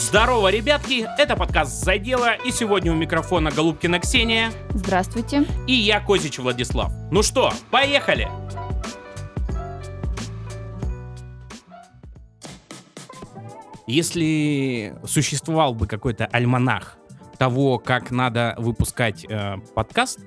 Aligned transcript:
Здорово, 0.00 0.48
ребятки! 0.48 1.06
Это 1.18 1.36
подкаст 1.36 1.84
«За 1.84 1.98
дело» 1.98 2.34
и 2.34 2.50
сегодня 2.50 2.90
у 2.90 2.96
микрофона 2.96 3.50
Голубкина 3.50 4.00
Ксения 4.00 4.50
Здравствуйте. 4.70 5.44
и 5.66 5.74
я, 5.74 6.00
Козич 6.00 6.38
Владислав. 6.38 6.90
Ну 7.12 7.22
что, 7.22 7.52
поехали! 7.70 8.26
Если 13.86 14.96
существовал 15.04 15.74
бы 15.74 15.86
какой-то 15.86 16.26
альманах 16.26 16.96
того, 17.38 17.78
как 17.78 18.10
надо 18.10 18.54
выпускать 18.56 19.26
э, 19.28 19.58
подкаст, 19.74 20.18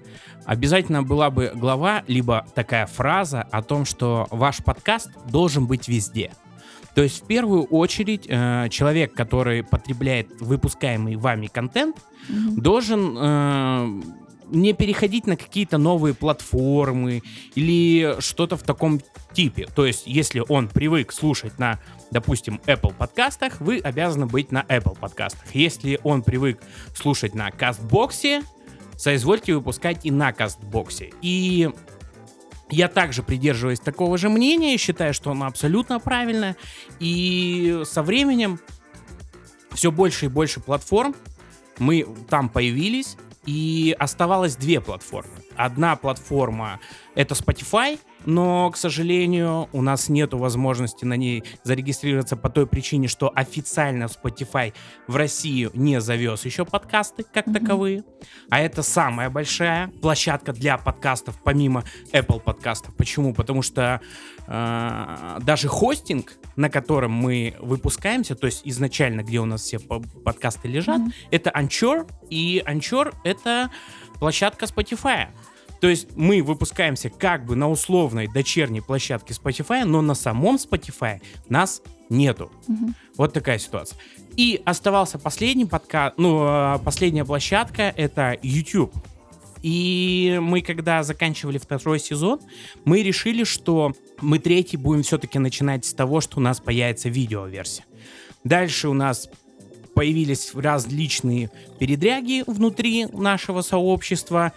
обязательно 0.45 1.01
была 1.01 1.31
бы 1.31 1.51
глава, 1.55 2.03
либо 2.07 2.45
такая 2.53 2.85
фраза 2.85 3.41
о 3.51 3.63
том, 3.63 3.85
что 3.85 4.27
ваш 4.29 4.63
подкаст 4.63 5.09
должен 5.27 5.65
быть 5.65 5.87
везде. 5.87 6.31
То 6.95 7.01
есть 7.01 7.23
в 7.23 7.27
первую 7.27 7.63
очередь 7.63 8.25
э, 8.27 8.67
человек, 8.69 9.13
который 9.13 9.63
потребляет 9.63 10.27
выпускаемый 10.39 11.15
вами 11.15 11.47
контент, 11.47 11.97
Мгм. 12.29 12.61
должен 12.61 13.17
э, 13.19 14.01
не 14.49 14.73
переходить 14.73 15.27
на 15.27 15.35
какие-то 15.35 15.77
новые 15.77 16.13
платформы 16.13 17.21
или 17.55 18.15
что-то 18.19 18.55
в 18.55 18.63
таком 18.63 19.01
типе. 19.33 19.67
То 19.75 19.85
есть, 19.85 20.03
если 20.05 20.41
он 20.47 20.67
привык 20.69 21.11
слушать 21.11 21.57
на, 21.59 21.79
допустим, 22.11 22.61
Apple 22.65 22.93
подкастах, 22.93 23.59
вы 23.59 23.79
обязаны 23.79 24.25
быть 24.27 24.51
на 24.51 24.61
Apple 24.61 24.97
подкастах. 24.97 25.53
Если 25.53 25.99
он 26.03 26.21
привык 26.21 26.61
слушать 26.95 27.33
на 27.33 27.49
Кастбоксе, 27.51 28.43
соизвольте 28.95 29.55
выпускать 29.55 30.05
и 30.05 30.11
на 30.11 30.31
Кастбоксе. 30.31 31.11
И 31.21 31.69
я 32.73 32.87
также 32.87 33.23
придерживаюсь 33.23 33.79
такого 33.79 34.17
же 34.17 34.29
мнения, 34.29 34.77
считаю, 34.77 35.13
что 35.13 35.31
оно 35.31 35.45
абсолютно 35.45 35.99
правильное. 35.99 36.55
И 36.99 37.81
со 37.85 38.03
временем 38.03 38.59
все 39.71 39.91
больше 39.91 40.25
и 40.25 40.29
больше 40.29 40.59
платформ 40.59 41.15
мы 41.79 42.07
там 42.29 42.49
появились, 42.49 43.17
и 43.45 43.95
оставалось 43.99 44.55
две 44.55 44.81
платформы. 44.81 45.31
Одна 45.55 45.95
платформа 45.95 46.79
это 47.15 47.35
Spotify, 47.35 47.99
но, 48.25 48.71
к 48.71 48.77
сожалению, 48.77 49.67
у 49.73 49.81
нас 49.81 50.09
нет 50.09 50.33
возможности 50.33 51.03
на 51.05 51.15
ней 51.15 51.43
зарегистрироваться 51.63 52.35
по 52.37 52.49
той 52.49 52.65
причине, 52.65 53.07
что 53.07 53.31
официально 53.35 54.05
Spotify 54.05 54.73
в 55.07 55.15
Россию 55.15 55.71
не 55.73 55.99
завез 56.01 56.45
еще 56.45 56.65
подкасты 56.65 57.23
как 57.23 57.47
Мгм. 57.47 57.53
таковые. 57.55 58.03
А 58.49 58.59
это 58.61 58.81
самая 58.81 59.29
большая 59.29 59.89
площадка 60.01 60.53
для 60.53 60.77
подкастов, 60.77 61.37
помимо 61.43 61.83
Apple 62.13 62.39
подкастов. 62.39 62.95
Почему? 62.95 63.33
Потому 63.33 63.61
что 63.61 63.99
э, 64.47 65.37
даже 65.41 65.67
хостинг, 65.67 66.33
на 66.55 66.69
котором 66.69 67.11
мы 67.11 67.55
выпускаемся, 67.59 68.35
то 68.35 68.45
есть 68.47 68.61
изначально, 68.65 69.21
где 69.23 69.39
у 69.39 69.45
нас 69.45 69.61
все 69.63 69.79
по- 69.79 69.99
подкасты 70.01 70.67
лежат, 70.67 70.99
Мгм. 70.99 71.13
это 71.31 71.49
Anchor, 71.49 72.09
и 72.29 72.63
Anchor— 72.65 73.13
это 73.23 73.69
площадка 74.19 74.65
Spotify. 74.65 75.27
То 75.83 75.89
есть 75.89 76.07
мы 76.15 76.41
выпускаемся 76.41 77.09
как 77.09 77.45
бы 77.45 77.57
на 77.57 77.69
условной 77.69 78.29
дочерней 78.29 78.81
площадке 78.81 79.33
Spotify, 79.33 79.83
но 79.83 80.01
на 80.01 80.15
самом 80.15 80.55
Spotify 80.55 81.21
нас 81.49 81.81
нету. 82.07 82.49
Мгм. 82.69 82.95
Вот 83.17 83.33
такая 83.33 83.59
ситуация. 83.59 83.99
И 84.37 84.61
оставался 84.63 85.19
последний 85.19 85.65
подка... 85.65 86.13
ну, 86.15 86.41
э, 86.47 86.79
последняя 86.85 87.25
площадка— 87.25 87.93
это 87.97 88.37
YouTube. 88.41 88.95
И 89.61 90.39
мы, 90.41 90.61
когда 90.61 91.03
заканчивали 91.03 91.57
второй 91.57 91.99
сезон, 91.99 92.39
мы 92.85 93.03
решили, 93.03 93.43
что 93.43 93.91
мы 94.21 94.39
третий 94.39 94.77
будем 94.77 95.03
все-таки 95.03 95.37
начинать 95.37 95.83
с 95.83 95.93
того, 95.93 96.21
что 96.21 96.37
у 96.37 96.41
нас 96.41 96.61
появится 96.61 97.09
видеоверсия. 97.09 97.83
Дальше 98.45 98.87
у 98.87 98.93
нас 98.93 99.29
появились 99.93 100.51
различные 100.53 101.51
передряги 101.79 102.43
внутри 102.47 103.05
нашего 103.05 103.61
сообщества, 103.61 104.53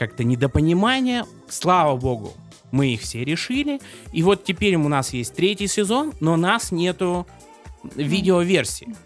как-то 0.00 0.24
недопонимание. 0.24 1.26
Слава 1.50 1.94
богу, 1.94 2.32
мы 2.72 2.94
их 2.94 3.02
все 3.02 3.22
решили. 3.22 3.80
И 4.12 4.22
вот 4.22 4.44
теперь 4.44 4.76
у 4.76 4.88
нас 4.88 5.12
есть 5.12 5.34
третий 5.34 5.66
сезон, 5.66 6.14
но 6.20 6.36
нас 6.38 6.72
нету 6.72 7.26
видеоверсии. 7.96 8.96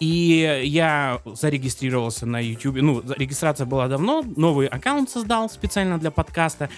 И 0.00 0.62
я 0.64 1.20
зарегистрировался 1.26 2.24
на 2.24 2.40
YouTube. 2.42 2.76
Ну, 2.76 3.02
регистрация 3.18 3.66
была 3.66 3.86
давно. 3.86 4.24
Новый 4.34 4.66
аккаунт 4.66 5.10
создал 5.10 5.50
специально 5.50 5.98
для 5.98 6.10
подкаста. 6.10 6.70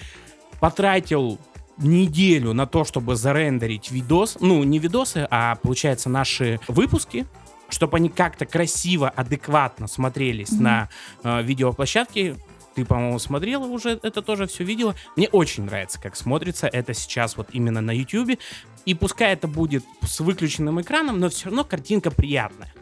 Потратил 0.59 1.39
неделю 1.79 2.55
на 2.55 2.67
то, 2.67 2.83
чтобы 2.85 3.15
зарендерить 3.15 3.93
видос. 3.93 4.39
Ну, 4.41 4.65
не 4.65 4.81
видосы, 4.81 5.29
а, 5.31 5.55
получается, 5.55 6.09
наши 6.11 6.59
выпуски 6.67 7.27
чтобы 7.69 7.97
они 7.97 8.11
как-то 8.11 8.45
красиво, 8.45 9.09
адекватно 9.09 9.87
смотрелись 9.87 10.51
Мгм. 10.53 10.63
на 10.63 10.89
э, 11.25 11.43
видеоплощадке. 11.43 12.37
Ты, 12.75 12.85
по-моему, 12.85 13.19
смотрела 13.19 13.67
уже, 13.67 14.01
это 14.03 14.23
тоже 14.23 14.47
все 14.47 14.65
видела. 14.65 14.95
Мне 15.17 15.29
очень 15.29 15.65
нравится, 15.65 16.01
как 16.01 16.17
смотрится 16.17 16.67
это 16.67 16.95
сейчас 16.95 17.37
вот 17.37 17.49
именно 17.53 17.81
на 17.81 17.91
YouTube. 17.91 18.39
И 18.85 18.95
пускай 18.95 19.33
это 19.33 19.47
будет 19.47 19.85
с 20.03 20.21
выключенным 20.21 20.81
экраном, 20.81 21.21
но 21.21 21.29
все 21.29 21.47
равно 21.47 21.65
картинка 21.65 22.11
приятная. 22.11 22.73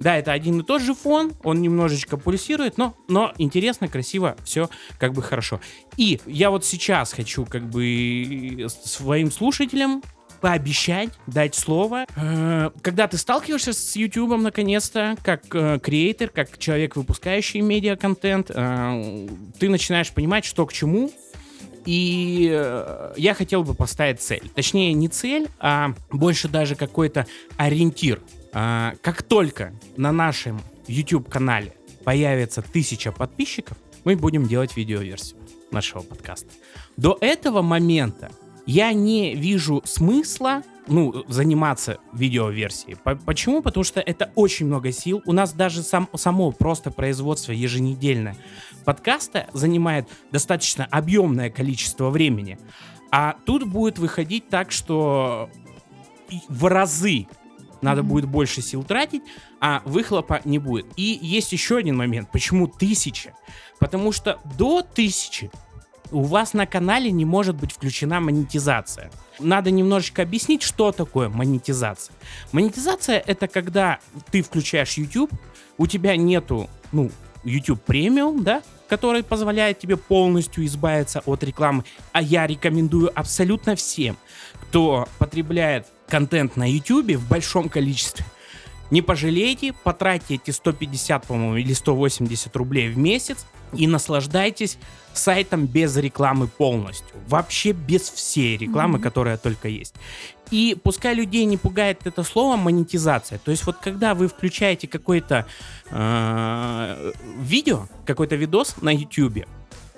Да, 0.00 0.16
это 0.16 0.32
один 0.32 0.60
и 0.60 0.64
тот 0.64 0.82
же 0.82 0.94
фон, 0.94 1.32
он 1.44 1.62
немножечко 1.62 2.16
пульсирует, 2.16 2.78
но, 2.78 2.96
но 3.08 3.32
интересно, 3.38 3.88
красиво, 3.88 4.36
все 4.44 4.68
как 4.98 5.12
бы 5.12 5.22
хорошо. 5.22 5.60
И 5.96 6.20
я 6.26 6.50
вот 6.50 6.64
сейчас 6.64 7.12
хочу 7.12 7.44
как 7.44 7.62
бы 7.70 8.66
своим 8.68 9.30
слушателям 9.30 10.02
пообещать, 10.44 11.08
дать 11.26 11.54
слово. 11.54 12.04
Э, 12.16 12.70
Когда 12.82 13.08
ты 13.08 13.16
сталкиваешься 13.16 13.72
с 13.72 13.96
YouTube 13.96 14.38
наконец-то, 14.38 15.16
как 15.24 15.42
э, 15.54 15.78
креатор, 15.82 16.28
как 16.28 16.58
человек, 16.58 16.96
выпускающий 16.96 17.62
медиа-контент, 17.62 18.50
э, 18.50 19.28
ты 19.58 19.70
начинаешь 19.70 20.12
понимать, 20.12 20.44
что 20.44 20.66
к 20.66 20.72
чему, 20.74 21.10
и 21.86 22.42
я 23.16 23.32
хотел 23.32 23.64
бы 23.64 23.72
поставить 23.72 24.20
цель. 24.20 24.50
Точнее, 24.54 24.92
не 24.92 25.08
цель, 25.08 25.48
а 25.60 25.94
больше 26.10 26.48
даже 26.48 26.74
какой-то 26.76 27.26
ориентир. 27.56 28.20
Как 28.52 29.22
только 29.22 29.72
на 29.96 30.12
нашем 30.12 30.60
YouTube-канале 30.88 31.72
появится 32.04 32.60
тысяча 32.60 33.12
подписчиков, 33.12 33.78
мы 34.04 34.14
будем 34.14 34.46
делать 34.46 34.76
видеоверсию 34.76 35.38
нашего 35.70 36.02
подкаста. 36.02 36.48
До 36.98 37.16
этого 37.20 37.62
момента 37.62 38.30
я 38.66 38.92
не 38.92 39.34
вижу 39.34 39.82
смысла 39.84 40.62
ну, 40.86 41.24
заниматься 41.28 41.98
видеоверсией. 42.12 42.96
По- 42.96 43.16
Почему? 43.16 43.62
Потому 43.62 43.84
что 43.84 44.00
это 44.00 44.30
очень 44.34 44.66
много 44.66 44.92
сил. 44.92 45.22
У 45.26 45.32
нас 45.32 45.52
даже 45.52 45.82
сам, 45.82 46.08
само 46.14 46.52
просто 46.52 46.90
производство 46.90 47.52
еженедельное 47.52 48.36
подкаста 48.84 49.48
занимает 49.54 50.08
достаточно 50.30 50.84
объемное 50.90 51.48
количество 51.50 52.10
времени. 52.10 52.58
А 53.10 53.36
тут 53.46 53.66
будет 53.66 53.98
выходить 53.98 54.48
так, 54.50 54.72
что 54.72 55.48
в 56.48 56.66
разы 56.68 57.26
надо 57.80 58.02
Мгм. 58.02 58.10
будет 58.10 58.24
больше 58.26 58.60
сил 58.62 58.82
тратить, 58.82 59.22
а 59.60 59.82
выхлопа 59.84 60.40
не 60.44 60.58
будет. 60.58 60.86
И 60.96 61.18
есть 61.22 61.52
еще 61.52 61.76
один 61.78 61.96
момент. 61.96 62.30
Почему 62.32 62.66
тысяча? 62.66 63.34
Потому 63.78 64.10
что 64.12 64.38
до 64.58 64.82
тысячи 64.82 65.50
у 66.10 66.22
вас 66.22 66.52
на 66.52 66.66
канале 66.66 67.10
не 67.10 67.24
может 67.24 67.56
быть 67.56 67.72
включена 67.72 68.20
монетизация. 68.20 69.10
Надо 69.38 69.70
немножечко 69.70 70.22
объяснить, 70.22 70.62
что 70.62 70.92
такое 70.92 71.28
монетизация. 71.28 72.14
Монетизация 72.52 73.18
это 73.18 73.48
когда 73.48 73.98
ты 74.30 74.42
включаешь 74.42 74.94
YouTube, 74.94 75.32
у 75.76 75.86
тебя 75.86 76.16
нету, 76.16 76.68
ну, 76.92 77.10
YouTube 77.42 77.82
премиум, 77.82 78.42
да, 78.42 78.62
который 78.88 79.22
позволяет 79.22 79.78
тебе 79.78 79.96
полностью 79.96 80.64
избавиться 80.66 81.22
от 81.26 81.42
рекламы. 81.42 81.84
А 82.12 82.22
я 82.22 82.46
рекомендую 82.46 83.10
абсолютно 83.18 83.76
всем, 83.76 84.16
кто 84.62 85.08
потребляет 85.18 85.86
контент 86.08 86.56
на 86.56 86.70
YouTube 86.70 87.16
в 87.16 87.28
большом 87.28 87.68
количестве, 87.68 88.24
не 88.90 89.02
пожалейте, 89.02 89.72
потратьте 89.72 90.34
эти 90.34 90.50
150, 90.50 91.26
по-моему, 91.26 91.56
или 91.56 91.72
180 91.72 92.54
рублей 92.54 92.88
в 92.88 92.98
месяц 92.98 93.46
и 93.72 93.86
наслаждайтесь 93.86 94.78
сайтом 95.12 95.66
без 95.66 95.96
рекламы 95.96 96.48
полностью. 96.48 97.16
Вообще 97.28 97.72
без 97.72 98.02
всей 98.10 98.56
рекламы, 98.56 98.94
Мгм. 98.98 99.02
которая 99.02 99.36
только 99.36 99.68
есть. 99.68 99.94
И 100.50 100.76
пускай 100.82 101.14
людей 101.14 101.44
не 101.44 101.56
пугает 101.56 102.06
это 102.06 102.22
слово 102.22 102.56
монетизация. 102.56 103.38
То 103.38 103.50
есть 103.50 103.64
вот 103.66 103.76
когда 103.78 104.14
вы 104.14 104.28
включаете 104.28 104.86
какое-то 104.88 105.46
э, 105.90 107.12
видео, 107.38 107.88
какой-то 108.06 108.36
видос 108.36 108.76
на 108.82 108.90
YouTube, 108.94 109.46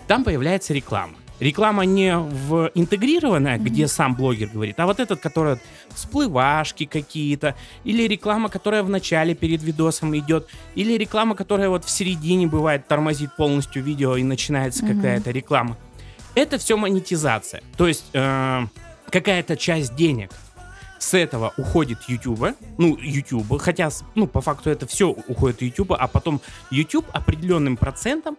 там 0.07 0.23
появляется 0.25 0.73
реклама. 0.75 1.15
Реклама 1.41 1.85
не 1.85 2.17
в 2.17 2.71
интегрированная, 2.75 3.57
Мгм. 3.57 3.65
где 3.67 3.89
сам 3.89 4.15
блогер 4.15 4.49
говорит, 4.49 4.79
а 4.81 4.87
вот 4.87 5.01
этот, 5.01 5.21
который 5.21 5.59
всплывашки 5.95 6.87
какие-то, 6.87 7.55
или 7.85 8.07
реклама, 8.09 8.49
которая 8.49 8.83
в 8.83 8.89
начале 8.89 9.35
перед 9.35 9.63
видосом 9.63 10.17
идет, 10.17 10.49
или 10.75 10.95
реклама, 10.97 11.35
которая 11.35 11.69
вот 11.69 11.85
в 11.85 11.91
середине 11.91 12.47
бывает 12.47 12.89
тормозит 12.89 13.35
полностью 13.37 13.83
видео 13.83 14.17
и 14.17 14.23
начинается 14.23 14.85
Мгм. 14.85 14.97
какая-то 14.97 15.31
реклама. 15.31 15.77
Это 16.35 16.59
все 16.59 16.77
монетизация. 16.77 17.63
То 17.77 17.87
есть 17.89 18.05
э, 18.15 18.67
какая-то 19.11 19.57
часть 19.57 19.95
денег 19.95 20.31
С 20.99 21.13
этого 21.13 21.53
уходит 21.59 21.99
YouTube, 22.09 22.55
ну, 22.79 22.97
YouTube, 22.99 23.61
хотя, 23.61 23.91
ну, 24.15 24.27
по 24.27 24.41
факту 24.41 24.71
это 24.71 24.87
все 24.87 25.05
уходит 25.11 25.61
YouTube, 25.61 25.93
а 25.93 26.07
потом 26.09 26.41
YouTube 26.71 27.05
определенным 27.13 27.77
процентом 27.77 28.39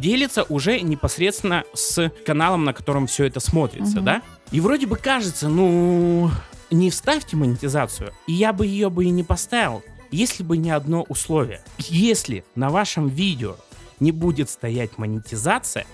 делится 0.00 0.44
уже 0.44 0.80
непосредственно 0.80 1.64
с 1.74 2.10
каналом, 2.24 2.64
на 2.64 2.72
котором 2.72 3.06
все 3.06 3.24
это 3.24 3.40
смотрится, 3.40 3.96
Мгм. 3.96 4.04
да? 4.04 4.22
И 4.50 4.60
вроде 4.60 4.86
бы 4.86 4.96
кажется, 4.96 5.48
ну, 5.48 6.30
не 6.70 6.90
вставьте 6.90 7.36
монетизацию, 7.36 8.12
и 8.26 8.32
я 8.32 8.52
бы 8.52 8.66
ее 8.66 8.90
бы 8.90 9.04
и 9.04 9.10
не 9.10 9.22
поставил, 9.24 9.82
если 10.10 10.42
бы 10.42 10.56
не 10.56 10.70
одно 10.70 11.02
условие. 11.02 11.60
Если 11.78 12.44
на 12.54 12.70
вашем 12.70 13.08
видео 13.08 13.56
не 14.00 14.12
будет 14.12 14.50
стоять 14.50 14.98
монетизация, 14.98 15.86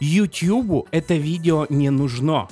YouTube 0.00 0.88
это 0.90 1.14
видео 1.14 1.66
не 1.68 1.90
нужно 1.90 2.48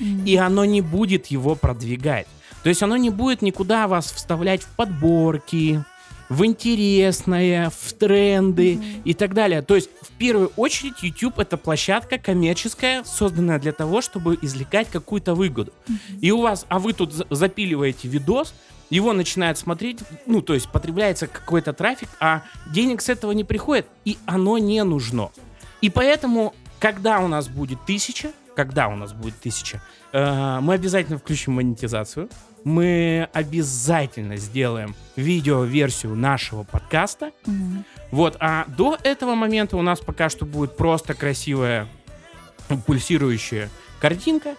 и 0.00 0.36
оно 0.36 0.64
не 0.64 0.80
будет 0.80 1.26
его 1.26 1.54
продвигать. 1.54 2.26
То 2.64 2.68
есть 2.68 2.82
оно 2.82 2.96
не 2.96 3.10
будет 3.10 3.42
никуда 3.42 3.86
вас 3.86 4.10
вставлять 4.10 4.62
в 4.62 4.68
подборки, 4.74 5.84
в 6.28 6.44
интересное, 6.44 7.70
в 7.70 7.92
тренды 7.92 8.76
Мгм. 8.76 9.02
и 9.04 9.14
так 9.14 9.34
далее. 9.34 9.62
То 9.62 9.74
есть 9.74 9.90
в 10.00 10.10
первую 10.12 10.52
очередь 10.56 11.02
YouTube 11.02 11.38
это 11.38 11.56
площадка 11.56 12.18
коммерческая, 12.18 13.04
созданная 13.04 13.58
для 13.58 13.72
того, 13.72 14.00
чтобы 14.00 14.38
извлекать 14.42 14.88
какую-то 14.90 15.34
выгоду. 15.34 15.72
И 16.20 16.30
у 16.30 16.40
вас, 16.40 16.66
а 16.68 16.78
вы 16.78 16.92
тут 16.92 17.12
за- 17.12 17.26
запиливаете 17.30 18.08
видос, 18.08 18.54
его 18.90 19.12
начинают 19.12 19.58
смотреть, 19.58 20.00
ну, 20.26 20.40
то 20.42 20.54
есть 20.54 20.68
потребляется 20.70 21.26
какой-то 21.26 21.72
трафик, 21.72 22.08
а 22.20 22.42
денег 22.72 23.00
с 23.02 23.08
этого 23.08 23.32
не 23.32 23.44
приходит, 23.44 23.86
и 24.04 24.18
оно 24.26 24.58
не 24.58 24.82
нужно. 24.84 25.30
И 25.80 25.90
поэтому, 25.90 26.54
когда 26.78 27.20
у 27.20 27.28
нас 27.28 27.48
будет 27.48 27.84
тысяча, 27.86 28.32
когда 28.56 28.88
у 28.88 28.96
нас 28.96 29.12
будет 29.12 29.34
тысяча, 29.40 29.82
э, 30.12 30.58
мы 30.60 30.74
обязательно 30.74 31.18
включим 31.18 31.54
монетизацию. 31.54 32.28
Мы 32.64 33.28
обязательно 33.32 34.36
сделаем 34.36 34.96
видео-версию 35.16 36.16
нашего 36.16 36.64
подкаста. 36.64 37.32
Мгм. 37.46 37.84
Вот, 38.10 38.36
а 38.40 38.64
до 38.66 38.98
этого 39.02 39.34
момента 39.34 39.76
у 39.76 39.82
нас 39.82 40.00
пока 40.00 40.28
что 40.28 40.46
будет 40.46 40.76
просто 40.76 41.14
красивая 41.14 41.86
пульсирующая 42.86 43.68
картинка. 44.00 44.56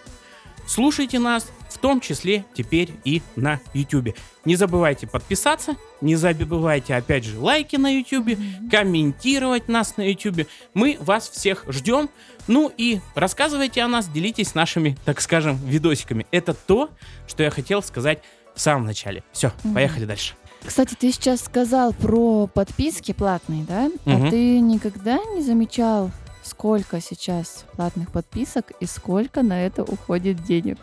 Слушайте 0.66 1.18
нас, 1.18 1.46
в 1.70 1.78
том 1.78 2.00
числе 2.00 2.44
теперь 2.54 2.90
и 3.04 3.22
на 3.36 3.60
YouTube. 3.72 4.16
Не 4.44 4.56
забывайте 4.56 5.06
подписаться, 5.06 5.76
не 6.00 6.16
забывайте, 6.16 6.94
опять 6.94 7.24
же, 7.24 7.38
лайки 7.38 7.76
на 7.76 7.88
YouTube, 7.88 8.38
комментировать 8.70 9.68
нас 9.68 9.96
на 9.96 10.08
YouTube. 10.08 10.48
Мы 10.74 10.96
вас 11.00 11.28
всех 11.28 11.64
ждем. 11.68 12.08
Ну 12.48 12.72
и 12.76 13.00
рассказывайте 13.14 13.82
о 13.82 13.88
нас, 13.88 14.08
делитесь 14.08 14.54
нашими, 14.54 14.96
так 15.04 15.20
скажем, 15.20 15.56
видосиками. 15.64 16.26
Это 16.30 16.54
то, 16.54 16.90
что 17.26 17.42
я 17.42 17.50
хотел 17.50 17.82
сказать 17.82 18.20
в 18.54 18.60
самом 18.60 18.84
начале. 18.86 19.22
Все, 19.32 19.52
Мгм. 19.64 19.74
поехали 19.74 20.04
дальше. 20.04 20.34
Кстати, 20.64 20.94
ты 20.98 21.12
сейчас 21.12 21.42
сказал 21.42 21.92
про 21.92 22.46
подписки 22.46 23.12
платные, 23.12 23.64
да? 23.64 23.90
Мгм. 24.04 24.26
А 24.26 24.30
ты 24.30 24.58
никогда 24.60 25.18
не 25.34 25.42
замечал, 25.42 26.10
сколько 26.42 27.00
сейчас 27.00 27.64
платных 27.76 28.10
подписок 28.12 28.72
и 28.80 28.86
сколько 28.86 29.42
на 29.42 29.64
это 29.66 29.82
уходит 29.82 30.42
денег? 30.44 30.78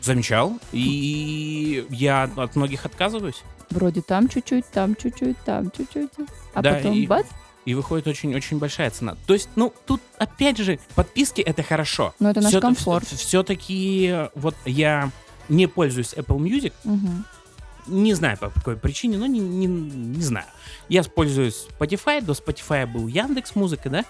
Замечал. 0.00 0.58
И 0.72 1.86
я 1.90 2.30
от 2.36 2.54
многих 2.56 2.84
отказываюсь. 2.86 3.42
Вроде 3.70 4.00
там 4.02 4.28
чуть-чуть, 4.28 4.66
там 4.70 4.94
чуть-чуть, 4.94 5.36
там 5.44 5.70
чуть-чуть. 5.76 6.10
А 6.54 6.62
Да, 6.62 6.74
потом 6.74 6.92
и- 6.94 7.06
бац, 7.06 7.26
И 7.66 7.74
выходит 7.74 8.06
очень-очень 8.06 8.58
большая 8.58 8.88
цена. 8.90 9.16
То 9.26 9.34
есть, 9.34 9.48
ну, 9.56 9.74
тут, 9.86 10.00
опять 10.18 10.56
же, 10.56 10.78
подписки 10.94 11.40
это 11.42 11.62
хорошо. 11.62 12.14
но 12.20 12.30
это 12.30 12.40
наш 12.40 12.50
Всё- 12.52 12.60
комфорт. 12.60 13.04
вс- 13.04 13.16
Все-таки 13.16 14.28
вот 14.34 14.54
я 14.64 15.10
не 15.48 15.66
пользуюсь 15.66 16.14
Apple 16.14 16.38
Music. 16.38 16.72
Мгм. 16.84 17.24
Не 17.88 18.14
знаю 18.14 18.36
по 18.38 18.50
какой 18.50 18.76
причине, 18.76 19.18
но 19.18 19.26
не, 19.26 19.38
не, 19.40 19.66
не 19.66 20.22
знаю. 20.22 20.46
Я 20.88 21.02
пользуюсь 21.04 21.66
Spotify. 21.78 22.20
До 22.20 22.32
Spotify 22.32 22.86
был 22.86 23.06
Яндекс 23.08 23.54
Музыка, 23.54 23.90
да? 23.90 24.04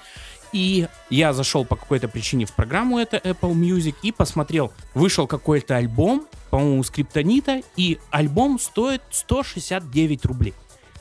И 0.53 0.87
я 1.11 1.33
зашел 1.33 1.65
по 1.65 1.77
какой-то 1.77 2.09
причине 2.09 2.47
в 2.47 2.53
программу 2.53 2.99
это 2.99 3.17
Apple 3.19 3.53
Music 3.55 3.95
и 4.03 4.13
посмотрел. 4.13 4.73
Вышел 4.95 5.27
какой-то 5.27 5.77
альбом, 5.77 6.27
по-моему, 6.51 6.83
Скриптонита, 6.85 7.61
и 7.77 7.99
альбом 8.11 8.59
стоит 8.59 9.03
169 9.11 10.25
рублей 10.25 10.55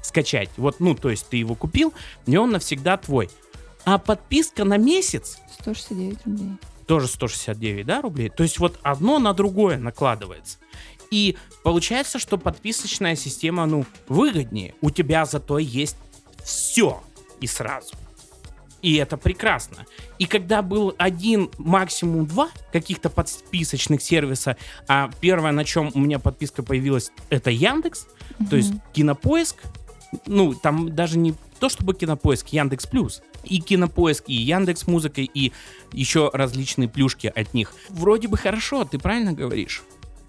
скачать. 0.06 0.50
Вот, 0.57 0.80
ну, 0.80 0.96
то 0.96 1.10
есть 1.10 1.28
ты 1.30 1.38
его 1.38 1.56
купил, 1.56 1.94
и 2.25 2.38
он 2.38 2.52
навсегда 2.52 2.98
твой. 2.98 3.30
А 3.86 3.98
подписка 3.98 4.63
на 4.63 4.78
месяц 4.78 5.40
169 5.60 6.25
рублей. 6.25 6.52
тоже 6.88 7.07
169, 7.07 7.86
да, 7.86 8.02
рублей. 8.02 8.30
То 8.30 8.44
есть 8.44 8.60
вот 8.60 8.80
одно 8.84 9.19
на 9.19 9.34
другое 9.34 9.78
накладывается. 9.78 10.57
И 11.12 11.38
получается, 11.63 12.19
что 12.19 12.38
подписочная 12.38 13.16
система, 13.16 13.66
ну, 13.66 13.86
выгоднее. 14.07 14.74
У 14.81 14.90
тебя 14.90 15.25
зато 15.25 15.60
есть 15.60 15.98
все 16.44 17.01
и 17.40 17.48
сразу. 17.48 17.94
И 18.81 18.96
это 18.96 19.18
прекрасно. 19.18 19.86
И 20.19 20.25
когда 20.25 20.62
был 20.62 20.94
один, 20.98 21.50
максимум 21.58 22.28
два 22.28 22.50
каких-то 22.72 23.10
подписочных 23.10 24.01
сервиса, 24.01 24.58
а 24.88 25.10
первое, 25.22 25.51
на 25.51 25.63
чем 25.63 25.92
у 25.96 26.00
меня 26.00 26.19
подписка 26.19 26.62
появилась, 26.62 27.12
это 27.30 27.50
Яндекс, 27.50 28.08
то 28.50 28.56
есть. 28.56 28.74
Кинопоиск, 28.94 29.58
ну, 30.26 30.54
там 30.54 30.94
даже 30.96 31.18
не 31.18 31.34
то 31.60 31.70
чтобы 31.70 31.94
Кинопоиск, 31.94 32.50
Яндекс 32.50 32.86
Плюс. 32.88 33.22
И 33.44 33.60
Кинопоиск, 33.62 34.24
и 34.28 34.34
Яндекс 34.34 34.88
Музыка, 34.88 35.22
и 35.22 35.52
еще 35.94 36.30
различные 36.34 36.90
плюшки 36.90 37.32
от 37.34 37.54
них. 37.54 37.74
Вроде 37.90 38.28
бы 38.28 38.38
хорошо, 38.38 38.84
ты 38.86 38.98
правильно 39.00 39.34
говоришь, 39.34 39.84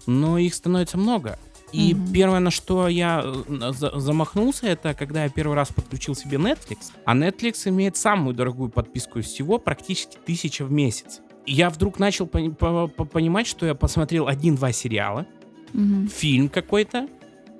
но 0.05 0.37
их 0.37 0.53
становится 0.53 0.97
много. 0.97 1.37
И 1.73 1.93
Мгм. 1.93 2.13
первое, 2.13 2.39
на 2.39 2.49
что 2.51 2.87
я 2.87 3.21
э, 3.25 3.71
за- 3.73 3.99
замахнулся, 3.99 4.67
это 4.67 4.93
когда 4.93 5.23
я 5.25 5.29
первый 5.29 5.55
раз 5.55 5.67
подключил 5.69 6.15
себе 6.15 6.37
Netflix. 6.37 6.91
А 7.03 7.13
Netflix 7.13 7.67
имеет 7.67 7.97
самую 7.97 8.33
дорогую 8.35 8.69
подписку 8.69 9.19
из 9.19 9.25
всего, 9.25 9.57
практически 9.57 10.17
тысяча 10.25 10.63
в 10.63 10.71
месяц. 10.71 11.19
И 11.45 11.53
я 11.53 11.69
вдруг 11.69 11.99
начал 11.99 12.25
пони- 12.25 12.49
по- 12.53 12.87
по- 12.87 13.03
понимать, 13.05 13.47
что 13.47 13.65
я 13.65 13.75
посмотрел 13.75 14.27
один-два 14.27 14.71
сериала, 14.71 15.25
Мгм. 15.73 16.07
фильм 16.07 16.47
какой-то 16.47 17.07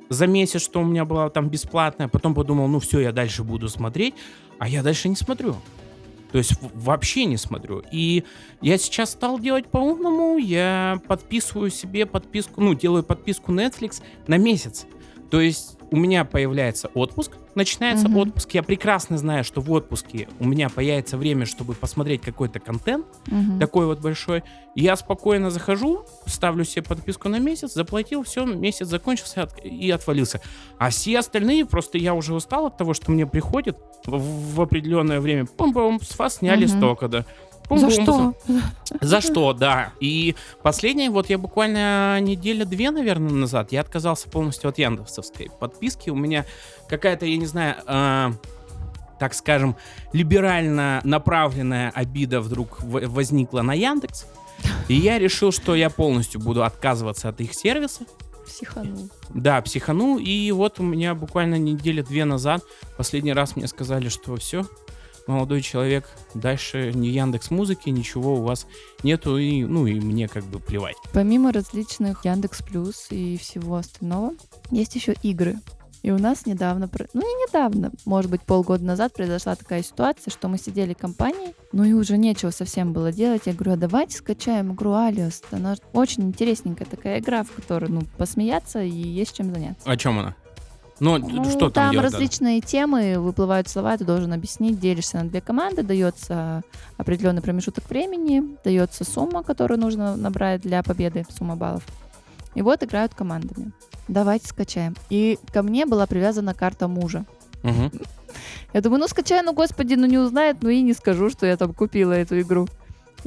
за 0.10 0.28
месяц, 0.28 0.62
что 0.62 0.82
у 0.82 0.86
меня 0.86 1.06
была 1.06 1.30
там 1.30 1.50
бесплатная. 1.50 2.08
Потом 2.08 2.34
подумал, 2.34 2.68
ну 2.68 2.80
все, 2.80 3.00
я 3.00 3.12
дальше 3.12 3.44
буду 3.44 3.70
смотреть. 3.70 4.16
А 4.60 4.68
я 4.68 4.84
дальше 4.84 5.10
не 5.10 5.16
смотрю. 5.16 5.56
То 6.32 6.38
есть 6.38 6.54
вообще 6.74 7.26
не 7.26 7.38
смотрю. 7.38 7.84
И 7.92 8.24
я 8.62 8.78
сейчас 8.78 9.12
стал 9.12 9.40
делать 9.40 9.68
по-умному. 9.68 10.38
Я 10.38 11.02
подписываю 11.08 11.70
себе 11.70 12.06
подписку, 12.06 12.62
ну, 12.62 12.74
делаю 12.74 13.04
подписку 13.04 13.52
Netflix 13.54 14.02
на 14.28 14.38
месяц. 14.38 14.86
То 15.30 15.40
есть 15.40 15.78
у 15.92 15.96
меня 15.98 16.26
появляется 16.26 16.90
отпуск, 16.94 17.34
начинается 17.58 18.08
Мгм. 18.08 18.18
отпуск. 18.18 18.52
Я 18.54 18.64
прекрасно 18.64 19.18
знаю, 19.18 19.44
что 19.44 19.60
в 19.60 19.70
отпуске 19.72 20.30
у 20.40 20.46
меня 20.46 20.70
появится 20.70 21.18
время, 21.18 21.46
чтобы 21.46 21.74
посмотреть 21.74 22.22
какой-то 22.22 22.60
контент 22.60 23.06
Мгм. 23.28 23.60
такой 23.60 23.86
вот 23.88 24.00
большой. 24.00 24.44
Я 24.76 24.96
спокойно 24.96 25.50
захожу, 25.50 26.06
ставлю 26.28 26.64
себе 26.64 26.84
подписку 26.84 27.28
на 27.30 27.40
месяц, 27.40 27.74
заплатил, 27.74 28.24
все, 28.24 28.46
месяц 28.46 28.88
закончился 28.88 29.50
и 29.64 29.90
отвалился. 29.92 30.40
А 30.78 30.90
все 30.92 31.20
остальные, 31.20 31.66
просто 31.66 31.98
я 31.98 32.14
уже 32.14 32.34
устал 32.34 32.68
от 32.68 32.78
того, 32.78 32.94
что 32.94 33.12
мне 33.12 33.26
приходит 33.26 33.78
в, 34.06 34.54
в 34.56 34.62
определенное 34.62 35.20
время. 35.20 35.46
Пум-пум, 35.48 36.00
с 36.02 36.18
вас 36.18 36.36
сняли 36.38 36.66
Мгм. 36.68 36.78
столько, 36.78 37.08
да. 37.08 37.26
За 37.70 37.88
Пум-пум, 37.88 37.92
что? 37.92 38.34
За 39.02 39.22
что, 39.22 39.54
да. 39.54 39.92
И 40.00 40.36
последнее, 40.64 41.10
вот 41.10 41.30
я 41.30 41.38
буквально 41.38 42.20
неделя-две, 42.22 42.92
наверное, 42.92 43.32
назад, 43.32 43.72
я 43.72 43.82
отказался 43.82 44.30
полностью 44.30 44.70
от 44.70 44.78
яндексовской 44.78 45.50
подписки. 45.60 46.10
У 46.10 46.16
меня 46.16 46.46
какая-то, 46.88 47.26
я 47.26 47.38
не 47.38 47.46
знаю, 47.46 47.76
а, 47.86 48.32
так 49.20 49.34
скажем, 49.34 49.76
либерально 50.14 51.02
направленная 51.04 51.92
обида 51.94 52.40
вдруг 52.40 52.78
возникла 52.82 53.62
на 53.62 53.74
Яндекс. 53.74 54.28
И 54.88 54.96
я 54.96 55.20
решил, 55.20 55.52
что 55.52 55.76
я 55.76 55.90
полностью 55.90 56.40
буду 56.40 56.64
отказываться 56.64 57.30
от 57.30 57.42
их 57.42 57.54
сервиса. 57.54 58.04
Психанул. 58.46 59.10
Да, 59.30 59.62
психанул. 59.62 60.18
И 60.18 60.52
вот 60.52 60.80
у 60.80 60.84
меня 60.84 61.14
буквально 61.14 61.56
неделя-две 61.56 62.24
назад 62.24 62.64
последний 62.96 63.34
раз 63.34 63.56
мне 63.56 63.68
сказали, 63.68 64.08
что 64.08 64.36
все, 64.38 64.66
молодой 65.28 65.62
человек, 65.62 66.06
дальше 66.34 66.92
ни 66.94 67.08
Яндекс 67.08 67.52
Музыки, 67.52 67.90
ничего 67.90 68.36
у 68.36 68.44
вас 68.44 68.68
нету, 69.04 69.38
и, 69.38 69.64
ну 69.64 69.86
и 69.88 70.00
мне 70.00 70.28
как 70.28 70.44
бы 70.46 70.60
плевать. 70.60 70.96
Помимо 71.14 71.52
различных 71.52 72.26
Яндекс 72.26 72.62
Плюс 72.62 73.08
и 73.10 73.38
всего 73.38 73.76
остального, 73.76 74.34
есть 74.72 74.96
еще 74.96 75.14
игры. 75.24 75.58
И 76.04 76.12
у 76.12 76.18
нас 76.18 76.46
недавно, 76.46 76.90
ну 77.14 77.22
не 77.22 77.48
недавно, 77.48 77.92
может 78.06 78.30
быть 78.32 78.42
полгода 78.42 78.84
назад 78.84 79.14
произошла 79.14 79.56
такая 79.56 79.84
ситуация, 79.84 80.32
что 80.32 80.48
мы 80.48 80.58
сидели 80.58 80.94
компанией, 80.94 81.54
ну 81.72 81.84
и 81.84 81.94
уже 81.94 82.18
нечего 82.18 82.52
совсем 82.52 82.94
было 82.94 83.12
делать. 83.12 83.44
Я 83.46 83.54
говорю, 83.54 83.74
а 83.74 83.78
давайте 83.78 84.18
скачаем 84.18 84.74
игру 84.74 84.94
Алиас. 84.94 85.42
Она 85.52 85.76
очень 85.94 86.24
интересненькая 86.24 86.88
такая 86.88 87.20
игра, 87.20 87.44
в 87.44 87.52
которой, 87.52 87.90
ну, 87.90 88.04
посмеяться 88.18 88.82
и 88.82 88.90
есть 88.90 89.36
чем 89.36 89.52
заняться. 89.52 89.90
О 89.90 89.98
чем 89.98 90.20
она? 90.20 90.36
Ну, 91.00 91.18
Ну, 91.18 91.50
что 91.50 91.70
там, 91.70 91.92
делать 91.92 92.06
надо? 92.06 92.16
различные 92.18 92.62
темы, 92.62 93.20
выплывают 93.20 93.68
слова, 93.70 93.98
ты 93.98 94.04
должен 94.06 94.34
объяснить, 94.34 94.80
делишься 94.80 95.18
на 95.18 95.30
две 95.30 95.42
команды, 95.42 95.84
дается 95.84 96.64
определенный 96.98 97.42
промежуток 97.42 97.88
времени, 97.90 98.44
дается 98.64 99.04
сумма, 99.04 99.44
которую 99.44 99.80
нужно 99.80 100.16
набрать 100.16 100.62
для 100.62 100.82
победы, 100.84 101.26
сумма 101.38 101.56
баллов. 101.56 101.84
И 102.56 102.62
вот 102.62 102.82
играют 102.84 103.14
командами. 103.14 103.72
Давайте 104.08 104.48
скачаем. 104.48 104.96
И 105.10 105.38
ко 105.54 105.62
мне 105.62 105.86
была 105.86 106.08
привязана 106.08 106.54
карта 106.54 106.88
мужа. 106.88 107.26
Мгм. 107.64 107.92
Я 108.74 108.82
думаю, 108.82 109.02
ну 109.02 109.08
скачаю, 109.08 109.44
ну 109.46 109.54
господи, 109.54 109.94
ну 109.96 110.08
не 110.08 110.18
узнает, 110.18 110.58
ну 110.62 110.70
и 110.70 110.82
не 110.82 110.94
скажу, 110.94 111.30
что 111.30 111.46
я 111.46 111.58
там 111.58 111.74
купила 111.74 112.14
эту 112.14 112.40
игру. 112.42 112.68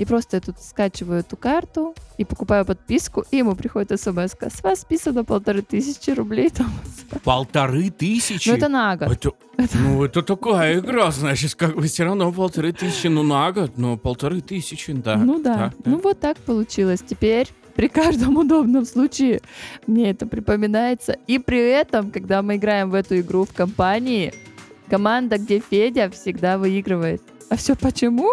И 0.00 0.06
просто 0.06 0.38
я 0.38 0.40
тут 0.40 0.58
скачиваю 0.58 1.20
эту 1.20 1.36
карту 1.36 1.94
и 2.16 2.24
покупаю 2.24 2.64
подписку, 2.64 3.26
и 3.30 3.36
ему 3.36 3.54
приходит 3.54 4.00
смс 4.00 4.32
с 4.40 4.62
вас 4.62 4.80
списано 4.80 5.24
полторы 5.24 5.60
тысячи 5.60 6.08
рублей 6.08 6.48
там. 6.48 6.72
Полторы 7.22 7.90
тысячи? 7.90 8.48
Ну 8.48 8.54
это 8.56 8.68
на 8.68 8.96
год. 8.96 9.10
Это- 9.10 9.76
ну, 9.76 10.02
это 10.02 10.22
такая 10.22 10.78
игра, 10.78 11.10
значит, 11.10 11.54
как 11.54 11.76
бы 11.76 11.82
все 11.82 12.04
равно 12.04 12.32
полторы 12.32 12.72
тысячи, 12.72 13.08
ну, 13.08 13.22
на 13.22 13.52
год, 13.52 13.76
но 13.76 13.98
полторы 13.98 14.40
тысячи, 14.40 14.90
да. 14.94 15.18
ну 15.18 15.38
да. 15.42 15.74
Ну 15.84 15.98
вот 15.98 16.18
так 16.18 16.38
получилось. 16.38 17.00
Теперь 17.06 17.48
при 17.74 17.88
каждом 17.88 18.38
удобном 18.38 18.86
случае 18.86 19.42
мне 19.86 20.12
это 20.12 20.24
припоминается. 20.24 21.18
И 21.26 21.38
при 21.38 21.58
этом, 21.58 22.10
когда 22.10 22.40
мы 22.40 22.56
играем 22.56 22.88
в 22.88 22.94
эту 22.94 23.20
игру 23.20 23.44
в 23.44 23.52
компании, 23.52 24.32
команда, 24.88 25.36
где 25.36 25.60
Федя, 25.60 26.08
всегда 26.08 26.56
выигрывает. 26.56 27.20
А 27.50 27.56
все 27.56 27.74
почему? 27.76 28.30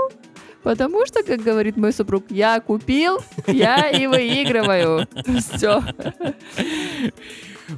Потому 0.64 1.06
что, 1.06 1.24
как 1.24 1.42
говорит 1.42 1.78
мой 1.78 1.94
супруг, 1.94 2.26
я 2.30 2.60
купил, 2.60 3.20
я 3.48 3.90
и 3.90 4.08
выигрываю. 4.08 5.08
Все. 5.40 5.82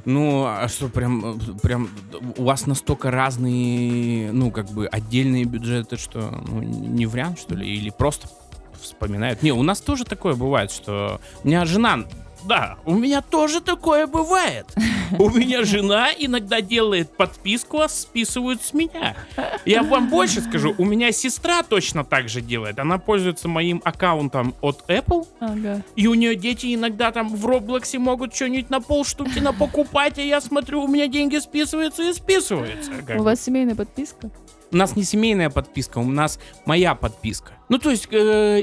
Ну, 0.04 0.44
а 0.46 0.68
что, 0.68 0.88
прям, 0.88 1.40
прям 1.62 1.88
у 2.36 2.44
вас 2.44 2.66
настолько 2.66 3.10
разные, 3.10 4.30
ну, 4.32 4.50
как 4.50 4.70
бы 4.70 4.86
отдельные 4.86 5.44
бюджеты, 5.44 5.96
что 5.96 6.42
ну, 6.46 6.62
не 6.62 7.06
вариант, 7.06 7.40
что 7.40 7.54
ли? 7.56 7.68
Или 7.76 7.90
просто 7.90 8.28
вспоминают? 8.80 9.42
Не, 9.42 9.52
у 9.52 9.62
нас 9.62 9.80
тоже 9.80 10.04
такое 10.04 10.34
бывает, 10.34 10.70
что 10.70 11.20
у 11.42 11.48
меня 11.48 11.64
жена... 11.64 12.04
Да, 12.44 12.78
у 12.84 12.94
меня 12.94 13.20
тоже 13.22 13.60
такое 13.60 14.06
бывает. 14.06 14.66
У 15.18 15.28
меня 15.30 15.64
жена 15.64 16.08
иногда 16.16 16.60
делает 16.60 17.16
подписку, 17.16 17.80
а 17.80 17.88
списывают 17.88 18.62
с 18.62 18.72
меня. 18.72 19.16
Я 19.64 19.82
вам 19.82 20.08
больше 20.08 20.40
скажу, 20.40 20.74
у 20.78 20.84
меня 20.84 21.10
сестра 21.12 21.62
точно 21.62 22.04
так 22.04 22.28
же 22.28 22.40
делает. 22.40 22.78
Она 22.78 22.98
пользуется 22.98 23.48
моим 23.48 23.82
аккаунтом 23.84 24.54
от 24.60 24.84
Apple, 24.88 25.26
Ага. 25.40 25.82
и 25.96 26.06
у 26.06 26.14
нее 26.14 26.36
дети 26.36 26.74
иногда 26.74 27.10
там 27.10 27.34
в 27.34 27.44
Роблоксе 27.44 27.98
могут 27.98 28.34
что-нибудь 28.34 28.70
на 28.70 28.80
полштуки 28.80 29.40
напокупать, 29.40 30.18
а 30.18 30.22
я 30.22 30.40
смотрю, 30.40 30.82
у 30.82 30.88
меня 30.88 31.08
деньги 31.08 31.38
списываются 31.38 32.02
и 32.08 32.12
списываются. 32.12 32.90
как 33.06 33.18
У 33.20 33.22
вас 33.24 33.42
семейная 33.42 33.74
подписка? 33.74 34.30
У 34.72 34.76
нас 34.76 34.94
не 34.94 35.02
семейная 35.02 35.50
подписка, 35.50 35.98
у 35.98 36.04
нас 36.04 36.38
моя 36.64 36.94
подписка. 36.94 37.54
Ну, 37.68 37.78
то 37.78 37.90
есть, 37.90 38.06
э, 38.12 38.62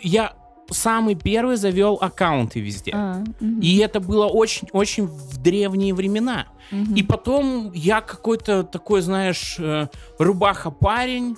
я 0.00 0.32
самый 0.72 1.14
первый 1.14 1.56
завел 1.56 1.98
аккаунты 2.00 2.60
везде. 2.60 2.92
А, 2.94 3.22
мгм, 3.40 3.60
И 3.60 3.76
это 3.78 4.00
было 4.00 4.26
очень-очень 4.26 5.06
в 5.06 5.36
древние 5.38 5.94
времена. 5.94 6.46
мгм. 6.70 6.94
И 6.94 7.02
потом 7.02 7.72
я 7.74 8.00
какой-то 8.00 8.62
такой, 8.64 9.00
знаешь, 9.02 9.56
э, 9.58 9.88
рубаха-парень. 10.18 11.36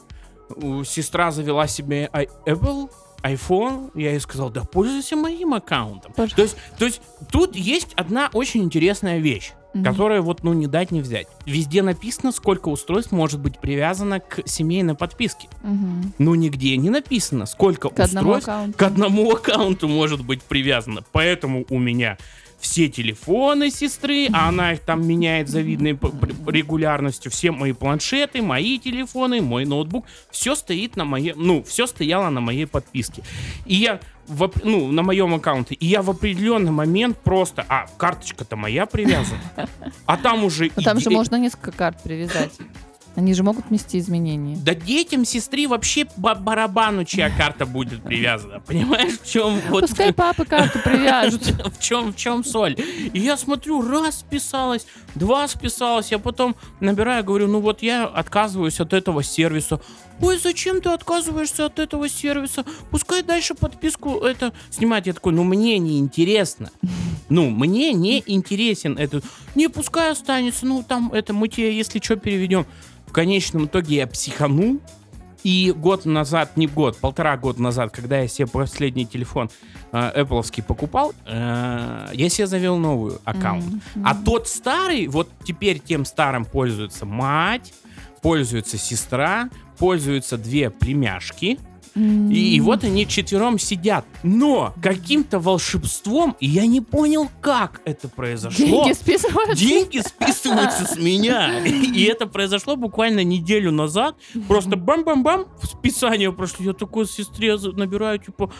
Сестра 0.84 1.30
завела 1.30 1.66
себе 1.66 2.08
ай- 2.12 2.28
Apple, 2.46 2.90
iPhone. 3.22 3.90
Я 3.94 4.10
ей 4.10 4.20
сказал, 4.20 4.50
да 4.50 4.62
пользуйся 4.62 5.16
моим 5.16 5.54
аккаунтом. 5.54 6.12
Пожалуйста. 6.12 6.36
То 6.36 6.42
есть, 6.42 6.56
то 6.78 6.84
есть 6.84 7.00
тут 7.32 7.56
есть 7.56 7.88
одна 7.96 8.28
очень 8.32 8.62
интересная 8.62 9.18
вещь. 9.18 9.52
Мгм. 9.74 9.84
Которая 9.84 10.20
вот, 10.22 10.44
ну, 10.44 10.52
не 10.52 10.66
дать, 10.68 10.92
не 10.92 11.00
взять. 11.00 11.26
Везде 11.46 11.82
написано, 11.82 12.30
сколько 12.32 12.68
устройств 12.68 13.10
может 13.12 13.40
быть 13.40 13.58
привязано 13.58 14.20
к 14.20 14.40
семейной 14.46 14.94
подписке. 14.94 15.48
Мгм. 15.62 16.14
Но 16.18 16.34
нигде 16.36 16.76
не 16.76 16.90
написано, 16.90 17.46
сколько 17.46 17.88
К 17.90 18.00
одному 18.00 18.30
устройств 18.30 18.48
аккаунту. 18.48 18.78
к 18.78 18.82
одному 18.82 19.30
аккаунту 19.34 19.88
может 19.88 20.24
быть 20.24 20.42
привязано. 20.42 21.02
Поэтому 21.12 21.64
у 21.70 21.78
меня 21.78 22.16
все 22.64 22.88
телефоны 22.88 23.70
сестры, 23.70 24.26
а 24.32 24.48
она 24.48 24.72
их 24.72 24.80
там 24.80 25.06
меняет 25.06 25.50
завидной 25.50 25.98
регулярностью, 26.46 27.30
все 27.30 27.50
мои 27.50 27.72
планшеты, 27.72 28.40
мои 28.40 28.78
телефоны, 28.78 29.42
мой 29.42 29.66
ноутбук, 29.66 30.06
все 30.30 30.54
стоит 30.54 30.96
на 30.96 31.04
моей, 31.04 31.34
ну, 31.36 31.62
все 31.62 31.86
стояло 31.86 32.30
на 32.30 32.40
моей 32.40 32.66
подписке. 32.66 33.22
И 33.66 33.74
я 33.74 34.00
в, 34.26 34.50
ну, 34.62 34.90
на 34.90 35.02
моем 35.02 35.34
аккаунте, 35.34 35.74
и 35.74 35.84
я 35.86 36.00
в 36.00 36.08
определенный 36.08 36.72
момент 36.72 37.18
просто, 37.18 37.66
а, 37.68 37.86
карточка-то 37.98 38.56
моя 38.56 38.86
привязана, 38.86 39.42
а 40.06 40.16
там 40.16 40.42
уже... 40.42 40.70
Но 40.74 40.82
там 40.82 40.98
же 41.00 41.10
можно 41.10 41.36
несколько 41.36 41.70
карт 41.70 42.02
привязать. 42.02 42.52
Они 43.16 43.32
же 43.34 43.42
могут 43.42 43.68
внести 43.68 43.98
изменения. 43.98 44.56
Да 44.56 44.74
детям 44.74 45.24
сестры 45.24 45.68
вообще 45.68 46.04
по 46.04 46.34
барабану, 46.34 47.04
чья 47.04 47.30
карта 47.30 47.64
будет 47.64 48.02
привязана. 48.02 48.60
Понимаешь, 48.60 49.20
в 49.20 49.30
чем 49.30 49.60
вот 49.68 49.82
Пускай 49.82 50.12
папы 50.14 50.44
карту 50.44 50.80
привяжут. 50.82 51.42
в 51.72 51.80
чем 51.80 52.12
в 52.12 52.16
чем 52.16 52.44
соль? 52.44 52.76
И 53.12 53.18
я 53.18 53.36
смотрю, 53.36 53.88
раз 53.88 54.20
списалось, 54.20 54.86
два 55.14 55.46
списалось, 55.46 56.10
я 56.10 56.18
потом 56.18 56.56
набираю, 56.80 57.22
говорю, 57.22 57.46
ну 57.46 57.60
вот 57.60 57.82
я 57.82 58.04
отказываюсь 58.04 58.80
от 58.80 58.92
этого 58.92 59.22
сервиса. 59.22 59.80
Ой, 60.20 60.38
зачем 60.38 60.80
ты 60.80 60.90
отказываешься 60.90 61.66
от 61.66 61.78
этого 61.78 62.08
сервиса? 62.08 62.64
Пускай 62.90 63.22
дальше 63.22 63.54
подписку 63.54 64.18
это 64.20 64.52
снимать. 64.70 65.06
Я 65.06 65.12
такой, 65.12 65.32
ну 65.32 65.44
мне 65.44 65.78
не 65.78 65.98
интересно. 65.98 66.70
Ну, 67.28 67.50
мне 67.50 67.92
не 67.92 68.22
интересен 68.26 68.98
этот. 68.98 69.24
Не, 69.54 69.68
пускай 69.68 70.12
останется. 70.12 70.66
Ну, 70.66 70.84
там 70.86 71.12
это 71.12 71.32
мы 71.32 71.48
тебе, 71.48 71.76
если 71.76 71.98
что, 71.98 72.16
переведем. 72.16 72.66
В 73.06 73.12
конечном 73.12 73.66
итоге 73.66 73.96
я 73.96 74.06
психанул. 74.06 74.80
И 75.42 75.74
год 75.76 76.06
назад, 76.06 76.56
не 76.56 76.66
год, 76.66 76.96
полтора 76.96 77.36
года 77.36 77.60
назад, 77.60 77.92
когда 77.92 78.20
я 78.20 78.28
себе 78.28 78.46
последний 78.46 79.04
телефон 79.04 79.50
э, 79.92 80.22
Apple 80.22 80.62
покупал, 80.62 81.12
э, 81.26 82.08
я 82.14 82.28
себе 82.30 82.46
завел 82.46 82.78
новый 82.78 83.16
аккаунт. 83.24 83.66
Мгм. 83.94 84.06
А 84.06 84.14
тот 84.14 84.48
старый, 84.48 85.06
вот 85.06 85.28
теперь 85.44 85.80
тем 85.80 86.06
старым 86.06 86.46
пользуется 86.46 87.04
мать, 87.04 87.74
пользуется 88.22 88.78
сестра, 88.78 89.50
пользуются 89.78 90.36
две 90.36 90.70
племяшки. 90.70 91.58
И, 91.96 92.56
и 92.56 92.60
вот 92.60 92.82
они 92.82 93.06
четвером 93.06 93.58
сидят. 93.58 94.04
Но 94.24 94.74
каким-то 94.82 95.38
волшебством, 95.38 96.36
и 96.40 96.46
я 96.46 96.66
не 96.66 96.80
понял, 96.80 97.30
как 97.40 97.82
это 97.84 98.08
произошло. 98.08 98.66
Деньги 98.66 98.92
списывают. 98.92 99.56
Деньги 99.56 99.98
списываются 100.00 100.86
с 100.86 100.96
меня. 100.96 101.60
И 101.64 102.02
это 102.04 102.26
произошло 102.26 102.74
буквально 102.74 103.22
неделю 103.22 103.70
назад. 103.70 104.16
Просто 104.48 104.76
бам-бам-бам, 104.76 105.46
списание 105.62 106.32
прошло. 106.32 106.64
Я 106.66 106.72
такой 106.72 107.06
сестре 107.06 107.56
набираю, 107.56 108.18
типа, 108.18 108.50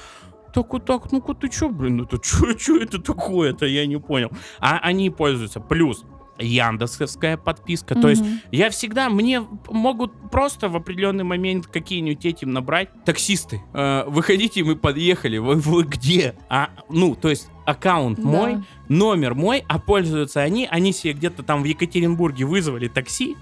так 0.55 0.73
вот 0.73 0.85
так, 0.85 1.11
ну-ка 1.11 1.35
ты 1.35 1.49
чё, 1.49 1.69
блин, 1.69 2.03
это 2.03 2.19
чё, 2.19 2.53
чё 2.59 2.81
это 2.81 3.03
такое-то, 3.03 3.67
я 3.67 3.87
не 3.87 3.99
понял. 3.99 4.31
А 4.61 4.79
они 4.79 5.11
пользуются. 5.11 5.59
Плюс 5.59 6.05
Яндексовская 6.39 7.37
подписка. 7.37 7.95
То 7.95 8.09
есть 8.09 8.23
я 8.51 8.71
всегда, 8.71 9.09
мне 9.09 9.45
могут 9.69 10.13
просто 10.31 10.69
в 10.69 10.77
определенный 10.77 11.25
момент 11.25 11.67
какие-нибудь 11.67 12.25
этим 12.27 12.53
набрать. 12.53 12.89
Таксисты, 13.05 13.63
э, 13.73 14.05
выходите, 14.09 14.63
мы 14.65 14.77
подъехали, 14.77 15.39
вы, 15.39 15.55
вы 15.57 15.85
где? 15.85 16.35
А, 16.49 16.71
ну, 16.89 17.15
то 17.15 17.31
есть 17.31 17.49
аккаунт 17.67 18.19
Да. 18.21 18.27
мой, 18.29 18.57
номер 18.89 19.35
мой, 19.35 19.65
а 19.69 19.79
пользуются 19.79 20.41
они, 20.41 20.67
они 20.71 20.93
себе 20.93 21.13
где-то 21.13 21.43
там 21.43 21.63
в 21.63 21.67
Екатеринбурге 21.67 22.45
вызвали 22.45 22.89
такси, 22.89 23.37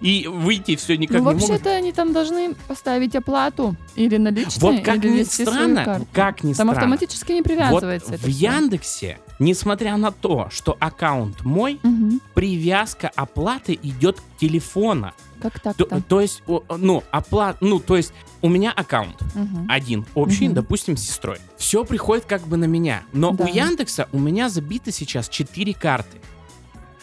и 0.00 0.28
выйти 0.28 0.76
все 0.76 0.96
никак 0.96 1.16
Ну, 1.22 1.32
не 1.32 1.34
могут. 1.34 1.48
вообще-то 1.48 1.70
они 1.70 1.90
там 1.92 2.12
должны 2.12 2.54
поставить 2.68 3.16
оплату 3.16 3.74
или 3.96 4.16
наличные, 4.16 4.60
Вот 4.74 4.84
как 4.84 4.98
или 5.04 5.20
ни 5.20 5.22
странно, 5.24 6.06
как 6.12 6.44
ни 6.44 6.52
Там 6.52 6.54
странно. 6.54 6.72
автоматически 6.72 7.32
не 7.32 7.38
Вот 7.38 7.44
привязывается 7.48 8.14
это 8.14 8.22
в 8.22 8.30
всё. 8.30 8.46
Яндексе, 8.52 9.18
несмотря 9.38 9.96
на 9.96 10.10
то, 10.10 10.48
что 10.50 10.76
аккаунт 10.80 11.44
мой, 11.44 11.78
Мгм. 11.82 12.20
привязка 12.34 13.10
оплаты 13.14 13.78
идет 13.82 14.20
к 14.20 14.24
телефону. 14.40 15.12
Как 15.40 15.60
То, 15.60 15.72
так-то? 15.74 16.02
то 16.02 16.20
есть, 16.20 16.42
ну, 16.78 17.04
оплата, 17.12 17.58
ну, 17.60 17.78
то 17.78 17.96
есть, 17.96 18.12
у 18.42 18.48
меня 18.48 18.72
аккаунт 18.72 19.20
Мгм. 19.34 19.66
один 19.68 20.04
общий, 20.14 20.46
Мгм. 20.46 20.54
допустим, 20.54 20.96
с 20.96 21.02
сестрой. 21.02 21.38
Все 21.56 21.84
приходит 21.84 22.24
как 22.24 22.42
бы 22.42 22.56
на 22.56 22.64
меня. 22.64 23.02
Но 23.12 23.30
Да. 23.32 23.44
у 23.44 23.46
Яндекса 23.46 24.08
у 24.12 24.18
меня 24.18 24.48
забито 24.48 24.90
сейчас 24.90 25.28
4 25.28 25.74
карты. 25.74 26.18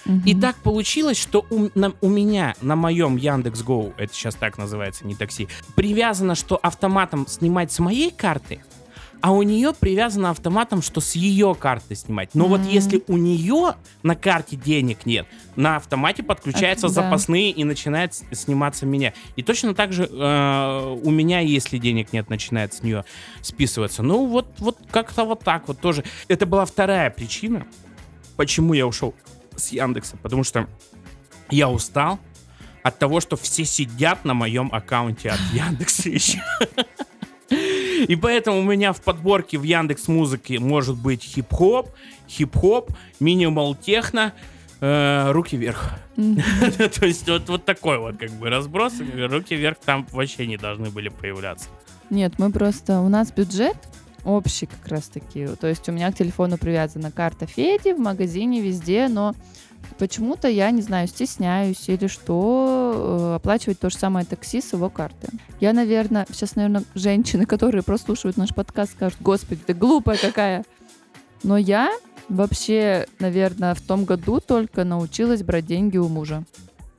Мгм. 0.05 0.21
И 0.25 0.35
так 0.39 0.55
получилось, 0.57 1.17
что 1.17 1.45
у, 1.49 1.69
на- 1.73 1.93
у 2.01 2.09
меня 2.09 2.53
на 2.61 2.75
моем 2.75 3.15
Яндекс 3.15 3.63
Гоу, 3.63 3.93
это 3.97 4.13
сейчас 4.13 4.35
так 4.35 4.57
называется, 4.59 5.07
не 5.07 5.15
такси, 5.15 5.47
привязано, 5.75 6.35
что 6.35 6.57
автоматом 6.61 7.25
снимать 7.27 7.71
с 7.71 7.79
моей 7.79 8.11
карты, 8.11 8.63
а 9.21 9.31
у 9.31 9.41
нее 9.41 9.73
привязано 9.73 10.29
автоматом, 10.29 10.81
что 10.81 11.01
с 11.01 11.15
ее 11.15 11.55
карты 11.55 11.95
снимать. 11.95 12.31
Но 12.33 12.45
вот 12.45 12.61
М. 12.61 12.67
если 12.67 13.03
у 13.07 13.17
нее 13.17 13.75
на 14.03 14.15
карте 14.15 14.55
денег 14.55 15.05
нет, 15.05 15.27
на 15.55 15.77
автомате 15.77 16.23
подключаются 16.23 16.87
да. 16.87 16.93
запасные 16.93 17.51
и 17.51 17.63
начинает 17.63 18.13
сниматься 18.13 18.85
меня. 18.85 19.13
И 19.35 19.43
точно 19.43 19.73
так 19.73 19.93
же 19.93 20.07
э, 20.09 20.99
у 21.03 21.11
меня, 21.11 21.39
если 21.39 21.77
денег 21.77 22.13
нет, 22.13 22.29
начинает 22.29 22.73
с 22.73 22.83
нее 22.83 23.05
списываться. 23.41 24.03
Ну 24.03 24.27
вот, 24.27 24.47
вот 24.59 24.77
как-то 24.91 25.23
вот 25.23 25.43
так 25.43 25.67
вот 25.67 25.79
тоже. 25.79 26.03
Это 26.27 26.45
была 26.45 26.65
вторая 26.65 27.09
причина, 27.09 27.65
почему 28.35 28.73
я 28.73 28.85
ушел 28.85 29.15
с 29.55 29.71
Яндекса, 29.71 30.17
потому 30.17 30.43
что 30.43 30.67
я 31.49 31.69
устал 31.69 32.19
от 32.83 32.99
того, 32.99 33.19
что 33.19 33.35
все 33.35 33.65
сидят 33.65 34.25
на 34.25 34.35
моем 34.35 34.69
аккаунте 34.71 35.29
от 35.31 35.39
Яндекса 35.53 36.09
еще. 36.09 36.43
И 38.07 38.15
поэтому 38.15 38.59
у 38.59 38.63
меня 38.63 38.93
в 38.93 39.01
подборке 39.01 39.57
в 39.57 39.63
Яндекс 39.63 40.07
Музыке 40.07 40.59
может 40.59 40.97
быть 40.97 41.23
хип-хоп, 41.23 41.89
хип-хоп, 42.27 42.91
минимал 43.19 43.75
техно, 43.75 44.33
э, 44.81 45.31
руки 45.31 45.57
вверх. 45.57 45.91
То 46.15 47.05
есть 47.05 47.27
вот, 47.29 47.49
вот 47.49 47.65
такой 47.65 47.99
вот 47.99 48.17
как 48.17 48.31
бы 48.31 48.49
разброс. 48.49 48.93
Руки 48.99 49.55
вверх 49.55 49.77
там 49.83 50.07
вообще 50.11 50.47
не 50.47 50.57
должны 50.57 50.89
были 50.89 51.09
появляться. 51.09 51.69
Нет, 52.09 52.33
мы 52.37 52.51
просто... 52.51 52.99
У 53.01 53.09
нас 53.09 53.31
бюджет 53.31 53.77
общий 54.25 54.65
как 54.65 54.87
раз 54.87 55.07
таки. 55.07 55.47
То 55.47 55.67
есть 55.67 55.87
у 55.87 55.91
меня 55.91 56.11
к 56.11 56.15
телефону 56.15 56.57
привязана 56.57 57.11
карта 57.11 57.45
Феди 57.45 57.93
в 57.93 57.99
магазине 57.99 58.61
везде, 58.61 59.07
но 59.07 59.33
почему-то 59.97 60.47
я, 60.47 60.71
не 60.71 60.81
знаю, 60.81 61.07
стесняюсь 61.07 61.87
или 61.87 62.07
что, 62.07 63.31
э, 63.33 63.35
оплачивать 63.35 63.79
то 63.79 63.89
же 63.89 63.97
самое 63.97 64.25
такси 64.25 64.61
с 64.61 64.73
его 64.73 64.89
карты. 64.89 65.29
Я, 65.59 65.73
наверное, 65.73 66.25
сейчас, 66.31 66.55
наверное, 66.55 66.83
женщины, 66.93 67.45
которые 67.45 67.83
прослушивают 67.83 68.37
наш 68.37 68.53
подкаст, 68.53 68.93
скажут, 68.93 69.19
господи, 69.21 69.61
ты 69.65 69.73
глупая 69.73 70.17
какая. 70.17 70.65
Но 71.43 71.57
я 71.57 71.91
вообще, 72.29 73.07
наверное, 73.19 73.75
в 73.75 73.81
том 73.81 74.05
году 74.05 74.39
только 74.39 74.83
научилась 74.83 75.43
брать 75.43 75.65
деньги 75.65 75.97
у 75.97 76.07
мужа. 76.07 76.43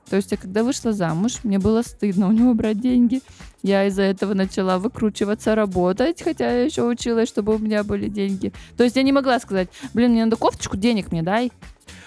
То 0.08 0.16
есть 0.16 0.30
я 0.30 0.36
когда 0.36 0.62
вышла 0.62 0.92
замуж, 0.92 1.40
мне 1.42 1.58
было 1.58 1.82
стыдно 1.82 2.28
у 2.28 2.32
него 2.32 2.54
брать 2.54 2.80
деньги. 2.80 3.22
Я 3.62 3.86
из-за 3.86 4.02
этого 4.02 4.34
начала 4.34 4.78
выкручиваться, 4.78 5.56
работать, 5.56 6.22
хотя 6.22 6.50
я 6.52 6.62
еще 6.62 6.84
училась, 6.84 7.28
чтобы 7.28 7.56
у 7.56 7.58
меня 7.58 7.82
были 7.82 8.08
деньги. 8.08 8.52
То 8.76 8.84
есть 8.84 8.94
я 8.94 9.02
не 9.02 9.12
могла 9.12 9.40
сказать, 9.40 9.68
блин, 9.94 10.12
мне 10.12 10.24
надо 10.24 10.36
кофточку, 10.36 10.76
денег 10.76 11.10
мне 11.10 11.22
дай. 11.22 11.50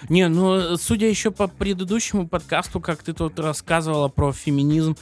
Не, 0.08 0.28
ну, 0.28 0.76
судя 0.76 1.08
еще 1.08 1.30
по 1.30 1.46
предыдущему 1.46 2.26
подкасту, 2.26 2.80
как 2.80 3.02
ты 3.02 3.12
тут 3.12 3.38
рассказывала 3.38 4.08
про 4.08 4.32
феминизм, 4.32 4.96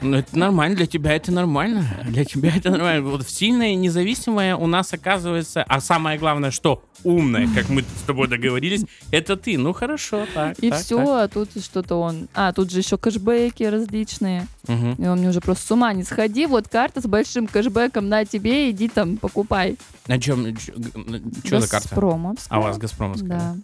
ну, 0.00 0.16
это 0.18 0.38
нормально, 0.38 0.76
для 0.76 0.86
тебя 0.86 1.14
это 1.14 1.32
нормально. 1.32 1.84
Для 2.06 2.24
тебя 2.24 2.52
это 2.54 2.70
нормально. 2.70 3.08
Вот 3.08 3.28
сильная, 3.28 3.74
независимая 3.74 4.54
у 4.56 4.66
нас 4.66 4.92
оказывается, 4.92 5.62
а 5.62 5.80
самое 5.80 6.18
главное, 6.18 6.50
что 6.50 6.84
умная, 7.04 7.48
как 7.54 7.68
мы 7.68 7.82
с 7.82 8.02
тобой 8.06 8.28
договорились, 8.28 8.84
это 9.10 9.36
ты. 9.36 9.56
Ну, 9.58 9.72
хорошо, 9.72 10.26
так. 10.34 10.58
И 10.60 10.70
так, 10.70 10.80
все, 10.80 10.98
так. 10.98 11.08
а 11.08 11.28
тут 11.28 11.64
что-то 11.64 11.96
он... 11.96 12.28
А, 12.34 12.52
тут 12.52 12.70
же 12.70 12.78
еще 12.78 12.98
кэшбэки 12.98 13.62
различные. 13.64 14.46
Мгм. 14.66 14.92
И 14.94 15.06
он 15.06 15.18
мне 15.18 15.28
уже 15.28 15.40
просто 15.40 15.66
с 15.66 15.70
ума 15.70 15.92
не 15.92 16.04
сходи, 16.04 16.46
вот 16.46 16.68
карта 16.68 17.00
с 17.00 17.06
большим 17.06 17.46
кэшбэком 17.46 18.08
на 18.08 18.24
тебе, 18.24 18.70
иди 18.70 18.88
там 18.88 19.16
покупай. 19.16 19.76
А 20.06 20.18
чем, 20.18 20.56
что 20.58 21.60
за 21.60 21.68
карта? 21.68 21.88
Газпромовская. 21.88 22.56
А 22.56 22.60
у 22.60 22.62
вас 22.62 22.78
Газпромовская? 22.78 23.28
Да. 23.28 23.56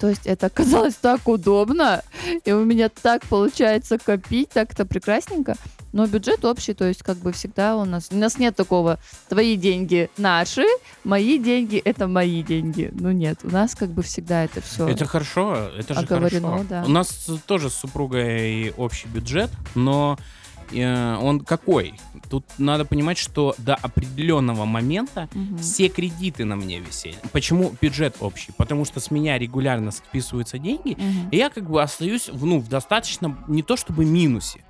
То 0.00 0.08
есть 0.08 0.26
это 0.26 0.46
оказалось 0.46 0.94
так 0.94 1.26
удобно, 1.28 2.02
и 2.44 2.52
у 2.52 2.64
меня 2.64 2.88
так 2.88 3.26
получается 3.26 3.98
копить, 3.98 4.50
так 4.50 4.72
это 4.72 4.86
прекрасненько. 4.86 5.56
Но 5.92 6.06
бюджет 6.06 6.44
общий, 6.44 6.74
то 6.74 6.84
есть 6.86 7.04
как 7.04 7.18
бы 7.18 7.30
всегда 7.30 7.76
у 7.76 7.84
нас... 7.84 8.08
У 8.10 8.16
нас 8.16 8.38
нет 8.38 8.56
такого, 8.56 8.98
твои 9.28 9.56
деньги 9.56 10.10
наши, 10.16 10.64
мои 11.04 11.38
деньги 11.38 11.76
это 11.76 12.08
мои 12.08 12.42
деньги. 12.42 12.90
Ну 12.92 13.12
нет, 13.12 13.38
у 13.44 13.50
нас 13.50 13.76
как 13.76 13.90
бы 13.90 14.02
всегда 14.02 14.42
это 14.42 14.60
все. 14.60 14.88
Это 14.88 15.06
хорошо, 15.06 15.70
это 15.78 15.94
же 15.94 16.00
Оговорено, 16.00 16.48
хорошо. 16.48 16.66
да. 16.68 16.84
У 16.84 16.88
нас 16.88 17.30
тоже 17.46 17.70
с 17.70 17.74
супругой 17.74 18.72
общий 18.76 19.06
бюджет, 19.06 19.50
но 19.76 20.18
он 20.82 21.40
какой? 21.40 21.94
Тут 22.30 22.44
надо 22.58 22.84
понимать, 22.84 23.18
что 23.18 23.54
до 23.58 23.74
определенного 23.74 24.64
момента 24.64 25.28
все 25.60 25.88
кредиты 25.88 26.44
на 26.44 26.56
мне 26.56 26.80
висели. 26.80 27.16
Почему 27.32 27.74
бюджет 27.80 28.16
общий? 28.20 28.52
Потому 28.56 28.84
что 28.84 29.00
с 29.00 29.10
меня 29.10 29.38
регулярно 29.38 29.90
списываются 29.90 30.58
деньги, 30.58 30.96
и 31.30 31.36
я 31.36 31.50
как 31.50 31.68
бы 31.70 31.82
остаюсь 31.82 32.28
в, 32.28 32.44
ну, 32.46 32.58
в 32.58 32.68
достаточно 32.68 33.36
не 33.48 33.62
то 33.62 33.76
чтобы 33.76 34.04
минусе, 34.04 34.60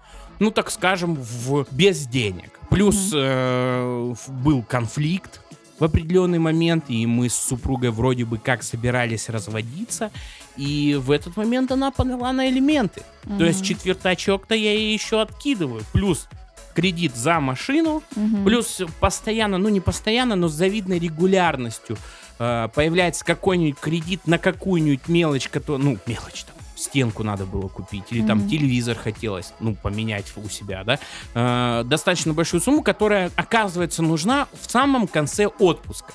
ну 0.41 0.51
так 0.51 0.71
скажем, 0.71 1.15
в 1.15 1.67
без 1.71 2.07
денег. 2.07 2.59
Плюс 2.71 3.13
э, 3.15 4.15
в- 4.15 4.33
был 4.33 4.63
конфликт 4.63 5.41
в 5.79 5.85
определенный 5.85 6.39
момент, 6.39 6.85
и 6.89 7.07
мы 7.07 7.29
с 7.29 7.35
супругой 7.35 7.91
вроде 7.91 8.25
бы 8.25 8.39
как 8.39 8.63
собирались 8.63 9.29
разводиться, 9.29 10.11
и 10.57 10.95
в 11.01 11.11
этот 11.11 11.37
момент 11.37 11.73
она 11.73 11.91
подала 11.91 12.33
на 12.33 12.49
элементы. 12.49 13.03
То 13.39 13.45
есть 13.45 13.65
четвертачок-то 13.65 14.55
я 14.55 14.73
ей 14.73 14.93
еще 14.93 15.21
откидываю. 15.21 15.83
Плюс 15.93 16.29
кредит 16.75 17.15
за 17.17 17.41
машину, 17.41 18.03
Плюс 18.45 18.83
постоянно, 19.01 19.59
ну 19.59 19.69
не 19.69 19.81
постоянно, 19.81 20.35
но 20.37 20.49
с 20.49 20.53
завидной 20.53 20.99
регулярностью 20.99 21.97
э, 22.39 22.69
появляется 22.75 23.25
какой-нибудь 23.25 23.79
кредит 23.81 24.27
на 24.27 24.39
какую-нибудь 24.39 25.09
мелочь, 25.09 25.49
которую, 25.49 25.85
ну, 25.85 25.99
мелочь 26.07 26.45
там, 26.45 26.57
стенку 26.77 27.23
надо 27.23 27.47
было 27.47 27.69
купить, 27.69 28.05
или 28.11 28.27
там 28.27 28.39
Мгм. 28.39 28.49
телевизор 28.49 28.97
хотелось, 28.97 29.53
ну, 29.61 29.77
поменять 29.77 30.33
у 30.37 30.49
себя, 30.49 30.83
да, 30.85 30.99
Э, 31.35 31.85
достаточно 31.85 32.33
большую 32.35 32.61
сумму, 32.61 32.83
которая, 32.83 33.31
оказывается, 33.37 34.03
нужна 34.03 34.49
в 34.61 34.69
самом 34.71 35.07
конце 35.07 35.47
отпуска. 35.47 36.13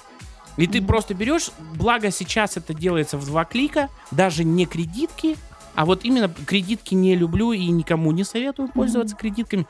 И 0.60 0.67
ты 0.67 0.82
просто 0.82 1.13
берешь, 1.13 1.52
благо 1.76 2.12
сейчас 2.12 2.58
это 2.58 2.74
делается 2.74 3.17
в 3.17 3.26
два 3.26 3.45
клика, 3.45 3.89
даже 4.12 4.43
не 4.43 4.65
кредитки, 4.65 5.38
а 5.76 5.86
вот 5.86 6.04
именно 6.04 6.28
кредитки 6.30 6.93
не 6.95 7.15
люблю 7.15 7.54
и 7.54 7.65
никому 7.67 8.12
не 8.12 8.24
советую 8.26 8.67
пользоваться 8.67 9.15
кредитками. 9.15 9.65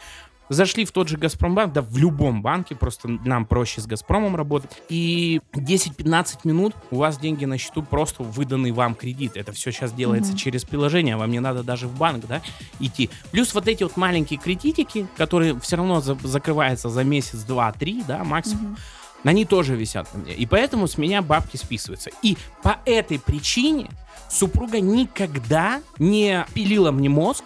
Зашли 0.52 0.84
в 0.84 0.91
тот 0.91 1.08
же 1.08 1.17
Газпромбанк, 1.17 1.73
да 1.73 1.84
в 1.84 1.95
любом 1.95 2.41
банке, 2.41 2.73
просто 2.75 3.08
нам 3.08 3.45
проще 3.45 3.82
с 3.82 3.86
Газпромом 3.86 4.36
работать. 4.36 4.71
И 4.89 5.41
10-15 5.54 6.39
минут 6.45 6.73
у 6.89 6.95
вас 6.95 7.19
деньги 7.19 7.45
на 7.45 7.60
счету, 7.60 7.84
просто 7.84 8.23
выданный 8.23 8.71
вам 8.71 8.95
кредит. 8.95 9.34
Это 9.38 9.52
все 9.52 9.71
сейчас 9.71 9.93
делается 9.93 10.32
Мгм. 10.32 10.39
через 10.39 10.63
приложение, 10.65 11.17
вам 11.17 11.30
не 11.30 11.39
надо 11.39 11.62
даже 11.62 11.88
в 11.88 11.95
банк, 11.95 12.25
да, 12.28 12.41
идти. 12.80 13.12
Плюс 13.30 13.54
вот 13.54 13.67
эти 13.67 13.84
вот 13.84 13.95
маленькие 13.95 14.39
кредитики, 14.39 15.06
которые 15.17 15.60
все 15.60 15.75
равно 15.75 16.02
за- 16.02 16.17
закрываются 16.23 16.89
за 16.89 17.04
месяц, 17.04 17.43
два, 17.43 17.71
три, 17.71 18.02
да, 18.08 18.23
максимум. 18.23 18.75
Они 19.23 19.45
тоже 19.45 19.75
висят 19.75 20.13
на 20.13 20.19
мне. 20.21 20.34
И 20.34 20.45
поэтому 20.45 20.88
с 20.88 20.97
меня 20.97 21.21
бабки 21.21 21.58
списываются. 21.58 22.10
И 22.21 22.38
по 22.63 22.77
этой 22.86 23.19
причине 23.19 23.89
супруга 24.29 24.79
никогда 24.79 25.82
не 25.97 26.45
пилила 26.53 26.91
мне 26.91 27.10
мозг 27.10 27.43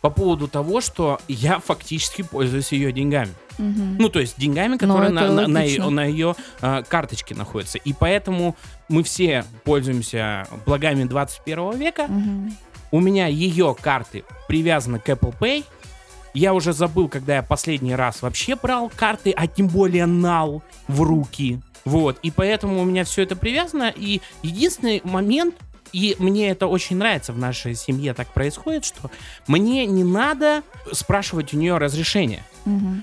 по 0.00 0.10
поводу 0.10 0.48
того, 0.48 0.80
что 0.80 1.20
я 1.28 1.58
фактически 1.60 2.22
пользуюсь 2.22 2.72
ее 2.72 2.92
деньгами. 2.92 3.32
Ну, 3.98 4.08
то 4.08 4.20
есть 4.20 4.38
деньгами, 4.38 4.76
которые 4.76 5.08
Ну, 5.10 5.14
на, 5.14 5.20
на- 5.32 5.48
на 5.48 5.62
ее, 5.62 5.88
на 5.90 6.04
ее, 6.04 6.36
а, 6.60 6.82
карточке 6.84 7.34
находятся. 7.34 7.78
И 7.78 7.92
поэтому 7.92 8.54
мы 8.88 9.02
все 9.02 9.44
пользуемся 9.64 10.46
благами 10.64 11.02
21 11.04 11.76
века. 11.76 12.06
У 12.90 13.00
меня 13.00 13.26
ее 13.26 13.74
карты 13.80 14.24
привязаны 14.46 15.00
к 15.00 15.08
Apple 15.08 15.34
Pay. 15.38 15.64
Я 16.34 16.54
уже 16.54 16.72
забыл, 16.72 17.08
когда 17.08 17.36
я 17.36 17.42
последний 17.42 17.94
раз 17.94 18.22
вообще 18.22 18.56
брал 18.56 18.90
карты, 18.94 19.32
а 19.36 19.46
тем 19.46 19.68
более 19.68 20.06
нал 20.06 20.62
в 20.86 21.02
руки. 21.02 21.60
Вот. 21.84 22.18
И 22.22 22.30
поэтому 22.30 22.80
у 22.80 22.84
меня 22.84 23.04
все 23.04 23.22
это 23.22 23.34
привязано. 23.36 23.92
И 23.96 24.20
единственный 24.42 25.00
момент, 25.04 25.54
и 25.92 26.16
мне 26.18 26.50
это 26.50 26.66
очень 26.66 26.96
нравится 26.96 27.32
в 27.32 27.38
нашей 27.38 27.74
семье 27.74 28.12
так 28.12 28.28
происходит, 28.32 28.84
что 28.84 29.10
мне 29.46 29.86
не 29.86 30.04
надо 30.04 30.62
спрашивать 30.92 31.54
у 31.54 31.56
нее 31.56 31.78
разрешения. 31.78 32.44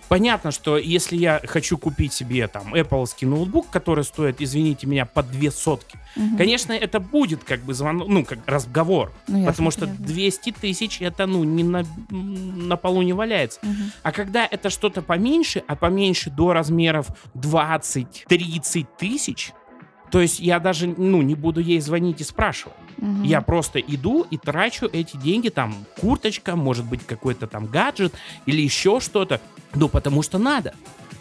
Понятно, 0.07 0.51
что 0.51 0.77
если 0.77 1.17
я 1.17 1.41
хочу 1.43 1.77
купить 1.77 2.13
себе 2.13 2.47
там 2.47 2.75
Apple 2.75 3.07
ноутбук, 3.21 3.69
который 3.71 4.03
стоит, 4.03 4.39
извините 4.39 4.85
меня, 4.85 5.05
по 5.05 5.23
две 5.23 5.49
сотки, 5.49 5.97
конечно, 6.37 6.73
это 6.73 6.99
будет 6.99 7.43
как 7.43 7.61
бы 7.61 7.73
звонок, 7.73 8.07
ну, 8.07 8.25
как 8.25 8.39
разговор. 8.45 9.11
Ну, 9.27 9.37
ясно, 9.37 9.51
потому 9.51 9.71
что 9.71 9.81
понятно. 9.81 10.05
200 10.05 10.51
тысяч 10.51 11.01
это, 11.01 11.25
ну, 11.25 11.43
не 11.43 11.63
на, 11.63 11.83
на 12.09 12.77
полу 12.77 13.01
не 13.01 13.13
валяется. 13.13 13.59
А 14.03 14.11
когда 14.11 14.45
это 14.49 14.69
что-то 14.69 15.01
поменьше, 15.01 15.63
а 15.67 15.75
поменьше 15.75 16.29
до 16.29 16.53
размеров 16.53 17.07
20-30 17.35 18.87
тысяч, 18.97 19.51
то 20.11 20.21
есть 20.21 20.39
я 20.39 20.59
даже, 20.59 20.87
ну, 20.87 21.21
не 21.21 21.35
буду 21.35 21.59
ей 21.59 21.79
звонить 21.79 22.21
и 22.21 22.23
спрашивать. 22.23 22.75
Я 23.23 23.41
просто 23.41 23.79
иду 23.79 24.25
и 24.29 24.37
трачу 24.37 24.87
эти 24.91 25.17
деньги, 25.17 25.49
там, 25.49 25.75
курточка, 25.99 26.55
может 26.55 26.85
быть, 26.85 27.05
какой-то 27.05 27.47
там 27.47 27.65
гаджет 27.65 28.13
или 28.45 28.61
еще 28.61 28.99
что-то. 28.99 29.41
Ну, 29.73 29.89
потому 29.89 30.21
что 30.21 30.37
надо. 30.37 30.73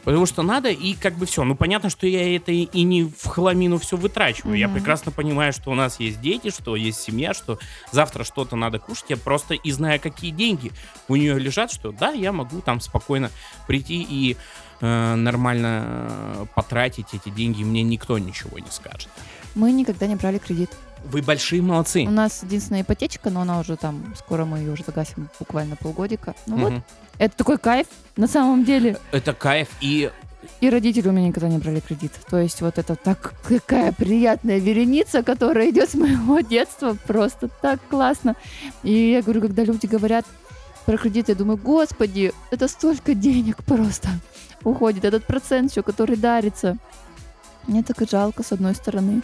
Потому 0.04 0.26
что 0.26 0.42
надо, 0.42 0.68
и 0.68 0.94
как 0.94 1.14
бы 1.14 1.26
все. 1.26 1.44
Ну, 1.44 1.54
понятно, 1.54 1.88
что 1.90 2.06
я 2.06 2.36
это 2.36 2.52
и 2.52 2.82
не 2.82 3.04
в 3.04 3.26
хламину 3.26 3.78
все 3.78 3.96
вытрачиваю. 3.96 4.56
Я 4.56 4.68
Мгм. 4.68 4.76
прекрасно 4.76 5.10
понимаю, 5.12 5.52
что 5.52 5.70
у 5.70 5.74
нас 5.74 5.98
есть 6.00 6.20
дети, 6.20 6.50
что 6.50 6.76
есть 6.76 7.00
семья, 7.00 7.32
что 7.32 7.58
завтра 7.90 8.24
что-то 8.24 8.54
надо 8.56 8.78
кушать. 8.78 9.06
Я 9.08 9.16
просто 9.16 9.54
и 9.54 9.70
знаю, 9.72 10.00
какие 10.00 10.30
деньги 10.30 10.72
у 11.08 11.16
нее 11.16 11.38
лежат, 11.38 11.72
что 11.72 11.90
да, 11.92 12.10
я 12.10 12.32
могу 12.32 12.60
там 12.60 12.80
спокойно 12.80 13.30
прийти 13.66 14.06
и 14.08 14.36
э, 14.80 15.14
нормально 15.14 15.84
э, 15.86 16.46
потратить 16.54 17.06
эти 17.14 17.30
деньги, 17.30 17.62
мне 17.64 17.82
никто 17.82 18.18
ничего 18.18 18.58
не 18.58 18.70
скажет. 18.70 19.08
Мы 19.54 19.72
никогда 19.72 20.06
не 20.06 20.16
брали 20.16 20.38
кредит. 20.38 20.70
Вы 21.10 21.22
большие 21.22 21.60
молодцы. 21.62 22.04
У 22.06 22.10
нас 22.10 22.42
единственная 22.42 22.82
ипотечка, 22.82 23.30
но 23.30 23.42
она 23.42 23.58
уже 23.60 23.76
там, 23.76 24.14
скоро 24.16 24.44
мы 24.44 24.58
ее 24.58 24.72
уже 24.72 24.84
загасим 24.84 25.28
буквально 25.38 25.76
полгодика. 25.76 26.34
Ну 26.46 26.56
вот, 26.56 26.72
Мгм. 26.72 26.84
это 27.18 27.36
такой 27.36 27.58
кайф 27.58 27.86
на 28.16 28.26
самом 28.26 28.64
деле. 28.64 28.98
Это 29.12 29.32
кайф. 29.34 29.68
И 29.80 30.10
И 30.60 30.68
родители 30.68 31.08
у 31.08 31.12
меня 31.12 31.28
никогда 31.28 31.48
не 31.48 31.56
брали 31.58 31.80
кредит. 31.80 32.12
То 32.28 32.38
есть 32.38 32.60
вот 32.60 32.76
это 32.78 32.96
так 32.96 33.32
какая 33.48 33.92
приятная 33.92 34.58
вереница, 34.58 35.22
которая 35.22 35.70
идет 35.70 35.88
с 35.90 35.94
моего 35.94 36.40
детства. 36.40 36.96
Просто 37.06 37.48
так 37.62 37.80
классно. 37.88 38.36
И 38.82 38.92
я 39.12 39.22
говорю, 39.22 39.40
когда 39.40 39.64
люди 39.64 39.86
говорят, 39.86 40.26
про 40.84 40.98
кредиты, 40.98 41.32
я 41.32 41.36
думаю, 41.36 41.56
господи, 41.56 42.32
это 42.50 42.68
столько 42.68 43.14
денег 43.14 43.64
просто 43.64 44.08
уходит, 44.64 45.04
этот 45.06 45.24
процент 45.26 45.70
еще, 45.70 45.82
который 45.82 46.16
дарится. 46.16 46.76
Мне 47.66 47.82
так 47.82 48.02
и 48.02 48.06
жалко, 48.10 48.42
с 48.42 48.52
одной 48.52 48.74
стороны. 48.74 49.22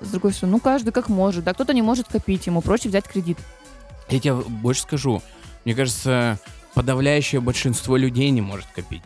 С 0.00 0.08
другой 0.10 0.32
стороны, 0.32 0.56
ну 0.56 0.60
каждый 0.60 0.92
как 0.92 1.08
может, 1.08 1.44
да, 1.44 1.54
кто-то 1.54 1.72
не 1.74 1.82
может 1.82 2.08
копить, 2.08 2.46
ему 2.46 2.60
проще 2.60 2.88
взять 2.88 3.06
кредит. 3.06 3.38
Я 4.08 4.20
тебе 4.20 4.34
больше 4.34 4.82
скажу. 4.82 5.22
Мне 5.64 5.74
кажется, 5.74 6.38
подавляющее 6.74 7.40
большинство 7.40 7.96
людей 7.96 8.30
не 8.30 8.40
может 8.40 8.66
копить. 8.74 9.02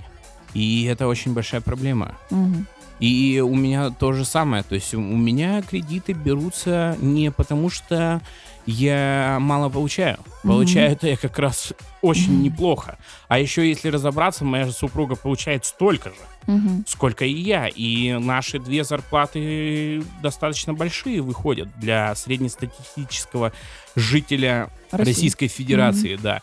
И 0.54 0.84
это 0.84 1.08
очень 1.08 1.32
большая 1.32 1.60
проблема. 1.60 2.14
Мгм. 2.30 2.66
И 3.00 3.42
у 3.44 3.54
меня 3.56 3.90
то 3.90 4.12
же 4.12 4.24
самое. 4.24 4.62
То 4.62 4.74
есть 4.76 4.94
у 4.94 5.00
меня 5.00 5.62
кредиты 5.62 6.12
берутся 6.12 6.96
не 7.00 7.32
потому, 7.32 7.68
что 7.68 8.20
я 8.64 9.38
мало 9.40 9.70
получаю. 9.70 10.18
Получаю 10.44 10.92
это 10.92 11.08
я 11.08 11.16
как 11.16 11.36
раз 11.38 11.72
очень 12.00 12.34
Мгм. 12.34 12.42
неплохо. 12.44 12.98
А 13.28 13.38
еще, 13.40 13.68
если 13.68 13.88
разобраться, 13.88 14.44
моя 14.44 14.70
супруга 14.70 15.16
получает 15.16 15.64
столько 15.64 16.10
же, 16.10 16.16
Мгм. 16.46 16.84
сколько 16.86 17.24
и 17.24 17.32
я. 17.32 17.68
И 17.68 18.12
наши 18.12 18.58
две 18.58 18.84
зарплаты 18.84 20.02
достаточно 20.22 20.74
большие 20.74 21.20
выходят 21.22 21.68
для 21.78 22.14
среднестатистического 22.14 23.52
жителя 23.96 24.70
России. 24.90 25.12
Российской 25.12 25.46
Федерации, 25.48 26.16
да. 26.16 26.42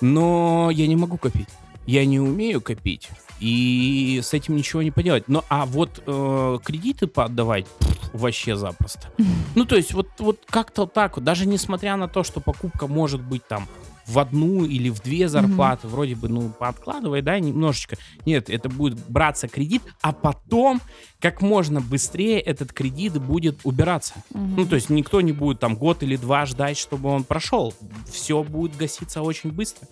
Но 0.00 0.70
я 0.72 0.86
не 0.86 0.96
могу 0.96 1.16
копить. 1.16 1.48
Я 1.86 2.04
не 2.04 2.20
умею 2.20 2.60
копить. 2.60 3.08
И 3.40 4.20
с 4.22 4.34
этим 4.34 4.54
ничего 4.56 4.82
не 4.82 4.92
поделать. 4.92 5.24
Но 5.26 5.44
а 5.48 5.66
вот 5.66 6.02
э, 6.06 6.58
кредиты 6.64 7.08
поотдавать 7.08 7.66
пф, 7.66 8.10
вообще 8.12 8.56
запросто. 8.56 9.08
Ну, 9.54 9.66
то 9.66 9.76
есть, 9.76 9.92
вот, 9.92 10.08
вот 10.18 10.40
как-то 10.48 10.86
так 10.86 11.16
вот, 11.16 11.24
даже 11.24 11.46
несмотря 11.46 11.96
на 11.96 12.08
то, 12.08 12.22
что 12.22 12.40
покупка 12.40 12.86
может 12.86 13.20
быть 13.20 13.46
там 13.46 13.68
в 14.06 14.18
одну 14.18 14.64
или 14.64 14.88
в 14.90 15.00
две 15.00 15.28
зарплаты, 15.28 15.88
вроде 15.88 16.14
бы, 16.14 16.28
ну, 16.28 16.50
пооткладывай, 16.50 17.22
да, 17.22 17.38
немножечко. 17.38 17.96
Нет, 18.26 18.50
это 18.50 18.68
будет 18.68 18.98
браться 19.08 19.48
кредит, 19.48 19.82
а 20.00 20.12
потом 20.12 20.80
как 21.20 21.40
можно 21.40 21.80
быстрее 21.80 22.40
этот 22.40 22.72
кредит 22.72 23.18
будет 23.20 23.60
убираться. 23.64 24.14
Мгм. 24.30 24.56
Ну, 24.56 24.66
то 24.66 24.74
есть 24.74 24.90
никто 24.90 25.20
не 25.20 25.32
будет 25.32 25.60
там 25.60 25.76
год 25.76 26.02
или 26.02 26.16
два 26.16 26.46
ждать, 26.46 26.76
чтобы 26.76 27.10
он 27.10 27.24
прошел. 27.24 27.74
Все 28.10 28.42
будет 28.42 28.76
гаситься 28.76 29.22
очень 29.22 29.52
быстро. 29.52 29.86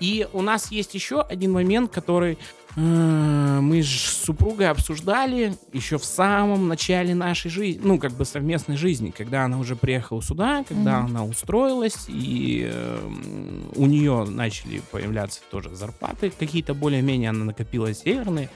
И 0.00 0.26
у 0.32 0.42
нас 0.42 0.72
есть 0.72 0.94
еще 0.94 1.20
один 1.20 1.52
момент, 1.52 1.92
который 1.92 2.36
мы 2.76 3.82
же 3.82 3.98
с 3.98 4.24
супругой 4.24 4.68
обсуждали 4.70 5.54
еще 5.72 5.98
в 5.98 6.04
самом 6.04 6.68
начале 6.68 7.14
нашей 7.14 7.50
жизни, 7.50 7.80
ну, 7.82 7.98
как 7.98 8.12
бы 8.12 8.24
совместной 8.24 8.76
жизни, 8.76 9.12
когда 9.16 9.44
она 9.44 9.58
уже 9.58 9.76
приехала 9.76 10.22
сюда, 10.22 10.64
когда 10.66 11.00
Мгм. 11.00 11.06
она 11.10 11.24
устроилась, 11.24 12.06
и 12.08 12.68
э, 12.72 13.10
у 13.76 13.86
нее 13.86 14.24
начали 14.28 14.82
появляться 14.90 15.40
тоже 15.50 15.74
зарплаты 15.74 16.30
какие-то 16.30 16.74
более-менее, 16.74 17.30
она 17.30 17.44
накопила 17.44 17.92
северные. 17.92 18.48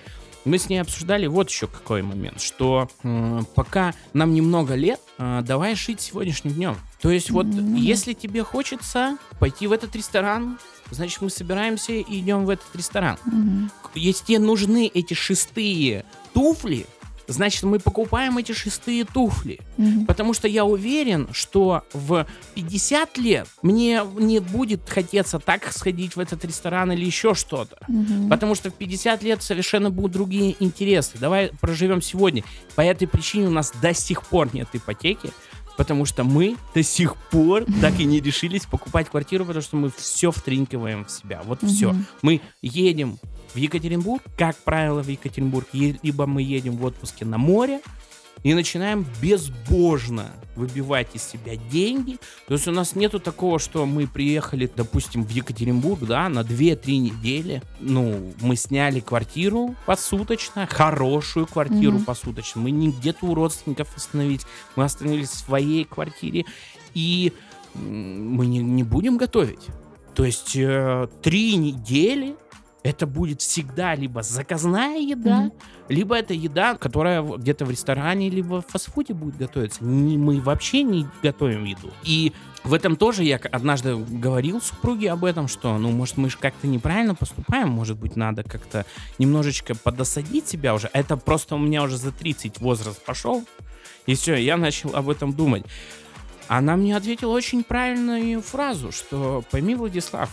Мы 0.45 0.59
с 0.59 0.69
ней 0.69 0.79
обсуждали 0.79 1.27
вот 1.27 1.51
еще 1.51 1.67
какой 1.67 2.03
момент, 2.03 2.41
что 2.41 2.89
э, 3.03 3.41
пока 3.57 3.95
нам 4.13 4.33
немного 4.33 4.75
лет, 4.75 5.01
э, 5.19 5.43
давай 5.45 5.75
жить 5.75 6.01
сегодняшним 6.01 6.53
днем. 6.53 6.77
То 7.03 7.11
есть 7.11 7.31
вот 7.31 7.51
да. 7.51 7.61
если 7.77 8.13
тебе 8.13 8.45
хочется 8.45 9.19
пойти 9.41 9.67
в 9.67 9.73
этот 9.73 9.97
ресторан, 9.97 10.59
значит 10.91 11.21
мы 11.21 11.31
собираемся 11.31 11.93
и 11.93 12.19
идем 12.21 12.45
в 12.45 12.51
этот 12.51 12.75
ресторан. 12.75 13.19
Мгм. 13.25 13.71
Если 13.95 14.25
тебе 14.25 14.39
нужны 14.39 14.91
эти 14.93 15.15
шестые 15.15 16.05
туфли, 16.35 16.87
значит 17.29 17.63
мы 17.65 17.79
покупаем 17.79 18.39
эти 18.39 18.53
шестые 18.53 19.05
туфли. 19.05 19.61
Мгм. 19.77 20.07
Потому 20.07 20.35
что 20.35 20.49
я 20.49 20.65
уверен, 20.65 21.29
что 21.33 21.85
в 21.93 22.27
50 22.55 23.19
лет 23.19 23.49
мне 23.63 24.03
не 24.17 24.41
будет 24.41 24.89
хотеться 24.89 25.39
так 25.39 25.73
сходить 25.73 26.17
в 26.17 26.21
этот 26.21 26.45
ресторан 26.45 26.93
или 26.93 27.05
еще 27.05 27.35
что-то. 27.35 27.79
Мгм. 27.89 28.29
Потому 28.29 28.55
что 28.55 28.71
в 28.71 28.75
50 28.75 29.23
лет 29.23 29.43
совершенно 29.43 29.91
будут 29.91 30.13
другие 30.13 30.57
интересы. 30.61 31.19
Давай 31.19 31.51
проживем 31.61 32.03
сегодня. 32.03 32.45
По 32.75 32.83
этой 32.83 33.09
причине 33.09 33.49
у 33.49 33.51
нас 33.51 33.73
до 33.81 33.95
сих 33.95 34.25
пор 34.27 34.55
нет 34.55 34.69
ипотеки. 34.73 35.31
Потому 35.77 36.05
что 36.07 36.25
мы 36.25 36.57
до 36.75 36.83
сих 36.83 37.17
пор 37.31 37.65
так 37.81 37.99
и 38.01 38.05
не 38.05 38.21
решились 38.21 38.65
покупать 38.65 39.09
квартиру, 39.09 39.45
потому 39.45 39.63
что 39.63 39.77
мы 39.77 39.91
все 39.91 40.31
втринкиваем 40.31 41.05
в 41.05 41.11
себя. 41.11 41.43
Вот 41.45 41.63
все. 41.63 41.93
Мгм. 41.93 42.07
Мы 42.23 42.41
едем 42.63 43.19
в 43.55 43.57
Екатеринбург, 43.57 44.23
как 44.37 44.57
правило, 44.57 45.03
в 45.03 45.09
Екатеринбург, 45.09 45.69
либо 45.73 46.27
мы 46.27 46.43
едем 46.43 46.77
в 46.77 46.85
отпуске 46.85 47.25
на 47.25 47.39
море 47.39 47.81
и 48.43 48.55
начинаем 48.55 49.07
безбожно 49.21 50.31
выбивать 50.55 51.09
из 51.15 51.23
себя 51.23 51.57
деньги. 51.57 52.19
То 52.49 52.55
есть 52.55 52.67
у 52.67 52.73
нас 52.73 52.95
нету 52.97 53.21
такого, 53.21 53.59
что 53.59 53.85
мы 53.85 54.07
приехали, 54.07 54.71
допустим, 54.75 55.23
в 55.25 55.29
Екатеринбург, 55.31 56.01
да, 56.01 56.29
на 56.29 56.41
2-3 56.41 56.97
недели. 56.97 57.63
Ну, 57.81 58.33
мы 58.41 58.57
сняли 58.57 59.01
квартиру 59.01 59.75
посуточно, 59.85 60.67
хорошую 60.67 61.47
квартиру 61.47 61.97
Мгм. 61.97 62.05
посуточно. 62.05 62.61
Мы 62.63 62.71
не 62.71 62.91
где-то 62.91 63.27
у 63.27 63.35
родственников 63.35 63.95
остановились, 63.97 64.47
мы 64.77 64.85
остановились 64.85 65.29
в 65.31 65.39
своей 65.39 65.85
квартире. 65.85 66.47
И 66.95 67.33
мы 67.75 68.47
не, 68.47 68.59
не 68.61 68.83
будем 68.83 69.19
готовить. 69.19 69.67
То 70.15 70.25
есть 70.25 70.57
э, 70.57 71.09
три 71.23 71.57
недели 71.57 72.35
это 72.87 73.07
будет 73.07 73.41
всегда 73.43 73.95
либо 73.95 74.23
заказная 74.23 74.99
еда, 74.99 75.41
Мгм. 75.41 75.53
либо 75.89 76.17
это 76.17 76.35
еда, 76.35 76.75
которая 76.77 77.23
где-то 77.23 77.65
в 77.65 77.71
ресторане, 77.71 78.31
либо 78.31 78.61
в 78.63 78.67
фастфуде 78.67 79.13
будет 79.15 79.37
готовиться. 79.37 79.85
Не- 79.85 80.17
мы 80.19 80.41
вообще 80.41 80.83
не 80.83 81.07
готовим 81.23 81.65
еду. 81.65 81.91
И 82.05 82.33
в 82.65 82.75
этом 82.75 82.97
тоже 82.97 83.25
я 83.25 83.37
однажды 83.53 83.97
говорил 83.97 84.61
супруге 84.61 85.11
об 85.13 85.25
этом, 85.25 85.49
что, 85.49 85.79
ну, 85.79 85.91
может, 85.91 86.17
мы 86.17 86.31
же 86.31 86.37
как-то 86.39 86.67
неправильно 86.67 87.15
поступаем, 87.15 87.69
может 87.71 87.97
быть, 87.97 88.17
надо 88.17 88.43
как-то 88.43 88.85
немножечко 89.19 89.75
подосадить 89.75 90.49
себя 90.49 90.75
уже. 90.75 90.89
Это 90.93 91.17
просто 91.17 91.55
у 91.55 91.59
меня 91.59 91.83
уже 91.83 91.97
за 91.97 92.13
30 92.13 92.61
возраст 92.61 93.05
пошел, 93.05 93.45
и 94.07 94.15
все, 94.15 94.35
я 94.37 94.57
начал 94.57 94.95
об 94.97 95.09
этом 95.09 95.33
думать. 95.33 95.65
Она 96.49 96.77
мне 96.77 96.97
ответила 96.97 97.33
очень 97.33 97.65
правильную 97.65 98.41
фразу, 98.41 98.93
что 98.93 99.43
пойми, 99.51 99.75
Владислав, 99.75 100.31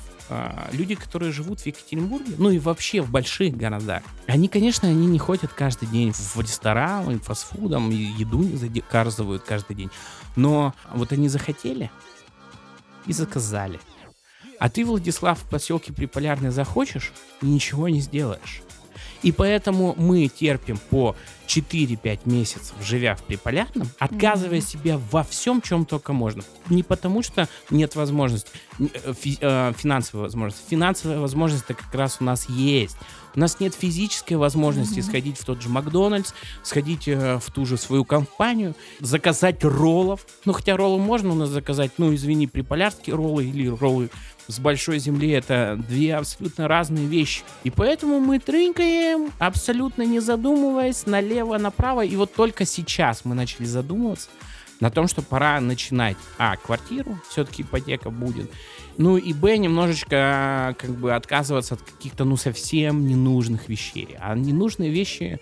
люди, 0.72 0.96
которые 0.96 1.32
живут 1.32 1.62
в 1.62 1.66
Екатеринбурге, 1.66 2.36
ну 2.38 2.50
и 2.50 2.60
вообще 2.60 3.02
в 3.02 3.10
больших 3.10 3.56
городах, 3.56 4.04
они, 4.28 4.48
конечно, 4.48 4.88
они 4.88 5.08
не 5.08 5.20
ходят 5.20 5.52
каждый 5.54 5.88
день 5.88 6.12
в 6.14 6.40
ресторан, 6.40 7.20
фастфудом, 7.20 7.90
еду 7.90 8.42
не 8.44 8.56
заказывают 8.56 9.44
каждый 9.44 9.76
день. 9.76 9.90
Но 10.36 10.74
вот 10.94 11.12
они 11.12 11.28
захотели 11.28 11.92
и 13.06 13.14
заказали. 13.14 13.80
А 14.60 14.70
ты, 14.70 14.86
Владислав, 14.86 15.40
в 15.40 15.50
поселке 15.50 15.92
Приполярный 15.92 16.52
захочешь 16.52 17.12
и 17.42 17.46
ничего 17.46 17.90
не 17.90 18.00
сделаешь. 18.00 18.62
И 19.22 19.32
поэтому 19.32 19.94
мы 19.98 20.28
терпим 20.28 20.78
по 20.78 21.16
4-5 21.58 22.22
месяцев, 22.26 22.74
живя 22.82 23.16
в 23.16 23.24
Приполярном, 23.24 23.88
отказывая 24.00 24.60
Мгм. 24.60 24.68
себе 24.68 24.98
во 25.12 25.24
всем, 25.24 25.62
чем 25.62 25.86
только 25.86 26.13
можно. 26.13 26.44
Не 26.70 26.84
потому, 26.84 27.22
что 27.22 27.48
нет 27.70 27.96
возможности, 27.96 28.50
э, 28.80 29.13
фи- 29.13 29.38
э, 29.39 29.74
финансовой 29.78 30.26
возможности. 30.26 30.63
Финансовая 30.70 31.20
возможность 31.20 31.66
это 31.66 31.74
как 31.76 31.94
раз 31.94 32.18
у 32.20 32.24
нас 32.24 32.50
есть. 32.50 32.96
У 33.36 33.39
нас 33.39 33.60
нет 33.60 33.74
физической 33.74 34.36
возможности 34.36 35.00
Мгм. 35.00 35.08
сходить 35.08 35.38
в 35.39 35.46
тот 35.46 35.62
же 35.62 35.70
Макдональдс, 35.70 36.34
сходить 36.62 37.08
э, 37.08 37.39
в 37.39 37.52
ту 37.52 37.66
же 37.66 37.78
свою 37.78 38.06
компанию, 38.06 38.76
заказать 39.00 39.63
роллов. 39.63 40.26
Ну, 40.46 40.54
хотя 40.54 40.78
роллы 40.78 41.00
можно 41.00 41.32
у 41.32 41.36
нас 41.36 41.50
заказать, 41.50 41.92
ну, 41.98 42.13
извини, 42.13 42.46
приполярские 42.48 43.16
роллы 43.16 43.46
или 43.46 43.68
роллы 43.68 44.10
с 44.47 44.60
большой 44.60 44.99
земли 44.99 45.29
это 45.32 45.79
две 45.89 46.15
абсолютно 46.15 46.67
разные 46.67 47.06
вещи. 47.06 47.43
И 47.63 47.69
поэтому 47.69 48.19
мы 48.19 48.39
трынкаем, 48.39 49.32
абсолютно 49.39 50.03
не 50.03 50.19
задумываясь, 50.19 51.06
налево-направо. 51.06 52.06
И 52.06 52.15
вот 52.15 52.34
только 52.34 52.65
сейчас 52.65 53.25
мы 53.25 53.36
начали 53.36 53.65
задумываться 53.65 54.29
на 54.79 54.89
том, 54.91 55.08
что 55.08 55.21
пора 55.21 55.62
начинать, 55.62 56.17
а, 56.38 56.58
квартиру, 56.58 57.17
все-таки 57.29 57.62
ипотека 57.62 58.10
будет, 58.10 58.51
ну 58.97 59.17
и, 59.17 59.34
б, 59.34 59.58
немножечко 59.58 60.75
как 60.77 60.91
бы 60.91 61.13
отказываться 61.15 61.75
от 61.75 61.82
каких-то, 61.82 62.25
ну, 62.25 62.38
совсем 62.38 63.08
ненужных 63.08 63.69
вещей. 63.69 64.17
А 64.19 64.36
ненужные 64.36 64.89
вещи... 64.91 65.39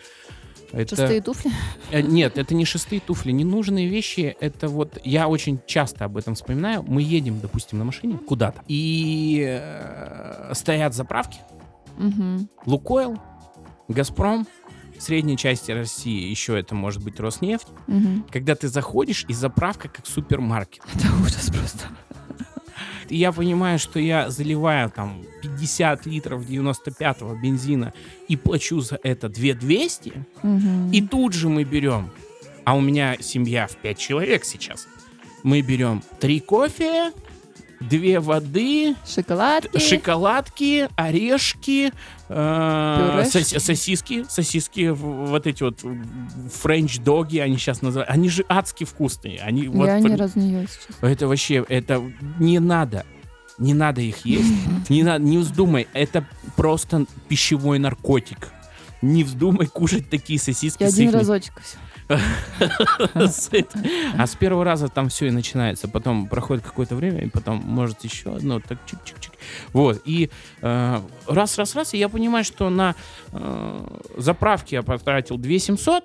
Это... 0.72 0.96
Шестые 0.96 1.22
туфли. 1.22 1.52
Э, 1.92 2.02
Нет, 2.02 2.38
это 2.38 2.54
не 2.54 2.66
шестые 2.66 3.00
туфли. 3.00 3.32
Ненужные 3.32 3.88
вещи, 3.88 4.36
это 4.40 4.68
вот... 4.68 5.00
Я 5.04 5.28
очень 5.28 5.60
часто 5.66 6.06
об 6.06 6.18
этом 6.18 6.36
вспоминаю. 6.36 6.84
Мы 6.88 7.02
едем, 7.02 7.40
допустим, 7.40 7.80
на 7.80 7.86
машине 7.86 8.18
куда-то, 8.18 8.62
и 8.68 9.46
э, 9.48 10.54
стоят 10.54 10.94
заправки. 10.94 11.40
Мгм. 11.98 12.50
Лукойл, 12.66 13.18
Газпром, 13.88 14.48
в 14.98 15.02
средней 15.02 15.36
части 15.36 15.72
России 15.72 16.30
еще 16.30 16.60
это 16.60 16.76
может 16.76 17.04
быть 17.04 17.20
Роснефть. 17.20 17.68
Мгм. 17.88 18.26
Когда 18.30 18.56
ты 18.56 18.68
заходишь, 18.68 19.26
и 19.28 19.34
заправка 19.34 19.90
как 19.90 20.06
супермаркет. 20.06 20.84
Это 20.94 21.08
ужас 21.22 21.50
просто. 21.50 21.88
И 23.12 23.18
я 23.18 23.34
понимаю, 23.34 23.78
что 23.78 24.00
я 24.00 24.30
заливаю 24.30 24.90
там 24.90 25.26
50 25.42 26.06
литров 26.06 26.50
95-го 26.50 27.36
бензина 27.36 27.94
и 28.30 28.38
плачу 28.38 28.80
за 28.80 29.00
это 29.04 29.28
2200, 29.28 30.14
Мгм. 30.44 30.92
И 30.94 31.02
тут 31.02 31.34
же 31.34 31.50
мы 31.50 31.66
берем, 31.66 32.10
а 32.64 32.74
у 32.74 32.80
меня 32.80 33.18
семья 33.20 33.68
в 33.68 33.76
5 33.76 33.98
человек 33.98 34.46
сейчас, 34.46 34.88
мы 35.44 35.60
берем 35.60 36.02
три 36.22 36.40
кофе, 36.40 37.12
две 37.82 38.20
воды, 38.20 38.96
Шоколадки. 39.06 39.80
шоколадки, 39.80 40.88
орешки, 40.96 41.92
э, 42.30 43.24
сос- 43.26 43.60
сосиски, 43.60 44.26
сосиски, 44.30 44.90
вот 44.90 45.48
эти 45.48 45.64
вот 45.64 45.80
french 46.62 47.00
dog 47.00 47.24
и, 47.24 47.40
они 47.40 47.58
сейчас 47.58 47.82
называют, 47.82 48.10
они 48.10 48.30
же 48.30 48.46
адски 48.48 48.84
вкусные, 48.84 49.40
они 49.42 49.68
вот 49.68 49.88
Я 49.88 50.00
пр- 50.00 50.10
ни 50.12 50.16
разу 50.16 50.40
не 50.40 50.52
ела 50.52 50.66
сейчас. 50.68 50.98
это 51.02 51.28
вообще, 51.28 51.66
это 51.68 52.02
не 52.40 52.60
надо, 52.60 53.06
не 53.58 53.74
надо 53.74 54.02
их 54.02 54.26
есть, 54.26 54.52
не 54.90 55.04
надо, 55.04 55.24
не 55.24 55.38
вздумай, 55.38 55.88
это 55.94 56.26
просто 56.56 57.06
пищевой 57.28 57.80
наркотик. 57.80 58.50
Не 59.04 59.24
вздумай 59.24 59.66
кушать 59.66 60.12
такие 60.12 60.38
сосиски 60.40 60.84
Я 60.84 60.90
один 60.90 61.10
разочек 61.12 61.60
все. 61.64 61.78
А 64.18 64.28
с 64.28 64.36
первого 64.36 64.64
раза 64.64 64.88
там 64.88 65.10
все 65.10 65.28
и 65.28 65.32
начинается. 65.32 65.88
Потом 65.88 66.28
проходит 66.28 66.64
какое-то 66.64 66.96
время, 66.96 67.22
и 67.22 67.30
потом, 67.30 67.58
может, 67.58 68.04
еще 68.04 68.36
одно, 68.36 68.60
так 68.60 68.80
чик-чик-чик. 68.86 69.32
Вот. 69.74 70.02
И 70.06 70.30
э, 70.62 71.02
раз-раз-раз, 71.28 71.94
и 71.94 71.98
я 71.98 72.10
понимаю, 72.10 72.44
что 72.44 72.70
на 72.70 72.96
э, 73.32 73.88
заправке 74.18 74.78
я 74.78 74.84
потратил 74.84 75.38
2 75.38 75.60
700 75.60 76.04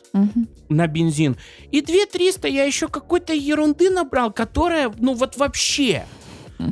на 0.69 0.87
бензин, 0.87 1.37
и 1.71 1.81
2 1.81 1.95
300 2.12 2.49
я 2.49 2.64
еще 2.64 2.88
какой-то 2.88 3.33
ерунды 3.33 3.90
набрал, 3.90 4.33
которая, 4.33 4.92
ну 4.99 5.14
вот 5.14 5.37
вообще... 5.37 6.05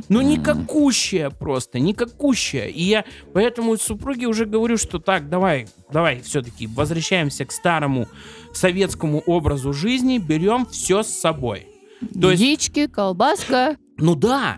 Ну, 0.09 0.21
никакущая 0.21 1.29
просто, 1.29 1.79
никакущая. 1.79 2.67
И 2.67 2.81
я 2.81 3.05
поэтому 3.33 3.77
супруге 3.77 4.25
уже 4.25 4.45
говорю, 4.45 4.77
что 4.77 4.97
так, 4.99 5.29
давай, 5.29 5.67
давай, 5.91 6.21
все-таки 6.21 6.65
возвращаемся 6.67 7.45
к 7.45 7.51
старому 7.51 8.07
советскому 8.57 9.19
образу 9.25 9.73
жизни, 9.73 10.17
берем 10.17 10.65
все 10.65 11.03
с 11.03 11.07
собой. 11.09 11.67
То 12.21 12.31
есть- 12.31 12.43
Яички, 12.43 12.87
колбаска. 12.87 13.77
Ну 13.97 14.15
да. 14.15 14.57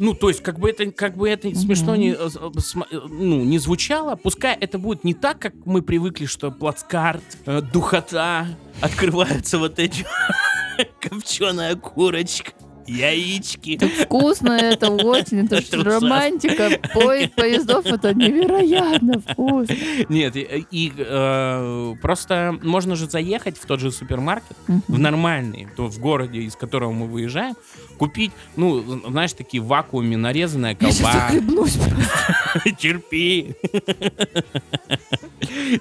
Ну, 0.00 0.14
то 0.14 0.28
есть, 0.28 0.42
как 0.44 0.60
бы 0.60 0.70
это, 0.70 0.92
как 0.92 1.16
бы 1.16 1.28
это 1.28 1.52
смешно 1.56 1.96
не, 1.96 2.10
э, 2.12 2.28
см- 2.60 2.86
э, 2.88 3.00
ну, 3.10 3.42
не 3.42 3.58
звучало, 3.58 4.14
пускай 4.14 4.54
это 4.54 4.78
будет 4.78 5.02
не 5.02 5.12
так, 5.12 5.40
как 5.40 5.54
мы 5.66 5.82
привыкли, 5.82 6.26
что 6.26 6.52
плацкарт, 6.52 7.24
э, 7.46 7.60
духота, 7.62 8.46
открываются 8.80 9.58
вот 9.58 9.80
эти 9.80 10.06
копченая 11.00 11.74
курочка, 11.74 12.52
яички. 12.88 13.76
Так 13.78 13.90
вкусно 13.90 14.52
это 14.52 14.90
очень, 14.90 15.44
это 15.46 15.60
ж 15.60 15.64
Трусас. 15.64 16.02
романтика. 16.02 16.70
Поезд 16.94 17.34
поездов 17.34 17.86
это 17.86 18.14
невероятно 18.14 19.20
вкусно. 19.20 19.74
Нет, 20.08 20.36
и, 20.36 20.66
и, 20.70 20.92
э, 20.96 21.94
просто 22.00 22.58
можно 22.62 22.96
же 22.96 23.08
заехать 23.08 23.58
в 23.58 23.66
тот 23.66 23.80
же 23.80 23.92
супермаркет, 23.92 24.56
Мгм. 24.66 24.82
в 24.88 24.98
нормальный, 24.98 25.68
то 25.76 25.86
в 25.86 25.98
городе, 25.98 26.40
из 26.40 26.56
которого 26.56 26.92
мы 26.92 27.06
выезжаем, 27.06 27.54
купить, 27.98 28.32
ну, 28.56 28.80
знаешь, 29.08 29.32
такие 29.32 29.62
вакууме 29.62 30.16
нарезанная 30.16 30.76
Я 30.80 30.90
сейчас. 30.92 31.32
Терпи. 32.78 33.54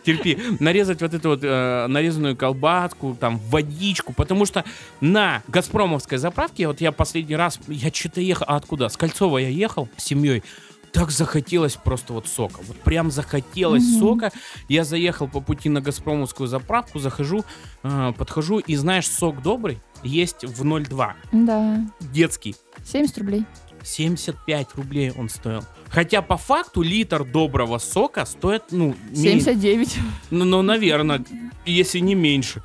Терпи. 0.04 0.38
Нарезать 0.60 1.02
вот 1.02 1.14
эту 1.14 1.30
вот 1.30 1.40
э, 1.44 1.88
нарезанную 1.88 2.36
колбаску, 2.36 3.18
там, 3.20 3.38
водичку, 3.50 4.14
потому 4.14 4.46
что 4.46 4.64
на 5.02 5.42
Газпромовской 5.48 6.18
заправке, 6.18 6.68
вот 6.68 6.82
я 6.82 6.92
последний 6.92 7.36
раз, 7.36 7.60
я 7.68 7.92
что-то 7.92 8.22
ехал, 8.22 8.46
а 8.48 8.56
откуда? 8.56 8.90
С 8.90 8.98
Кольцова 8.98 9.38
я 9.38 9.50
ехал 9.50 9.90
с 9.98 10.04
семьей, 10.04 10.44
так 10.92 11.12
захотелось 11.12 11.76
просто 11.76 12.14
вот 12.14 12.28
сока. 12.28 12.62
Вот 12.68 12.78
прям 12.78 13.12
захотелось 13.12 13.84
Мгм. 13.84 14.00
сока. 14.00 14.32
Я 14.70 14.84
заехал 14.84 15.28
по 15.28 15.42
пути 15.42 15.70
на 15.70 15.82
Газпромовскую 15.82 16.48
заправку, 16.48 17.00
захожу, 17.00 17.44
э, 17.84 18.14
подхожу, 18.18 18.60
и 18.60 18.76
знаешь, 18.76 19.08
сок 19.08 19.42
добрый 19.42 19.80
есть 20.04 20.44
в 20.46 20.64
0,2. 20.64 21.14
Да. 21.32 21.82
Детский. 22.00 22.56
70 22.86 23.18
рублей. 23.18 23.46
75 23.88 24.76
рублей 24.76 25.12
он 25.12 25.30
стоил. 25.30 25.64
Хотя 25.90 26.22
по 26.22 26.38
факту 26.38 26.82
литр 26.82 27.24
доброго 27.24 27.78
сока 27.78 28.26
стоит, 28.26 28.64
ну, 28.72 28.96
не- 29.12 29.40
79. 29.40 29.98
ну, 30.30 30.46
ну, 30.46 30.62
наверное, 30.62 31.24
если 31.66 32.00
не 32.00 32.16
меньше. 32.16 32.62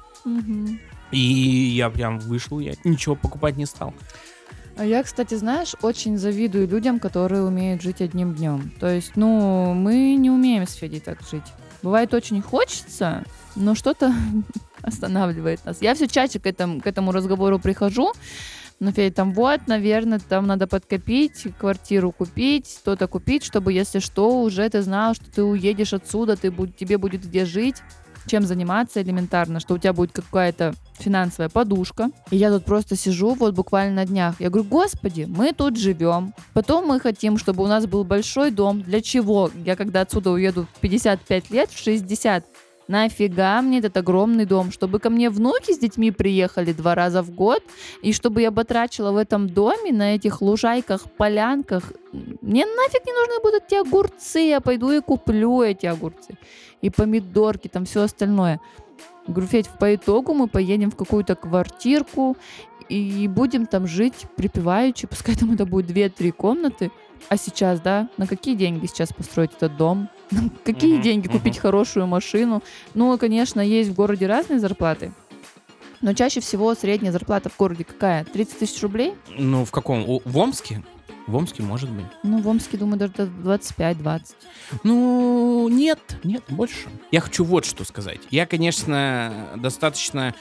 И 1.10 1.18
я 1.18 1.90
прям 1.90 2.18
вышел, 2.18 2.58
я 2.58 2.74
ничего 2.84 3.14
покупать 3.14 3.56
не 3.56 3.66
стал. 3.66 3.94
А 4.76 4.84
я, 4.84 5.02
кстати, 5.02 5.34
знаешь, 5.34 5.74
очень 5.82 6.16
завидую 6.16 6.66
людям, 6.66 6.98
которые 6.98 7.42
умеют 7.44 7.82
жить 7.82 8.00
одним 8.00 8.34
днем. 8.34 8.72
То 8.80 8.88
есть, 8.88 9.12
ну, 9.16 9.74
мы 9.74 10.14
не 10.16 10.30
умеем 10.30 10.66
с 10.66 10.72
Федей 10.74 11.00
так 11.00 11.18
жить. 11.30 11.42
Бывает 11.82 12.14
очень 12.14 12.40
хочется, 12.40 13.24
но 13.54 13.74
что-то 13.74 14.14
останавливает 14.82 15.64
нас. 15.66 15.82
Я 15.82 15.94
все 15.94 16.08
чаще 16.08 16.40
к 16.40 16.46
этому, 16.46 16.80
к 16.80 16.86
этому 16.86 17.12
разговору 17.12 17.58
прихожу. 17.58 18.12
Ну, 18.82 18.90
Федя, 18.90 19.14
там 19.14 19.32
вот, 19.32 19.68
наверное, 19.68 20.18
там 20.18 20.48
надо 20.48 20.66
подкопить, 20.66 21.46
квартиру 21.56 22.10
купить, 22.10 22.68
что-то 22.68 23.06
купить, 23.06 23.44
чтобы, 23.44 23.72
если 23.72 24.00
что, 24.00 24.42
уже 24.42 24.68
ты 24.68 24.82
знал, 24.82 25.14
что 25.14 25.30
ты 25.30 25.44
уедешь 25.44 25.92
отсюда, 25.92 26.36
ты, 26.36 26.52
тебе 26.76 26.98
будет 26.98 27.24
где 27.24 27.44
жить, 27.44 27.76
чем 28.26 28.42
заниматься 28.42 29.00
элементарно, 29.00 29.60
что 29.60 29.74
у 29.74 29.78
тебя 29.78 29.92
будет 29.92 30.10
какая-то 30.10 30.74
финансовая 30.98 31.48
подушка. 31.48 32.10
И 32.32 32.36
я 32.36 32.50
тут 32.50 32.64
просто 32.64 32.96
сижу 32.96 33.34
вот 33.34 33.54
буквально 33.54 33.94
на 33.94 34.04
днях. 34.04 34.40
Я 34.40 34.50
говорю, 34.50 34.68
господи, 34.68 35.26
мы 35.28 35.52
тут 35.52 35.78
живем. 35.78 36.34
Потом 36.52 36.88
мы 36.88 36.98
хотим, 36.98 37.38
чтобы 37.38 37.62
у 37.62 37.68
нас 37.68 37.86
был 37.86 38.02
большой 38.02 38.50
дом. 38.50 38.82
Для 38.82 39.00
чего? 39.00 39.50
Я 39.64 39.76
когда 39.76 40.00
отсюда 40.00 40.30
уеду 40.30 40.66
в 40.74 40.80
55 40.80 41.50
лет, 41.50 41.70
в 41.70 41.78
60, 41.78 42.44
нафига 42.88 43.62
мне 43.62 43.78
этот 43.78 43.96
огромный 43.96 44.44
дом? 44.44 44.70
Чтобы 44.70 44.98
ко 44.98 45.10
мне 45.10 45.30
внуки 45.30 45.72
с 45.72 45.78
детьми 45.78 46.10
приехали 46.10 46.72
два 46.72 46.94
раза 46.94 47.22
в 47.22 47.30
год, 47.30 47.62
и 48.02 48.12
чтобы 48.12 48.42
я 48.42 48.50
потрачила 48.50 49.12
в 49.12 49.16
этом 49.16 49.48
доме, 49.48 49.92
на 49.92 50.14
этих 50.14 50.40
лужайках, 50.40 51.10
полянках. 51.12 51.92
Мне 52.12 52.66
нафиг 52.66 53.06
не 53.06 53.12
нужны 53.12 53.40
будут 53.42 53.64
эти 53.66 53.74
огурцы, 53.74 54.40
я 54.40 54.60
пойду 54.60 54.90
и 54.90 55.00
куплю 55.00 55.62
эти 55.62 55.86
огурцы. 55.86 56.36
И 56.80 56.90
помидорки, 56.90 57.68
там 57.68 57.84
все 57.84 58.02
остальное. 58.02 58.60
Говорю, 59.26 59.46
Федь, 59.46 59.68
по 59.78 59.94
итогу 59.94 60.34
мы 60.34 60.48
поедем 60.48 60.90
в 60.90 60.96
какую-то 60.96 61.36
квартирку 61.36 62.36
и 62.88 63.28
будем 63.28 63.66
там 63.66 63.86
жить 63.86 64.26
припеваючи. 64.36 65.06
Пускай 65.06 65.36
там 65.36 65.52
это 65.52 65.64
будет 65.64 65.90
2-3 65.90 66.32
комнаты. 66.32 66.90
А 67.28 67.36
сейчас, 67.36 67.80
да, 67.80 68.08
на 68.16 68.26
какие 68.26 68.54
деньги 68.54 68.86
сейчас 68.86 69.12
построить 69.12 69.52
этот 69.52 69.76
дом? 69.76 70.08
На 70.32 70.50
какие 70.64 70.94
Мгм, 70.94 71.02
деньги 71.02 71.28
купить 71.28 71.54
мгм. 71.54 71.62
хорошую 71.62 72.06
машину? 72.06 72.62
Ну, 72.94 73.16
конечно, 73.18 73.60
есть 73.60 73.90
в 73.90 73.94
городе 73.94 74.26
разные 74.26 74.58
зарплаты. 74.58 75.12
Но 76.00 76.14
чаще 76.14 76.40
всего 76.40 76.74
средняя 76.74 77.12
зарплата 77.12 77.48
в 77.48 77.56
городе 77.56 77.84
какая? 77.84 78.24
30 78.24 78.58
тысяч 78.58 78.82
рублей? 78.82 79.14
Ну, 79.36 79.64
в 79.64 79.70
каком? 79.70 80.04
В 80.24 80.38
Омске? 80.38 80.82
В 81.28 81.36
Омске, 81.36 81.62
может 81.62 81.88
быть. 81.90 82.06
Ну, 82.24 82.38
в 82.42 82.48
Омске, 82.48 82.76
думаю, 82.76 82.98
даже 82.98 83.12
до 83.12 83.22
25-20. 83.56 84.22
Ну, 84.82 85.68
нет, 85.70 86.00
нет, 86.24 86.42
больше. 86.48 86.88
Я 87.12 87.20
хочу 87.20 87.44
вот 87.44 87.64
что 87.64 87.84
сказать. 87.84 88.20
Я, 88.30 88.46
конечно, 88.46 89.50
достаточно 89.56 90.34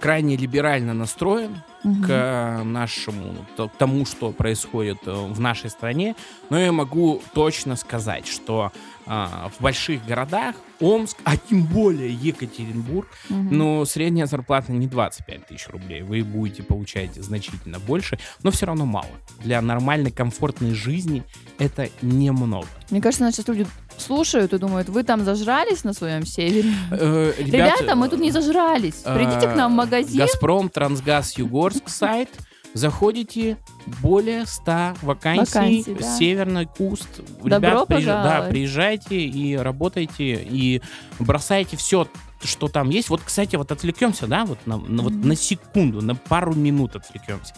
крайне 0.00 0.36
либерально 0.36 0.94
настроен 0.94 1.56
Мгм. 1.82 2.04
к 2.04 2.60
нашему, 2.64 3.34
т- 3.56 3.68
тому, 3.78 4.06
что 4.06 4.30
происходит 4.30 4.98
э, 5.06 5.10
в 5.12 5.40
нашей 5.40 5.70
стране, 5.70 6.14
но 6.50 6.58
я 6.60 6.70
могу 6.70 7.20
точно 7.34 7.74
сказать, 7.74 8.28
что 8.28 8.70
а, 9.08 9.50
в 9.56 9.62
больших 9.62 10.04
городах, 10.06 10.54
Омск, 10.80 11.16
а 11.24 11.36
тем 11.36 11.64
более 11.64 12.12
Екатеринбург, 12.12 13.08
Мгм. 13.30 13.48
ну, 13.50 13.84
средняя 13.84 14.26
зарплата 14.26 14.70
не 14.70 14.86
25 14.86 15.46
тысяч 15.46 15.66
рублей, 15.68 16.02
вы 16.02 16.22
будете 16.22 16.62
получать 16.62 17.14
значительно 17.16 17.80
больше, 17.80 18.18
но 18.42 18.50
все 18.52 18.66
равно 18.66 18.86
мало. 18.86 19.08
Для 19.40 19.60
нормальной, 19.60 20.12
комфортной 20.12 20.74
жизни 20.74 21.24
это 21.58 21.88
немного. 22.02 22.68
Мне 22.90 23.00
кажется, 23.00 23.30
сейчас 23.32 23.48
люди 23.48 23.66
слушают 23.96 24.52
и 24.52 24.58
думают, 24.58 24.88
вы 24.88 25.02
там 25.02 25.24
зажрались 25.24 25.82
на 25.84 25.92
своем 25.92 26.24
севере? 26.24 26.72
Э, 26.90 27.32
Ребята, 27.38 27.96
мы 27.96 28.08
тут 28.08 28.20
не 28.20 28.30
зажрались. 28.30 29.02
Придите 29.04 29.48
к 29.48 29.56
нам 29.56 29.72
в 29.72 29.76
магазин. 29.76 30.18
Газпром, 30.20 30.68
Трансгаз, 30.68 31.36
Югорск 31.38 31.88
сайт. 31.88 32.28
Заходите, 32.74 33.56
более 34.02 34.46
100 34.46 34.94
вакансий, 35.02 35.40
Вакансий, 35.54 35.94
да. 35.98 36.16
Северный 36.18 36.66
Куст. 36.66 37.08
Добро 37.42 37.84
приезж- 37.88 38.04
Да, 38.04 38.46
приезжайте 38.48 39.18
и 39.20 39.56
работайте, 39.56 40.34
и 40.34 40.82
бросайте 41.18 41.76
все, 41.76 42.06
что 42.42 42.68
там 42.68 42.90
есть. 42.90 43.08
Вот, 43.10 43.22
кстати, 43.24 43.56
вот 43.56 43.72
отвлекемся, 43.72 44.26
да, 44.26 44.44
вот 44.44 44.58
на, 44.66 44.76
на- 44.76 45.02
вот 45.02 45.12
Мгм. 45.12 45.28
на 45.28 45.34
секунду, 45.36 46.02
на 46.02 46.14
пару 46.14 46.54
минут 46.54 46.94
отвлекемся. 46.94 47.54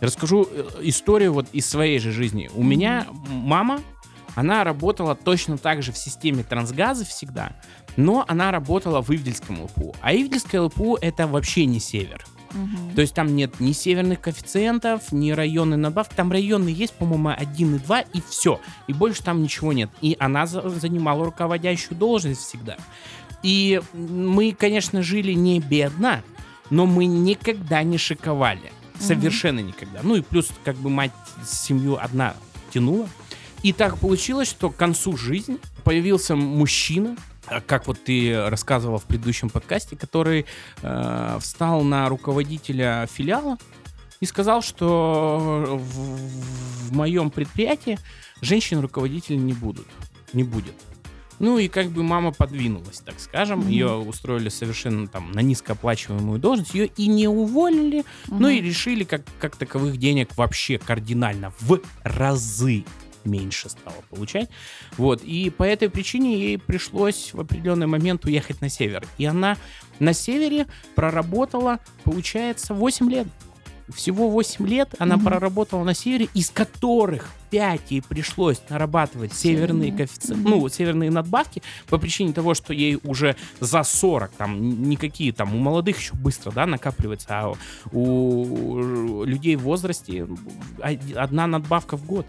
Расскажу 0.00 0.48
э, 0.50 0.64
историю 0.82 1.32
вот 1.34 1.46
из 1.52 1.68
своей 1.68 1.98
же 1.98 2.10
жизни. 2.12 2.50
У 2.54 2.60
Мгм. 2.60 2.68
меня 2.70 3.06
мама, 3.28 3.80
она 4.34 4.64
работала 4.64 5.14
точно 5.14 5.58
так 5.58 5.82
же 5.82 5.92
в 5.92 5.98
системе 5.98 6.42
Трансгаза 6.42 7.04
всегда, 7.04 7.52
но 7.96 8.24
она 8.28 8.50
работала 8.50 9.02
в 9.02 9.10
Ивдельском 9.10 9.62
ЛПУ. 9.62 9.94
А 10.00 10.14
Ивдельское 10.14 10.60
ЛПУ 10.60 10.96
это 11.00 11.26
вообще 11.26 11.66
не 11.66 11.80
север. 11.80 12.24
То 12.94 13.00
есть 13.00 13.14
там 13.14 13.34
нет 13.34 13.60
ни 13.60 13.72
северных 13.72 14.20
коэффициентов, 14.20 15.12
ни 15.12 15.30
районной 15.30 15.76
надбавки. 15.76 16.14
Там 16.14 16.30
районы 16.30 16.68
есть, 16.68 16.94
по-моему, 16.94 17.30
1 17.36 17.76
и 17.76 17.78
2, 17.78 18.00
и 18.00 18.20
все. 18.28 18.60
И 18.86 18.92
больше 18.92 19.22
там 19.22 19.42
ничего 19.42 19.72
нет. 19.72 19.90
И 20.00 20.16
она 20.18 20.46
за- 20.46 20.68
занимала 20.68 21.24
руководящую 21.24 21.98
должность 21.98 22.40
всегда. 22.42 22.76
И 23.42 23.80
мы, 23.92 24.52
конечно, 24.58 25.02
жили 25.02 25.32
не 25.32 25.60
бедно, 25.60 26.22
но 26.70 26.86
мы 26.86 27.06
никогда 27.06 27.82
не 27.82 27.98
шиковали. 27.98 28.72
Совершенно 28.98 29.60
никогда. 29.60 30.00
Ну 30.02 30.16
и 30.16 30.22
плюс, 30.22 30.48
как 30.64 30.76
бы 30.76 30.88
мать 30.88 31.12
семью 31.46 31.98
одна 32.00 32.34
тянула. 32.72 33.08
И 33.62 33.72
так 33.72 33.98
получилось, 33.98 34.48
что 34.48 34.70
к 34.70 34.76
концу 34.76 35.16
жизни 35.16 35.58
появился 35.84 36.36
мужчина, 36.36 37.16
как 37.66 37.86
вот 37.86 38.02
ты 38.02 38.48
рассказывала 38.48 38.98
в 38.98 39.04
предыдущем 39.04 39.50
подкасте, 39.50 39.96
который 39.96 40.46
э, 40.82 41.38
встал 41.40 41.82
на 41.82 42.08
руководителя 42.08 43.06
филиала 43.10 43.58
и 44.20 44.26
сказал, 44.26 44.62
что 44.62 45.78
в, 45.78 46.88
в 46.88 46.92
моем 46.92 47.30
предприятии 47.30 47.98
женщин-руководителей 48.40 49.38
не 49.38 49.52
будут, 49.52 49.86
не 50.32 50.44
будет. 50.44 50.74
Ну 51.38 51.58
и 51.58 51.68
как 51.68 51.88
бы 51.88 52.02
мама 52.02 52.32
подвинулась, 52.32 53.00
так 53.00 53.18
скажем. 53.18 53.60
Mm-hmm. 53.60 53.70
Ее 53.70 53.88
устроили 53.94 54.48
совершенно 54.48 55.08
там 55.08 55.32
на 55.32 55.40
низкооплачиваемую 55.40 56.38
должность. 56.38 56.74
Ее 56.74 56.86
и 56.86 57.06
не 57.08 57.28
уволили, 57.28 58.00
mm-hmm. 58.00 58.38
но 58.38 58.48
и 58.48 58.60
решили 58.60 59.04
как, 59.04 59.22
как 59.40 59.56
таковых 59.56 59.96
денег 59.96 60.36
вообще 60.36 60.78
кардинально 60.78 61.52
в 61.60 61.80
разы 62.02 62.84
меньше 63.24 63.68
стало 63.68 63.96
получать. 64.10 64.50
Вот. 64.96 65.22
И 65.22 65.50
по 65.50 65.62
этой 65.62 65.90
причине 65.90 66.38
ей 66.38 66.58
пришлось 66.58 67.32
в 67.32 67.40
определенный 67.40 67.86
момент 67.86 68.24
уехать 68.24 68.60
на 68.60 68.68
север. 68.68 69.06
И 69.18 69.24
она 69.24 69.56
на 69.98 70.12
севере 70.12 70.66
проработала, 70.94 71.80
получается, 72.04 72.74
8 72.74 73.10
лет 73.10 73.26
всего 73.92 74.30
8 74.30 74.66
лет 74.66 74.94
она 74.98 75.16
mm-hmm. 75.16 75.24
проработала 75.24 75.84
на 75.84 75.94
севере, 75.94 76.28
из 76.34 76.50
которых 76.50 77.30
5 77.50 77.80
ей 77.90 78.02
пришлось 78.02 78.60
нарабатывать 78.68 79.32
северные 79.32 79.92
коэффициенты, 79.92 80.48
ну, 80.48 80.68
северные 80.68 81.10
надбавки 81.10 81.62
по 81.88 81.98
причине 81.98 82.32
того, 82.32 82.54
что 82.54 82.72
ей 82.72 82.98
уже 83.04 83.36
за 83.60 83.82
40, 83.82 84.30
там, 84.32 84.88
никакие 84.88 85.32
там, 85.32 85.54
у 85.54 85.58
молодых 85.58 85.98
еще 85.98 86.14
быстро, 86.14 86.50
да, 86.52 86.66
накапливается, 86.66 87.28
а 87.30 87.54
у 87.92 89.22
людей 89.24 89.56
в 89.56 89.62
возрасте 89.62 90.26
одна 91.14 91.46
надбавка 91.46 91.96
в 91.96 92.06
год. 92.06 92.26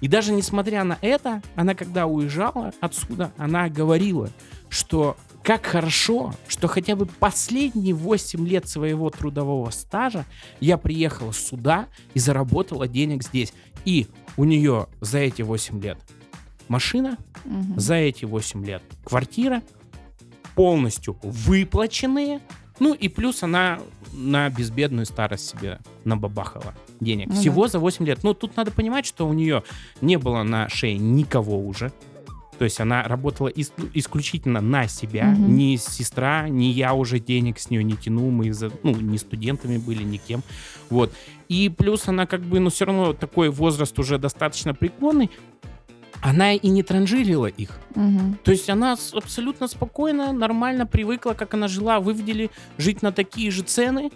И 0.00 0.08
даже 0.08 0.32
несмотря 0.32 0.84
на 0.84 0.98
это, 1.00 1.42
она 1.54 1.74
когда 1.74 2.06
уезжала 2.06 2.72
отсюда, 2.80 3.32
она 3.38 3.68
говорила, 3.68 4.30
что 4.68 5.16
как 5.42 5.64
хорошо, 5.64 6.34
что 6.48 6.66
хотя 6.66 6.96
бы 6.96 7.06
последние 7.06 7.94
8 7.94 8.46
лет 8.46 8.68
своего 8.68 9.10
трудового 9.10 9.70
стажа 9.70 10.24
я 10.60 10.76
приехала 10.76 11.32
сюда 11.32 11.86
и 12.14 12.18
заработала 12.18 12.88
денег 12.88 13.22
здесь. 13.22 13.52
И 13.84 14.08
у 14.36 14.44
нее 14.44 14.88
за 15.00 15.18
эти 15.18 15.42
8 15.42 15.80
лет 15.80 15.98
машина, 16.68 17.16
угу. 17.44 17.78
за 17.78 17.94
эти 17.94 18.24
8 18.24 18.64
лет 18.64 18.82
квартира, 19.04 19.62
полностью 20.56 21.16
выплаченные, 21.22 22.40
ну 22.80 22.92
и 22.92 23.08
плюс 23.08 23.42
она 23.42 23.78
на 24.16 24.48
безбедную 24.50 25.06
старость 25.06 25.48
себе 25.48 25.78
набабахала 26.04 26.74
денег. 27.00 27.28
Ну, 27.28 27.34
Всего 27.34 27.64
да. 27.64 27.72
за 27.72 27.78
8 27.78 28.04
лет. 28.06 28.20
Ну, 28.22 28.34
тут 28.34 28.56
надо 28.56 28.70
понимать, 28.70 29.06
что 29.06 29.28
у 29.28 29.32
нее 29.32 29.62
не 30.00 30.16
было 30.16 30.42
на 30.42 30.68
шее 30.68 30.98
никого 30.98 31.58
уже. 31.58 31.92
То 32.58 32.64
есть 32.64 32.80
она 32.80 33.02
работала 33.02 33.48
ис- 33.48 33.90
исключительно 33.92 34.60
на 34.62 34.88
себя. 34.88 35.30
Угу. 35.32 35.42
Ни 35.42 35.76
сестра, 35.76 36.48
ни 36.48 36.64
я 36.64 36.94
уже 36.94 37.18
денег 37.18 37.58
с 37.58 37.68
нее 37.68 37.84
не 37.84 37.96
тянул. 37.96 38.30
Мы 38.30 38.52
за, 38.52 38.70
ну, 38.82 38.92
не 38.92 39.18
студентами 39.18 39.76
были, 39.76 40.02
никем. 40.02 40.42
Вот. 40.88 41.12
И 41.48 41.68
плюс 41.68 42.08
она 42.08 42.26
как 42.26 42.40
бы, 42.40 42.58
ну, 42.58 42.70
все 42.70 42.86
равно 42.86 43.12
такой 43.12 43.50
возраст 43.50 43.98
уже 43.98 44.18
достаточно 44.18 44.72
преклонный. 44.74 45.30
Она 46.22 46.54
и 46.54 46.68
не 46.68 46.82
транжирила 46.82 47.46
их. 47.46 47.70
Угу. 47.94 48.38
То 48.42 48.50
есть 48.50 48.68
она 48.70 48.96
абсолютно 49.12 49.68
спокойно, 49.68 50.32
нормально 50.32 50.86
привыкла, 50.86 51.32
как 51.32 51.54
она 51.54 51.68
жила, 51.68 52.00
выводили 52.00 52.50
жить 52.78 53.02
на 53.02 53.12
такие 53.12 53.50
же 53.50 53.62
цены 53.62 54.10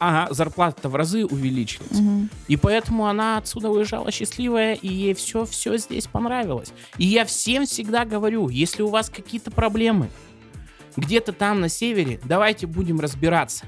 а 0.00 0.28
зарплата 0.30 0.88
в 0.88 0.96
разы 0.96 1.24
увеличилась. 1.24 1.98
Угу. 1.98 2.28
И 2.48 2.56
поэтому 2.56 3.06
она 3.06 3.38
отсюда 3.38 3.70
уезжала 3.70 4.10
счастливая, 4.10 4.74
и 4.74 4.88
ей 4.88 5.14
все-все 5.14 5.78
здесь 5.78 6.06
понравилось. 6.06 6.72
И 6.98 7.06
я 7.06 7.24
всем 7.24 7.64
всегда 7.64 8.04
говорю, 8.04 8.50
если 8.50 8.82
у 8.82 8.88
вас 8.88 9.08
какие-то 9.08 9.50
проблемы, 9.50 10.10
где-то 10.96 11.32
там 11.32 11.60
на 11.60 11.68
севере, 11.68 12.20
давайте 12.24 12.66
будем 12.66 13.00
разбираться. 13.00 13.64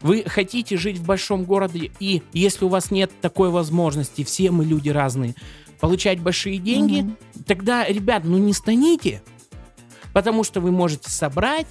Вы 0.00 0.24
хотите 0.26 0.76
жить 0.76 0.98
в 0.98 1.06
большом 1.06 1.44
городе, 1.44 1.90
и 1.98 2.22
если 2.32 2.64
у 2.64 2.68
вас 2.68 2.90
нет 2.90 3.10
такой 3.20 3.50
возможности, 3.50 4.24
все 4.24 4.50
мы 4.50 4.64
люди 4.64 4.90
разные, 4.90 5.34
получать 5.80 6.20
большие 6.20 6.58
деньги, 6.58 7.02
угу. 7.02 7.16
тогда, 7.46 7.86
ребят, 7.86 8.24
ну 8.24 8.38
не 8.38 8.52
станите, 8.52 9.22
потому 10.12 10.44
что 10.44 10.60
вы 10.60 10.70
можете 10.70 11.10
собрать 11.10 11.66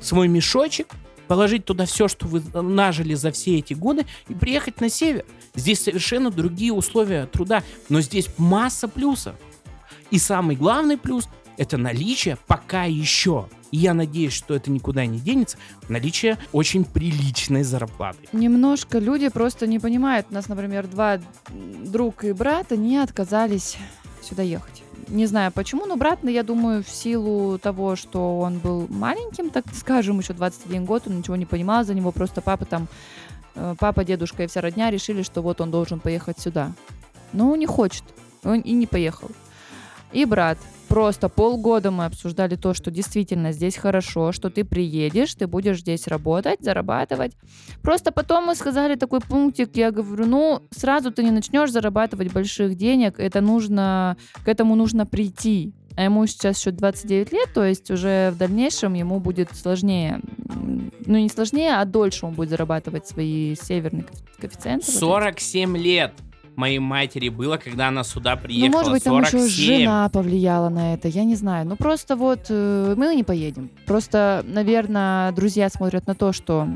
свой 0.00 0.28
мешочек, 0.28 0.88
положить 1.28 1.64
туда 1.64 1.86
все, 1.86 2.08
что 2.08 2.26
вы 2.26 2.42
нажили 2.62 3.14
за 3.14 3.32
все 3.32 3.58
эти 3.58 3.74
годы, 3.74 4.06
и 4.28 4.34
приехать 4.34 4.80
на 4.80 4.88
север. 4.88 5.24
Здесь 5.54 5.80
совершенно 5.80 6.30
другие 6.30 6.72
условия 6.72 7.26
труда, 7.26 7.62
но 7.88 8.00
здесь 8.00 8.28
масса 8.38 8.88
плюсов. 8.88 9.34
И 10.10 10.18
самый 10.18 10.56
главный 10.56 10.98
плюс– 10.98 11.28
это 11.56 11.76
наличие 11.78 12.38
пока 12.46 12.84
еще 12.84 13.48
и 13.70 13.78
я 13.78 13.94
надеюсь, 13.94 14.32
что 14.32 14.54
это 14.54 14.70
никуда 14.70 15.06
не 15.06 15.18
денется, 15.18 15.58
наличие 15.88 16.38
очень 16.52 16.84
приличной 16.84 17.62
зарплаты. 17.62 18.18
Немножко 18.32 18.98
люди 18.98 19.28
просто 19.28 19.66
не 19.66 19.78
понимают. 19.78 20.26
У 20.30 20.34
нас, 20.34 20.48
например, 20.48 20.86
два 20.86 21.18
друг 21.84 22.24
и 22.24 22.32
брат, 22.32 22.72
они 22.72 22.98
отказались 22.98 23.76
сюда 24.22 24.42
ехать. 24.42 24.82
Не 25.08 25.26
знаю 25.26 25.52
почему, 25.52 25.86
но 25.86 25.96
брат, 25.96 26.18
я 26.24 26.42
думаю, 26.42 26.82
в 26.82 26.88
силу 26.88 27.58
того, 27.58 27.94
что 27.94 28.40
он 28.40 28.58
был 28.58 28.86
маленьким, 28.88 29.50
так 29.50 29.64
скажем, 29.72 30.18
еще 30.18 30.32
21 30.32 30.84
год, 30.84 31.04
он 31.06 31.18
ничего 31.18 31.36
не 31.36 31.46
понимал, 31.46 31.84
за 31.84 31.94
него 31.94 32.10
просто 32.10 32.40
папа 32.40 32.64
там, 32.64 32.88
э, 33.54 33.76
папа, 33.78 34.04
дедушка 34.04 34.42
и 34.42 34.46
вся 34.48 34.60
родня 34.60 34.90
решили, 34.90 35.22
что 35.22 35.42
вот 35.42 35.60
он 35.60 35.70
должен 35.70 36.00
поехать 36.00 36.40
сюда. 36.40 36.72
Но 37.32 37.52
он 37.52 37.58
не 37.60 37.66
хочет, 37.66 38.02
он 38.42 38.60
и 38.60 38.72
не 38.72 38.86
поехал. 38.86 39.30
И 40.12 40.24
брат, 40.24 40.58
Просто 40.88 41.28
полгода 41.28 41.90
мы 41.90 42.04
обсуждали 42.04 42.56
то, 42.56 42.74
что 42.74 42.90
действительно 42.90 43.52
здесь 43.52 43.76
хорошо, 43.76 44.32
что 44.32 44.50
ты 44.50 44.64
приедешь, 44.64 45.34
ты 45.34 45.46
будешь 45.46 45.80
здесь 45.80 46.06
работать, 46.06 46.60
зарабатывать. 46.62 47.32
Просто 47.82 48.12
потом 48.12 48.46
мы 48.46 48.54
сказали 48.54 48.94
такой 48.94 49.20
пунктик, 49.20 49.76
я 49.76 49.90
говорю, 49.90 50.26
ну, 50.26 50.62
сразу 50.70 51.10
ты 51.10 51.24
не 51.24 51.30
начнешь 51.30 51.72
зарабатывать 51.72 52.32
больших 52.32 52.76
денег, 52.76 53.18
это 53.18 53.40
нужно, 53.40 54.16
к 54.44 54.48
этому 54.48 54.76
нужно 54.76 55.06
прийти. 55.06 55.72
А 55.96 56.02
ему 56.02 56.26
сейчас 56.26 56.58
еще 56.58 56.72
29 56.72 57.32
лет, 57.32 57.48
то 57.54 57.64
есть 57.64 57.90
уже 57.90 58.30
в 58.30 58.36
дальнейшем 58.36 58.92
ему 58.92 59.18
будет 59.18 59.56
сложнее, 59.56 60.20
ну 60.44 61.16
не 61.18 61.30
сложнее, 61.30 61.76
а 61.76 61.84
дольше 61.86 62.26
он 62.26 62.34
будет 62.34 62.50
зарабатывать 62.50 63.08
свои 63.08 63.54
северные 63.56 64.04
коэффициенты. 64.38 64.90
47 64.90 65.76
лет! 65.78 66.12
Моей 66.56 66.78
матери 66.78 67.28
было, 67.28 67.56
когда 67.56 67.88
она 67.88 68.04
сюда 68.04 68.36
приехала. 68.36 68.70
Ну, 68.70 68.78
может 68.78 68.92
быть, 68.92 69.04
47. 69.04 69.30
там 69.30 69.46
еще 69.46 69.62
жена 69.62 70.08
повлияла 70.08 70.68
на 70.68 70.94
это, 70.94 71.08
я 71.08 71.24
не 71.24 71.34
знаю. 71.34 71.66
Ну, 71.66 71.76
просто 71.76 72.16
вот 72.16 72.46
э, 72.48 72.94
мы 72.96 73.14
не 73.14 73.24
поедем. 73.24 73.70
Просто, 73.86 74.44
наверное, 74.46 75.32
друзья 75.32 75.68
смотрят 75.68 76.06
на 76.06 76.14
то, 76.14 76.32
что 76.32 76.68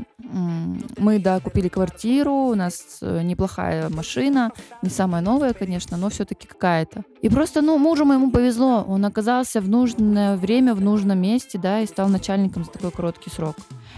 мы, 0.97 1.19
да, 1.19 1.39
купили 1.39 1.67
квартиру, 1.67 2.31
у 2.31 2.55
нас 2.55 2.99
э, 3.01 3.21
неплохая 3.23 3.89
машина, 3.89 4.51
не 4.81 4.89
самая 4.89 5.21
новая, 5.21 5.53
конечно, 5.53 5.97
но 5.97 6.09
все-таки 6.09 6.47
какая-то. 6.47 7.03
И 7.21 7.29
просто, 7.29 7.61
ну, 7.61 7.77
мужу 7.77 8.05
моему 8.05 8.31
повезло, 8.31 8.83
он 8.87 9.05
оказался 9.05 9.61
в 9.61 9.69
нужное 9.69 10.37
время, 10.37 10.73
в 10.73 10.81
нужном 10.81 11.19
месте, 11.19 11.57
да, 11.57 11.81
и 11.81 11.85
стал 11.85 12.07
начальником 12.07 12.63
за 12.63 12.71
такой 12.71 12.91
короткий 12.91 13.29
срок. 13.29 13.55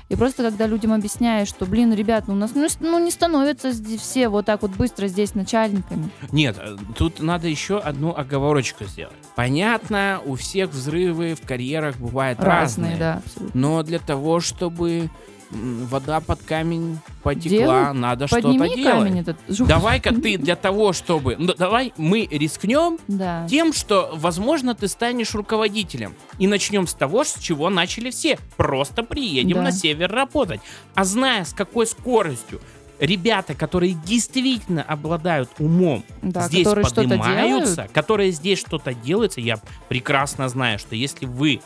И 0.09 0.15
просто 0.15 0.43
когда 0.43 0.67
людям 0.67 0.93
объясняешь, 0.93 1.47
что, 1.47 1.65
блин, 1.65 1.93
ребят, 1.93 2.27
ну 2.27 2.33
у 2.33 2.37
нас 2.37 2.51
ну, 2.55 2.67
ну 2.79 2.99
не 2.99 3.11
становятся 3.11 3.71
здесь 3.71 4.01
все 4.01 4.27
вот 4.27 4.45
так 4.45 4.61
вот 4.61 4.71
быстро 4.71 5.07
здесь 5.07 5.35
начальниками. 5.73 6.09
Нет, 6.31 6.57
э, 6.59 6.75
тут 6.97 7.19
надо 7.19 7.47
еще 7.47 7.79
одну 7.79 8.13
оговорочку 8.15 8.85
сделать. 8.85 9.15
Понятно, 9.35 10.21
у 10.25 10.35
всех 10.35 10.71
взрывы 10.71 11.35
в 11.35 11.45
карьерах 11.45 11.97
бывают 11.97 12.39
разные. 12.39 12.91
разные 12.91 12.97
да, 12.97 13.13
абсолютно. 13.25 13.59
Но 13.59 13.83
для 13.83 13.99
того, 13.99 14.39
чтобы 14.39 15.09
вода 15.51 16.19
под 16.19 16.41
камень 16.41 16.97
потекла, 17.21 17.49
Делай, 17.49 17.93
надо 17.93 18.25
что-то 18.25 18.75
делать. 18.75 19.15
Этот... 19.15 19.37
Давай-ка 19.67 20.13
ты 20.13 20.37
для 20.39 20.55
того, 20.55 20.93
чтобы... 20.93 21.35
Ну, 21.37 21.53
давай 21.53 21.93
мы 21.97 22.27
рискнем 22.29 22.97
да. 23.07 23.47
тем, 23.47 23.71
что, 23.71 24.09
возможно, 24.13 24.73
ты 24.73 24.87
станешь 24.87 25.35
руководителем. 25.35 26.15
И 26.39 26.47
начнем 26.47 26.87
с 26.87 26.93
того, 26.93 27.23
с 27.23 27.35
чего 27.35 27.69
начали 27.69 28.09
все. 28.09 28.39
Просто 28.57 29.03
приедем 29.03 29.57
да. 29.57 29.63
на 29.63 29.71
север 29.71 30.11
работать. 30.11 30.61
А 30.95 31.03
зная, 31.03 31.45
с 31.45 31.53
какой 31.53 31.85
скоростью 31.85 32.59
ребята, 33.05 33.53
которые 33.53 33.93
действительно 33.93 34.81
обладают 34.83 35.49
умом, 35.59 36.03
да, 36.21 36.47
здесь 36.47 36.67
поднимаются, 36.67 37.87
которые 37.93 38.31
здесь 38.31 38.59
что-то 38.59 38.93
делаются, 38.93 39.41
я 39.41 39.59
прекрасно 39.89 40.47
знаю, 40.49 40.79
что 40.79 40.95
если 40.95 41.25
вы 41.25 41.61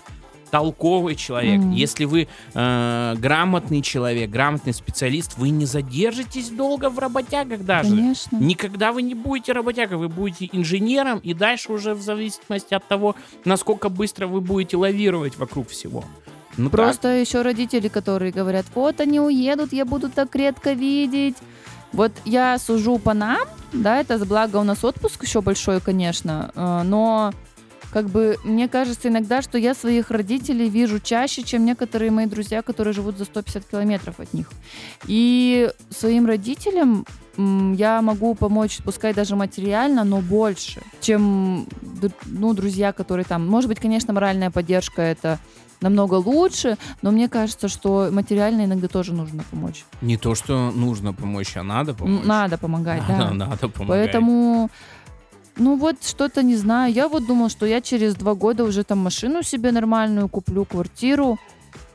толковый 0.50 1.16
человек, 1.16 1.60
mm. 1.60 1.74
если 1.74 2.06
вы 2.06 2.28
э, 2.54 3.16
грамотный 3.18 3.82
человек, 3.82 4.30
грамотный 4.30 4.74
специалист, 4.74 5.38
вы 5.38 5.50
не 5.50 5.66
задержитесь 5.66 6.50
долго 6.50 6.90
в 6.90 7.00
работягах 7.00 7.66
даже. 7.66 7.90
Конечно. 7.90 8.38
Никогда 8.38 8.94
вы 8.94 9.02
не 9.02 9.14
будете 9.14 9.52
работягой, 9.52 9.98
вы 9.98 10.08
будете 10.08 10.50
инженером, 10.54 11.20
и 11.20 11.34
дальше 11.34 11.74
уже 11.74 11.94
в 11.94 12.02
зависимости 12.02 12.74
от 12.74 12.88
того, 12.88 13.16
насколько 13.44 13.90
быстро 13.90 14.28
вы 14.28 14.40
будете 14.40 14.78
лавировать 14.78 15.38
вокруг 15.38 15.70
всего. 15.70 16.06
Ну, 16.58 16.70
Просто 16.70 17.04
так. 17.04 17.28
еще 17.28 17.44
родители, 17.44 17.88
которые 17.88 18.32
говорят, 18.32 18.66
вот 18.74 19.00
они 19.00 19.20
уедут, 19.20 19.74
я 19.74 19.86
буду 19.86 20.10
так 20.10 20.36
редко 20.36 20.74
видеть 20.74 21.38
Вот 21.94 22.12
я 22.26 22.58
сужу 22.58 22.98
по 22.98 23.14
нам, 23.14 23.48
да, 23.74 24.00
это 24.00 24.18
благо 24.26 24.58
у 24.58 24.64
нас 24.64 24.84
отпуск 24.84 25.24
еще 25.24 25.42
большой, 25.42 25.80
конечно, 25.80 26.52
э, 26.56 26.82
но 26.84 27.32
как 27.92 28.10
бы 28.10 28.38
мне 28.44 28.68
кажется 28.68 29.08
иногда, 29.08 29.42
что 29.42 29.58
я 29.58 29.74
своих 29.74 30.12
родителей 30.12 30.70
вижу 30.70 31.00
чаще, 31.00 31.44
чем 31.44 31.66
некоторые 31.66 32.12
мои 32.12 32.26
друзья, 32.26 32.62
которые 32.62 32.94
живут 32.94 33.18
за 33.18 33.26
150 33.26 33.66
километров 33.66 34.20
от 34.20 34.34
них. 34.34 34.50
И 35.06 35.72
своим 35.90 36.26
родителям 36.26 37.06
я 37.38 38.02
могу 38.02 38.34
помочь, 38.36 38.80
пускай 38.84 39.14
даже 39.14 39.36
материально, 39.36 40.04
но 40.04 40.22
больше, 40.22 40.82
чем 41.02 41.68
ну, 42.26 42.54
друзья, 42.54 42.92
которые 42.92 43.26
там... 43.26 43.48
Может 43.48 43.70
быть, 43.70 43.80
конечно, 43.80 44.14
моральная 44.14 44.52
поддержка 44.52 45.02
это 45.02 45.40
намного 45.82 46.16
лучше, 46.16 46.78
но 47.02 47.12
мне 47.12 47.30
кажется, 47.30 47.68
что 47.68 48.10
материально 48.12 48.66
иногда 48.66 48.88
тоже 48.88 49.14
нужно 49.14 49.44
помочь. 49.52 49.86
Не 50.02 50.18
то, 50.18 50.36
что 50.36 50.72
нужно 50.72 51.14
помочь, 51.14 51.56
а 51.56 51.64
надо 51.64 51.94
помочь. 51.94 52.26
Надо 52.26 52.58
помогать, 52.58 53.08
надо, 53.08 53.24
да. 53.26 53.34
надо 53.48 53.70
помогать. 53.70 53.88
Поэтому, 53.88 54.70
ну 55.58 55.78
вот 55.78 56.04
что-то 56.04 56.44
не 56.44 56.56
знаю. 56.56 56.94
Я 56.94 57.08
вот 57.08 57.26
думала, 57.26 57.50
что 57.50 57.66
я 57.66 57.82
через 57.82 58.16
два 58.16 58.34
года 58.34 58.64
уже 58.64 58.84
там 58.84 59.00
машину 59.00 59.44
себе 59.44 59.72
нормальную 59.72 60.30
куплю, 60.30 60.66
квартиру. 60.66 61.38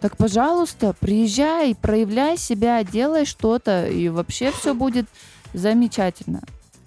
Так, 0.00 0.16
пожалуйста, 0.16 0.94
приезжай, 0.98 1.74
проявляй 1.74 2.36
себя, 2.36 2.82
делай 2.82 3.24
что-то, 3.24 3.86
и 3.86 4.08
вообще 4.08 4.50
все 4.50 4.74
будет 4.74 5.06
замечательно. 5.54 6.42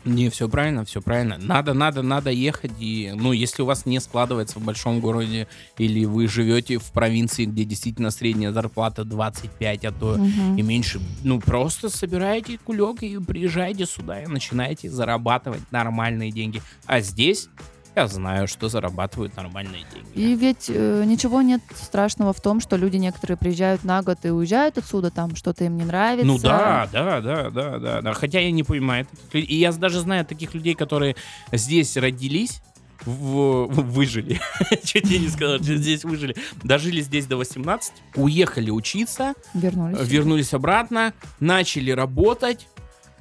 Не, 0.06 0.30
все 0.30 0.48
правильно, 0.48 0.86
все 0.86 1.02
правильно. 1.02 1.38
Надо, 1.40 1.74
надо, 1.74 2.04
надо 2.04 2.30
ехать. 2.30 2.72
И, 2.80 3.12
ну, 3.16 3.32
если 3.32 3.64
у 3.64 3.66
вас 3.66 3.88
не 3.88 4.00
складывается 4.00 4.60
в 4.60 4.64
большом 4.64 5.00
городе, 5.00 5.48
или 5.80 6.06
вы 6.06 6.28
живете 6.28 6.78
в 6.78 6.92
провинции, 6.92 7.46
где 7.46 7.64
действительно 7.66 8.12
средняя 8.12 8.52
зарплата 8.52 9.04
25, 9.04 9.86
а 9.86 9.92
то 9.92 10.18
Мгм. 10.18 10.58
и 10.58 10.62
меньше, 10.62 11.02
ну, 11.24 11.40
просто 11.40 11.90
собираете 11.90 12.60
кулек 12.64 13.02
и 13.02 13.18
приезжайте 13.18 13.86
сюда 13.88 14.22
и 14.22 14.28
начинаете 14.28 14.90
зарабатывать 14.92 15.62
нормальные 15.72 16.32
деньги. 16.32 16.62
А 16.86 17.00
здесь 17.02 17.50
я 17.96 18.08
знаю, 18.08 18.48
что 18.48 18.70
зарабатывают 18.70 19.36
нормальные 19.36 19.84
деньги. 19.94 20.10
И 20.16 20.36
ведь 20.36 20.66
э, 20.70 21.04
ничего 21.06 21.42
нет 21.42 21.62
страшного 21.74 22.34
в 22.34 22.42
том, 22.42 22.60
что 22.60 22.76
люди 22.76 22.98
некоторые 22.98 23.38
приезжают 23.38 23.84
на 23.84 24.02
год 24.02 24.20
и 24.24 24.30
уезжают 24.30 24.78
отсюда, 24.78 25.12
там 25.12 25.36
что-то 25.36 25.64
им 25.66 25.78
не 25.78 25.84
нравится. 25.86 26.26
Ну 26.28 26.38
да, 26.40 26.88
да, 26.92 27.22
да, 27.22 27.50
да, 27.50 27.80
да, 27.80 28.02
да. 28.02 28.14
Хотя 28.14 28.40
я 28.40 28.52
не 28.52 28.64
понимаю. 28.64 29.08
И 29.34 29.56
я 29.58 29.72
даже 29.72 30.00
знаю 30.00 30.26
таких 30.26 30.54
людей, 30.54 30.76
которые 30.76 31.16
здесь 31.52 31.96
родились, 31.98 32.62
в- 33.06 33.68
выжили. 33.68 34.40
Чуть 34.84 35.10
я 35.12 35.20
не 35.20 35.28
сказал, 35.30 35.58
что 35.58 35.76
здесь 35.76 36.04
выжили. 36.04 36.36
Дожили 36.64 37.02
здесь 37.02 37.28
до 37.28 37.38
18, 37.38 37.94
уехали 38.16 38.72
учиться, 38.72 39.34
Вернулись. 39.54 40.00
вернулись 40.08 40.54
обратно, 40.54 41.14
начали 41.40 41.92
работать, 41.92 42.68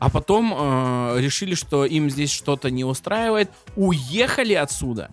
а 0.04 0.10
потом 0.10 0.52
э, 0.54 1.16
решили, 1.20 1.54
что 1.54 1.86
им 1.86 2.10
здесь 2.10 2.30
что-то 2.30 2.70
не 2.70 2.84
устраивает, 2.84 3.50
уехали 3.74 4.52
отсюда 4.52 5.10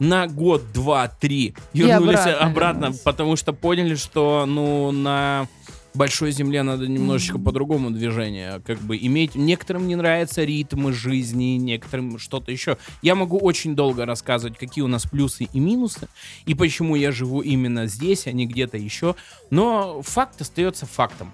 на 0.00 0.26
год, 0.26 0.72
два, 0.72 1.06
три, 1.06 1.54
вернулись 1.72 2.18
обратно 2.18 2.46
обратно, 2.46 2.80
вернулись. 2.86 3.00
потому 3.02 3.36
что 3.36 3.52
поняли, 3.52 3.94
что 3.94 4.44
ну 4.44 4.90
на 4.90 5.46
большой 5.94 6.32
земле 6.32 6.64
надо 6.64 6.88
немножечко 6.88 7.36
Мгм. 7.36 7.44
по-другому 7.44 7.90
движение, 7.92 8.60
как 8.66 8.80
бы 8.80 8.96
иметь. 8.96 9.36
Некоторым 9.36 9.86
не 9.86 9.94
нравятся 9.94 10.42
ритмы 10.42 10.92
жизни, 10.92 11.56
некоторым 11.56 12.18
что-то 12.18 12.50
еще. 12.50 12.76
Я 13.02 13.14
могу 13.14 13.38
очень 13.38 13.76
долго 13.76 14.04
рассказывать, 14.04 14.58
какие 14.58 14.82
у 14.82 14.88
нас 14.88 15.04
плюсы 15.04 15.44
и 15.44 15.60
минусы, 15.60 16.08
и 16.44 16.54
почему 16.54 16.96
я 16.96 17.12
живу 17.12 17.40
именно 17.40 17.86
здесь, 17.86 18.26
а 18.26 18.32
не 18.32 18.46
где-то 18.46 18.78
еще. 18.78 19.14
Но 19.50 20.02
факт 20.02 20.40
остается 20.40 20.86
фактом. 20.86 21.30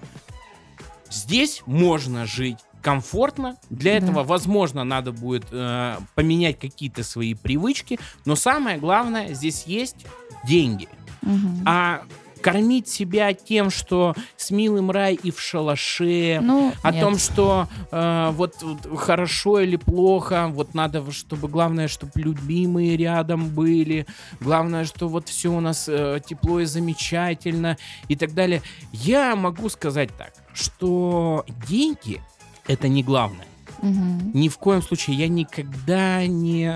Здесь 1.09 1.63
можно 1.65 2.27
жить 2.27 2.57
комфортно. 2.81 3.57
Для 3.69 3.99
Да. 3.99 4.05
этого, 4.05 4.23
возможно, 4.23 4.83
надо 4.83 5.11
будет 5.11 5.45
э, 5.51 5.97
поменять 6.15 6.59
какие-то 6.59 7.03
свои 7.03 7.33
привычки. 7.33 7.99
Но 8.25 8.35
самое 8.35 8.77
главное, 8.77 9.33
здесь 9.33 9.63
есть 9.65 10.05
деньги. 10.45 10.87
Мгм. 11.21 11.63
А 11.65 12.01
кормить 12.41 12.87
себя 12.87 13.33
тем, 13.35 13.69
что 13.69 14.15
с 14.35 14.49
милым 14.49 14.89
рай 14.89 15.13
и 15.13 15.29
в 15.29 15.39
шалаше, 15.39 16.39
ну, 16.41 16.73
о 16.81 16.91
нет. 16.91 17.01
том, 17.03 17.19
что 17.19 17.67
э, 17.91 18.31
вот, 18.33 18.55
вот 18.63 18.97
хорошо 18.97 19.59
или 19.59 19.75
плохо, 19.75 20.47
вот 20.49 20.73
надо, 20.73 21.11
чтобы 21.11 21.47
главное, 21.47 21.87
чтобы 21.87 22.13
любимые 22.15 22.97
рядом 22.97 23.47
были, 23.47 24.07
главное, 24.39 24.85
что 24.85 25.07
вот 25.07 25.29
все 25.29 25.49
у 25.49 25.59
нас 25.59 25.85
э, 25.87 26.19
тепло 26.25 26.59
и 26.61 26.65
замечательно 26.65 27.77
и 28.07 28.15
так 28.15 28.33
далее. 28.33 28.63
Я 28.91 29.35
могу 29.35 29.69
сказать 29.69 30.09
так, 30.17 30.33
что 30.55 31.45
деньги 31.69 32.23
это 32.67 32.87
не 32.87 33.03
главное. 33.03 33.45
Мгм. 33.81 34.31
Ни 34.33 34.47
в 34.47 34.57
коем 34.57 34.81
случае 34.81 35.17
я 35.17 35.27
никогда 35.27 36.25
не 36.27 36.71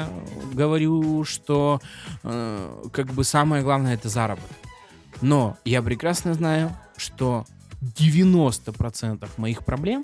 говорю, 0.54 1.24
что 1.24 1.80
э, 2.24 2.84
как 2.92 3.08
бы 3.14 3.24
самое 3.24 3.64
главное 3.64 3.94
это 3.94 4.10
заработок. 4.10 4.50
Но 5.22 5.58
я 5.66 5.82
прекрасно 5.82 6.34
знаю, 6.34 6.76
что 6.98 7.46
90% 7.82 9.30
моих 9.38 9.64
проблем, 9.66 10.04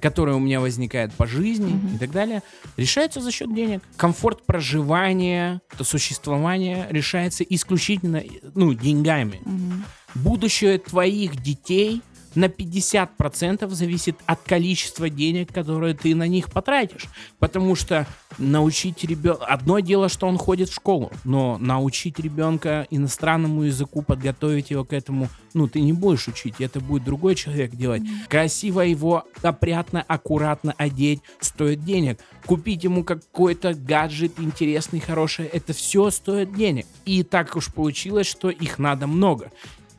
которые 0.00 0.34
у 0.36 0.40
меня 0.40 0.60
возникают 0.60 1.12
по 1.14 1.26
жизни 1.26 1.72
Мгм. 1.74 1.94
и 1.94 1.98
так 1.98 2.10
далее, 2.10 2.42
решаются 2.76 3.20
за 3.20 3.30
счет 3.30 3.54
денег. 3.54 3.82
Комфорт 3.96 4.44
проживания, 4.46 5.60
то 5.76 5.84
существование 5.84 6.86
решается 6.90 7.44
исключительно 7.44 8.22
ну, 8.54 8.72
деньгами 8.74 9.40
Мгм. 9.44 9.84
будущее 10.14 10.78
твоих 10.78 11.40
детей 11.40 12.02
на 12.34 12.46
50% 12.46 13.68
зависит 13.70 14.16
от 14.26 14.40
количества 14.42 15.08
денег, 15.08 15.52
которые 15.52 15.94
ты 15.94 16.14
на 16.14 16.26
них 16.26 16.50
потратишь. 16.50 17.06
Потому 17.38 17.74
что 17.74 18.06
научить 18.38 19.04
ребенка... 19.04 19.44
Одно 19.44 19.80
дело, 19.80 20.08
что 20.08 20.26
он 20.26 20.38
ходит 20.38 20.68
в 20.68 20.74
школу, 20.74 21.12
но 21.24 21.58
научить 21.58 22.18
ребенка 22.18 22.86
иностранному 22.90 23.62
языку, 23.62 24.02
подготовить 24.02 24.70
его 24.70 24.84
к 24.84 24.92
этому, 24.92 25.28
ну, 25.54 25.68
ты 25.68 25.80
не 25.80 25.92
будешь 25.92 26.28
учить, 26.28 26.54
это 26.60 26.80
будет 26.80 27.04
другой 27.04 27.34
человек 27.34 27.72
делать. 27.72 28.02
Красиво 28.28 28.80
его, 28.80 29.24
опрятно, 29.42 30.02
аккуратно 30.02 30.74
одеть 30.76 31.20
стоит 31.40 31.84
денег. 31.84 32.18
Купить 32.46 32.84
ему 32.84 33.04
какой-то 33.04 33.74
гаджет 33.74 34.32
интересный, 34.38 35.00
хороший, 35.00 35.46
это 35.46 35.72
все 35.72 36.10
стоит 36.10 36.54
денег. 36.54 36.86
И 37.04 37.22
так 37.22 37.54
уж 37.56 37.72
получилось, 37.72 38.26
что 38.26 38.50
их 38.50 38.78
надо 38.78 39.06
много. 39.06 39.50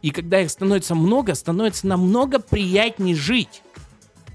И 0.03 0.11
когда 0.11 0.41
их 0.41 0.51
становится 0.51 0.93
много, 0.93 1.33
становится 1.33 1.87
намного 1.87 2.37
приятнее 2.39 3.15
жить. 3.15 3.63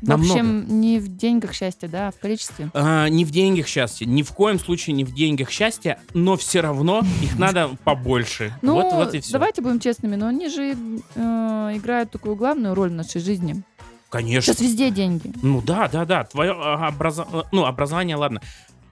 В 0.00 0.08
Намного. 0.08 0.32
общем, 0.32 0.80
не 0.80 0.98
в 0.98 1.08
деньгах 1.16 1.52
счастье, 1.52 1.88
да, 1.88 2.08
а 2.08 2.10
в 2.12 2.18
количестве. 2.18 2.70
А, 2.72 3.08
не 3.08 3.24
в 3.24 3.30
деньгах 3.30 3.66
счастья, 3.66 4.06
ни 4.06 4.22
в 4.22 4.32
коем 4.32 4.58
случае 4.58 4.94
не 4.94 5.04
в 5.04 5.12
деньгах 5.12 5.50
счастья, 5.50 5.98
но 6.14 6.36
все 6.36 6.60
равно 6.60 7.02
их 7.20 7.38
надо 7.38 7.76
побольше. 7.84 8.56
Ну, 8.62 8.74
вот, 8.74 8.92
вот 8.92 9.14
и 9.14 9.20
все. 9.20 9.32
давайте 9.32 9.60
будем 9.60 9.80
честными, 9.80 10.14
но 10.16 10.28
они 10.28 10.48
же 10.48 10.74
э, 11.14 11.72
играют 11.74 12.12
такую 12.12 12.36
главную 12.36 12.74
роль 12.74 12.90
в 12.90 12.94
нашей 12.94 13.20
жизни. 13.20 13.62
Конечно. 14.08 14.54
Сейчас 14.54 14.62
везде 14.62 14.90
деньги. 14.90 15.32
Ну 15.42 15.60
да, 15.60 15.88
да, 15.88 16.06
да. 16.06 16.24
Твое 16.24 16.52
а, 16.52 16.90
образо- 16.90 17.26
э, 17.30 17.42
ну, 17.52 17.66
образование, 17.66 18.16
ладно. 18.16 18.40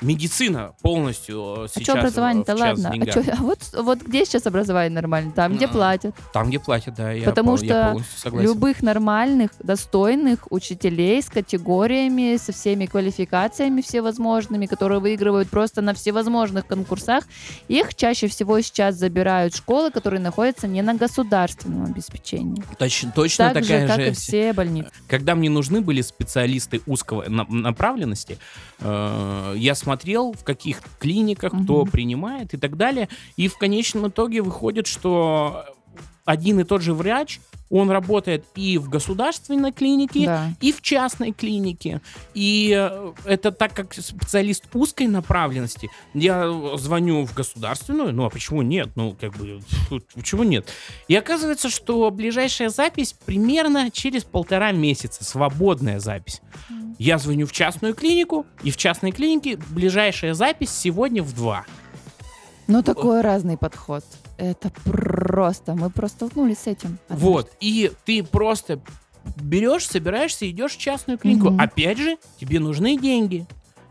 Медицина 0.00 0.74
полностью 0.82 1.36
э, 1.58 1.64
А 1.64 1.68
сейчас 1.68 1.82
что 1.84 1.98
образование-то, 2.00 2.54
в 2.54 2.58
час 2.58 2.78
ладно. 2.84 3.04
А, 3.06 3.12
чё- 3.12 3.24
а 3.32 3.36
вот, 3.42 3.58
вот 3.74 4.02
где 4.02 4.24
сейчас 4.24 4.46
образование 4.46 4.90
нормально? 4.90 5.32
Там, 5.32 5.56
где 5.56 5.66
Ну, 5.66 5.72
платят. 5.72 6.14
Там, 6.32 6.48
где 6.48 6.58
платят, 6.58 6.94
да, 6.94 7.12
я, 7.12 7.24
Потому 7.24 7.56
пол- 7.56 7.64
я 7.64 7.80
что 7.82 7.90
полностью 7.92 8.18
согласен. 8.18 8.48
Любых 8.48 8.82
нормальных, 8.82 9.50
достойных 9.60 10.46
учителей 10.50 11.22
с 11.22 11.26
категориями, 11.28 12.36
со 12.36 12.52
всеми 12.52 12.86
квалификациями 12.86 13.80
всевозможными, 13.80 14.66
которые 14.66 15.00
выигрывают 15.00 15.48
просто 15.48 15.80
на 15.82 15.94
всевозможных 15.94 16.66
конкурсах, 16.66 17.24
их 17.68 17.94
чаще 17.94 18.28
всего 18.28 18.60
сейчас 18.60 18.96
забирают 18.96 19.54
школы, 19.56 19.90
которые 19.90 20.20
находятся 20.20 20.66
не 20.68 20.82
на 20.82 20.94
государственном 20.94 21.84
обеспечении. 21.86 22.62
Точ- 22.78 23.06
точно 23.14 23.46
Так 23.52 23.62
такая 23.62 23.82
же, 23.82 23.86
как 23.88 24.00
же 24.00 24.08
и 24.08 24.12
все 24.12 24.52
больницы. 24.52 24.90
когда 25.08 25.34
мне 25.34 25.48
нужны 25.50 25.80
были 25.80 26.02
специалисты 26.02 26.80
узкого 26.86 27.24
на- 27.28 27.44
направленности, 27.48 28.38
э, 28.80 29.54
я 29.56 29.74
смотрел, 29.86 30.32
в 30.32 30.42
каких 30.42 30.80
клиниках 30.98 31.52
кто 31.62 31.82
Мгм. 31.82 31.90
принимает 31.92 32.54
и 32.54 32.56
так 32.56 32.76
далее. 32.76 33.08
И 33.36 33.46
в 33.46 33.56
конечном 33.56 34.08
итоге 34.08 34.42
выходит, 34.42 34.88
что 34.88 35.64
один 36.26 36.60
и 36.60 36.64
тот 36.64 36.82
же 36.82 36.92
врач, 36.92 37.40
он 37.70 37.90
работает 37.90 38.44
и 38.54 38.78
в 38.78 38.88
государственной 38.88 39.72
клинике, 39.72 40.26
Да. 40.26 40.50
и 40.60 40.72
в 40.72 40.82
частной 40.82 41.32
клинике. 41.32 42.00
И 42.34 42.72
э, 42.76 43.12
это 43.24 43.50
так 43.50 43.74
как 43.74 43.94
специалист 43.94 44.64
узкой 44.74 45.08
направленности. 45.08 45.90
Я 46.14 46.48
звоню 46.76 47.24
в 47.26 47.34
государственную, 47.34 48.12
ну 48.12 48.24
а 48.24 48.30
почему 48.30 48.62
нет? 48.62 48.90
Ну, 48.94 49.16
как 49.20 49.36
бы, 49.36 49.60
почему 50.14 50.42
нет? 50.44 50.68
И 51.08 51.16
оказывается, 51.16 51.70
что 51.70 52.10
ближайшая 52.10 52.68
запись 52.68 53.14
примерно 53.24 53.90
через 53.90 54.24
полтора 54.24 54.72
месяца, 54.72 55.24
свободная 55.24 55.98
запись. 55.98 56.42
Я 56.98 57.18
звоню 57.18 57.46
в 57.46 57.52
частную 57.52 57.94
клинику, 57.94 58.46
и 58.62 58.70
в 58.70 58.76
частной 58.76 59.12
клинике 59.12 59.58
ближайшая 59.70 60.34
запись 60.34 60.70
сегодня 60.70 61.22
в 61.22 61.34
два. 61.34 61.64
Но 62.68 62.82
такой 62.82 63.20
разный 63.20 63.56
подход. 63.56 64.04
Это 64.38 64.70
просто, 64.84 65.74
мы 65.74 65.90
просто 65.90 66.16
столкнулись 66.26 66.58
с 66.58 66.66
этим. 66.66 66.98
однажды. 67.08 67.26
Вот, 67.26 67.52
и 67.60 67.90
ты 68.04 68.22
просто 68.22 68.80
берешь, 69.40 69.86
собираешься, 69.88 70.48
идешь 70.50 70.72
в 70.72 70.78
частную 70.78 71.18
клинику. 71.18 71.50
Мгм. 71.50 71.60
Опять 71.60 71.98
же, 71.98 72.16
тебе 72.38 72.60
нужны 72.60 72.98
деньги. 72.98 73.46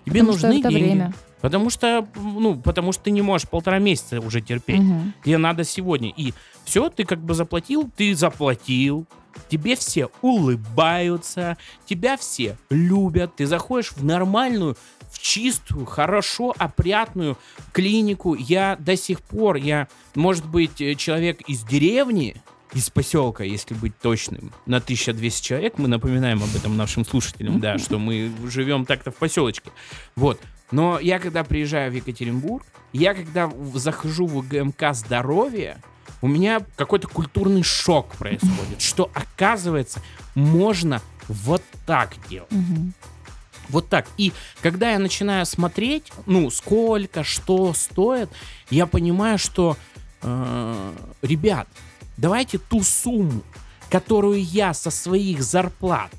Тебе 0.06 0.20
Потому 0.22 0.38
что 0.38 0.48
нужны 0.48 0.60
это 0.60 0.70
деньги. 0.70 0.84
время. 0.84 1.14
Потому 1.42 1.70
что, 1.70 2.08
ну, 2.16 2.56
потому 2.56 2.92
что 2.92 3.04
ты 3.04 3.12
не 3.12 3.22
можешь 3.22 3.48
полтора 3.48 3.80
месяца 3.80 4.20
уже 4.20 4.42
терпеть. 4.42 4.80
Мгм. 4.82 5.14
Тебе 5.24 5.38
надо 5.38 5.64
сегодня. 5.64 6.12
И 6.16 6.34
все, 6.64 6.90
ты 6.90 7.06
как 7.06 7.20
бы 7.20 7.34
заплатил, 7.34 7.90
ты 7.96 8.16
заплатил. 8.16 9.06
Тебе 9.50 9.76
все 9.76 10.10
улыбаются, 10.22 11.58
тебя 11.86 12.18
все 12.18 12.58
любят. 12.70 13.36
Ты 13.36 13.46
заходишь 13.46 13.92
в 13.92 14.04
нормальную, 14.04 14.78
чистую, 15.26 15.86
хорошо 15.86 16.54
опрятную 16.56 17.36
клинику. 17.72 18.36
Я 18.36 18.78
до 18.80 18.96
сих 18.96 19.22
пор, 19.22 19.56
я, 19.56 19.88
может 20.14 20.46
быть, 20.46 20.80
э, 20.82 20.94
человек 20.94 21.42
из 21.50 21.64
деревни, 21.64 22.36
из 22.74 22.92
поселка, 22.92 23.44
если 23.44 23.74
быть 23.74 23.98
точным, 23.98 24.54
на 24.68 24.78
1200 24.78 25.44
человек. 25.44 25.80
Мы 25.80 25.88
напоминаем 25.88 26.44
об 26.44 26.56
этом 26.56 26.78
нашим 26.78 27.04
слушателям, 27.06 27.60
да, 27.60 27.80
что 27.80 27.98
мы 27.98 28.32
живем 28.46 28.86
так-то 28.86 29.10
в 29.10 29.16
поселочке. 29.16 29.72
Вот. 30.16 30.40
Но 30.70 31.00
я 31.00 31.18
когда 31.18 31.44
приезжаю 31.44 31.92
в 31.92 31.96
Екатеринбург, 31.96 32.64
я 32.94 33.16
когда 33.16 33.52
захожу 33.74 34.28
в 34.28 34.48
ГМК 34.48 34.94
здоровье, 34.94 35.82
у 36.22 36.28
меня 36.28 36.62
какой-то 36.76 37.08
культурный 37.08 37.64
шок 37.64 38.10
происходит, 38.16 38.80
что 38.80 39.10
оказывается 39.16 40.04
можно 40.36 41.02
вот 41.28 41.64
так 41.88 42.14
делать. 42.30 42.52
Вот 43.70 43.90
так. 43.90 44.08
И 44.18 44.32
когда 44.62 44.92
я 44.92 45.00
начинаю 45.00 45.46
смотреть, 45.46 46.12
ну, 46.26 46.50
сколько, 46.50 47.24
что 47.24 47.74
стоит, 47.74 48.30
я 48.70 48.86
понимаю, 48.86 49.38
что, 49.38 49.78
э, 50.22 50.94
ребят, 51.22 51.68
давайте 52.18 52.58
ту 52.58 52.82
сумму, 52.82 53.42
которую 53.90 54.44
я 54.44 54.74
со 54.74 54.92
своих 54.92 55.44
зарплат 55.44 56.12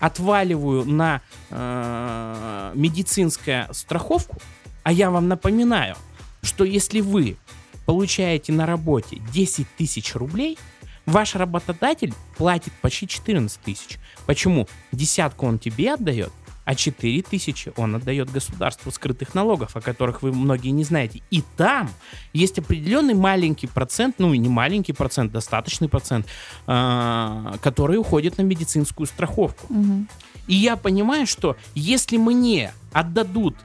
отваливаю 0.00 0.84
на 0.84 1.22
э, 1.50 2.72
медицинскую 2.74 3.68
страховку, 3.72 4.36
а 4.82 4.92
я 4.92 5.10
вам 5.10 5.28
напоминаю, 5.28 5.96
что 6.42 6.64
если 6.64 7.00
вы 7.00 7.38
получаете 7.86 8.52
на 8.52 8.66
работе 8.66 9.22
10 9.32 9.66
тысяч 9.76 10.14
рублей, 10.14 10.58
ваш 11.06 11.34
работодатель 11.34 12.14
платит 12.36 12.72
почти 12.80 13.08
14 13.08 13.60
тысяч. 13.60 13.98
Почему? 14.26 14.68
Десятку 14.92 15.46
он 15.46 15.58
тебе 15.58 15.94
отдает, 15.94 16.32
а 16.64 16.74
4 16.74 17.22
тысячи 17.22 17.72
он 17.76 17.94
отдает 17.96 18.30
государству 18.30 18.90
скрытых 18.90 19.34
налогов, 19.34 19.76
о 19.76 19.80
которых 19.80 20.22
вы 20.22 20.32
многие 20.32 20.70
не 20.70 20.84
знаете. 20.84 21.22
И 21.30 21.42
там 21.56 21.90
есть 22.32 22.58
определенный 22.58 23.14
маленький 23.14 23.66
процент, 23.66 24.16
ну 24.18 24.32
и 24.32 24.38
не 24.38 24.48
маленький 24.48 24.92
процент, 24.92 25.32
достаточный 25.32 25.88
процент, 25.88 26.26
а, 26.66 27.56
который 27.62 27.98
уходит 27.98 28.38
на 28.38 28.42
медицинскую 28.42 29.06
страховку. 29.06 29.72
Мгм. 29.72 30.08
И 30.46 30.54
я 30.54 30.76
понимаю, 30.76 31.26
что 31.26 31.56
если 31.74 32.16
мне 32.16 32.72
отдадут 32.92 33.56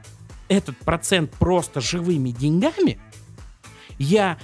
этот 0.47 0.77
процент 0.77 1.31
просто 1.31 1.81
живыми 1.81 2.31
деньгами, 2.31 2.99
я 3.99 4.37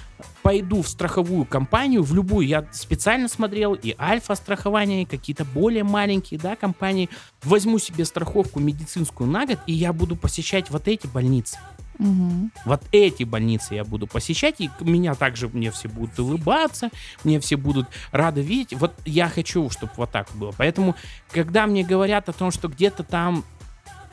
пойду 0.43 0.83
в 0.83 0.87
страховую 0.87 1.45
компанию, 1.45 2.03
в 2.03 2.13
любую, 2.13 2.45
я 2.45 2.67
специально 2.71 3.27
смотрел 3.27 3.73
и 3.73 3.95
альфа-страхование, 3.97 5.03
и 5.03 5.05
какие-то 5.05 5.45
более 5.45 5.83
маленькие, 5.83 6.39
да, 6.39 6.55
компании, 6.55 7.09
возьму 7.43 7.79
себе 7.79 8.05
страховку 8.05 8.59
медицинскую 8.59 9.27
на 9.29 9.47
год, 9.47 9.59
и 9.65 9.73
я 9.73 9.93
буду 9.93 10.15
посещать 10.15 10.69
вот 10.69 10.87
эти 10.87 11.07
больницы. 11.07 11.57
Мгм. 11.97 12.51
Вот 12.65 12.83
эти 12.91 13.23
больницы 13.23 13.75
я 13.75 13.85
буду 13.85 14.05
посещать, 14.05 14.55
и 14.59 14.69
меня 14.81 15.15
также, 15.15 15.47
мне 15.47 15.71
все 15.71 15.87
будут 15.87 16.19
улыбаться, 16.19 16.89
мне 17.23 17.39
все 17.39 17.55
будут 17.55 17.87
рады 18.11 18.41
видеть. 18.41 18.73
Вот 18.77 18.93
я 19.05 19.29
хочу, 19.29 19.69
чтобы 19.69 19.93
вот 19.95 20.11
так 20.11 20.27
было. 20.35 20.53
Поэтому, 20.57 20.95
когда 21.31 21.65
мне 21.67 21.83
говорят 21.83 22.27
о 22.27 22.33
том, 22.33 22.51
что 22.51 22.67
где-то 22.67 23.03
там 23.03 23.45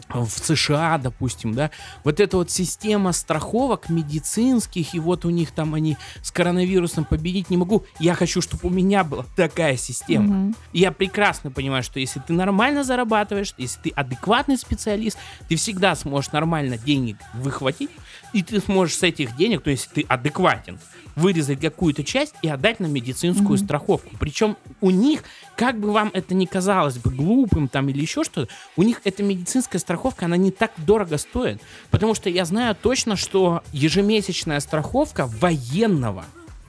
в 0.09 0.29
США, 0.29 0.99
допустим, 0.99 1.55
да, 1.55 1.71
вот 2.05 2.21
эта 2.21 2.37
вот 2.37 2.51
система 2.51 3.13
страховок 3.13 3.89
медицинских, 3.89 4.95
и 4.95 5.01
вот 5.01 5.25
у 5.25 5.31
них 5.31 5.53
там 5.53 5.75
они 5.75 5.97
с 6.23 6.31
коронавирусом 6.31 7.05
победить 7.05 7.51
не 7.51 7.57
могу, 7.57 7.85
я 7.99 8.15
хочу, 8.15 8.41
чтобы 8.41 8.69
у 8.69 8.71
меня 8.71 9.05
была 9.05 9.25
такая 9.37 9.77
система. 9.77 10.25
Мгм. 10.27 10.42
Я 10.73 10.93
прекрасно 10.93 11.51
понимаю, 11.51 11.83
что 11.83 12.01
если 12.01 12.21
ты 12.21 12.33
нормально 12.33 12.85
зарабатываешь, 12.85 13.55
если 13.59 13.81
ты 13.81 13.91
адекватный 13.91 14.57
специалист, 14.57 15.19
ты 15.49 15.57
всегда 15.57 15.95
сможешь 15.95 16.33
нормально 16.33 16.79
денег 16.79 17.17
выхватить, 17.35 17.91
и 18.33 18.43
ты 18.43 18.61
сможешь 18.61 18.97
с 18.97 19.03
этих 19.03 19.37
денег, 19.37 19.63
то 19.63 19.71
есть 19.71 19.91
ты 19.93 20.03
адекватен, 20.09 20.79
вырезать 21.15 21.61
какую-то 21.61 22.05
часть 22.05 22.35
и 22.41 22.49
отдать 22.49 22.81
на 22.81 22.87
медицинскую 22.87 23.57
Мгм. 23.59 23.65
страховку. 23.67 24.17
Причем 24.19 24.57
у 24.81 24.91
них, 24.91 25.25
как 25.57 25.79
бы 25.79 25.93
вам 25.93 26.11
это 26.15 26.35
ни 26.35 26.47
казалось 26.47 26.97
бы 26.97 27.11
глупым 27.11 27.69
там 27.69 27.89
или 27.91 28.01
еще 28.01 28.25
что-то, 28.25 28.49
у 28.77 28.83
них 28.83 29.03
эта 29.05 29.23
медицинская 29.23 29.79
страховка, 29.79 30.25
она 30.25 30.39
не 30.39 30.51
так 30.51 30.73
дорого 30.79 31.19
стоит. 31.19 31.61
Потому 31.91 32.15
что 32.15 32.31
я 32.31 32.47
знаю 32.47 32.75
точно, 32.75 33.17
что 33.17 33.63
ежемесячная 33.73 34.61
страховка 34.61 35.27
военного 35.27 36.25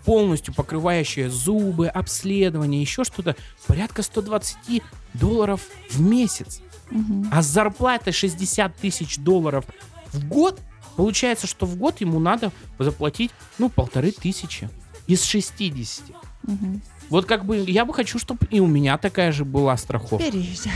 полностью 0.06 0.54
покрывающая 0.54 1.30
зубы, 1.30 1.88
обследование, 1.88 2.82
еще 2.82 3.04
что-то, 3.04 3.36
порядка 3.68 4.04
120 4.04 4.82
долларов 5.14 5.62
в 5.89 6.01
месяц. 6.01 6.62
Мгм. 6.89 7.30
А 7.32 7.41
с 7.41 7.47
зарплатой 7.47 8.14
60 8.14 8.76
тысяч 8.76 9.18
долларов 9.18 9.66
в 10.12 10.28
год, 10.28 10.60
получается, 10.95 11.47
что 11.47 11.66
в 11.66 11.76
год 11.76 12.01
ему 12.01 12.20
надо 12.20 12.51
заплатить, 12.78 13.32
ну, 13.58 13.70
полторы 13.70 14.12
тысячи 14.12 14.70
из 15.08 15.24
60. 15.24 16.04
Мгм. 16.43 16.82
Вот 17.10 17.26
как 17.26 17.45
бы 17.45 17.58
я 17.68 17.86
бы 17.86 17.93
хочу, 17.93 18.20
чтобы 18.20 18.45
и 18.49 18.60
у 18.60 18.68
меня 18.68 18.97
такая 18.97 19.32
же 19.32 19.45
была 19.45 19.78
страховка. 19.78 20.32
Переезжай. 20.32 20.74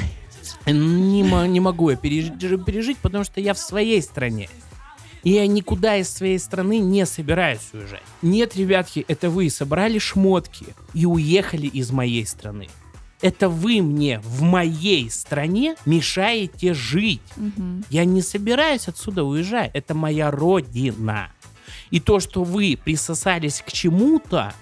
Не, 0.65 1.21
не 1.47 1.59
могу 1.59 1.89
я 1.89 1.97
пережить, 1.97 2.39
пережить, 2.65 2.97
потому 2.99 3.23
что 3.23 3.41
я 3.41 3.53
в 3.53 3.59
своей 3.59 4.01
стране. 4.01 4.49
И 5.23 5.31
я 5.31 5.47
никуда 5.47 5.97
из 5.97 6.09
своей 6.09 6.39
страны 6.39 6.79
не 6.79 7.05
собираюсь 7.05 7.69
уезжать. 7.73 8.03
Нет, 8.21 8.55
ребятки, 8.55 9.05
это 9.07 9.29
вы 9.29 9.49
собрали 9.49 9.99
шмотки 9.99 10.67
и 10.93 11.05
уехали 11.05 11.67
из 11.67 11.91
моей 11.91 12.25
страны. 12.25 12.69
Это 13.21 13.49
вы 13.49 13.81
мне 13.81 14.19
в 14.19 14.43
моей 14.43 15.09
стране 15.09 15.75
мешаете 15.85 16.73
жить. 16.73 17.21
Мгм. 17.35 17.83
Я 17.89 18.05
не 18.05 18.21
собираюсь 18.21 18.87
отсюда 18.87 19.23
уезжать. 19.23 19.71
Это 19.73 19.95
моя 19.95 20.29
родина. 20.29 21.31
И 21.89 21.99
то, 21.99 22.19
что 22.19 22.43
вы 22.43 22.77
присосались 22.81 23.63
к 23.65 23.71
чему-то, 23.71 24.53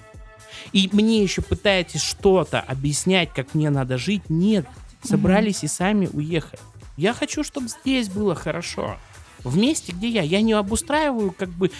и 0.72 0.90
мне 0.92 1.22
еще 1.22 1.42
пытаетесь 1.42 2.02
что-то 2.02 2.60
объяснять, 2.60 3.30
как 3.34 3.54
мне 3.54 3.70
надо 3.70 3.98
жить, 3.98 4.30
нет. 4.30 4.66
Собрались 5.04 5.64
и 5.64 5.68
сами 5.68 6.10
уехали. 6.12 6.62
Я 6.98 7.14
хочу, 7.14 7.44
чтобы 7.44 7.68
здесь 7.68 8.10
было 8.10 8.36
хорошо. 8.36 8.98
В 9.46 9.58
месте, 9.58 9.94
где 9.94 10.10
я. 10.10 10.22
Я 10.22 10.42
не 10.42 10.54
обустраиваю 10.54 11.32
как 11.32 11.50
бы 11.50 11.72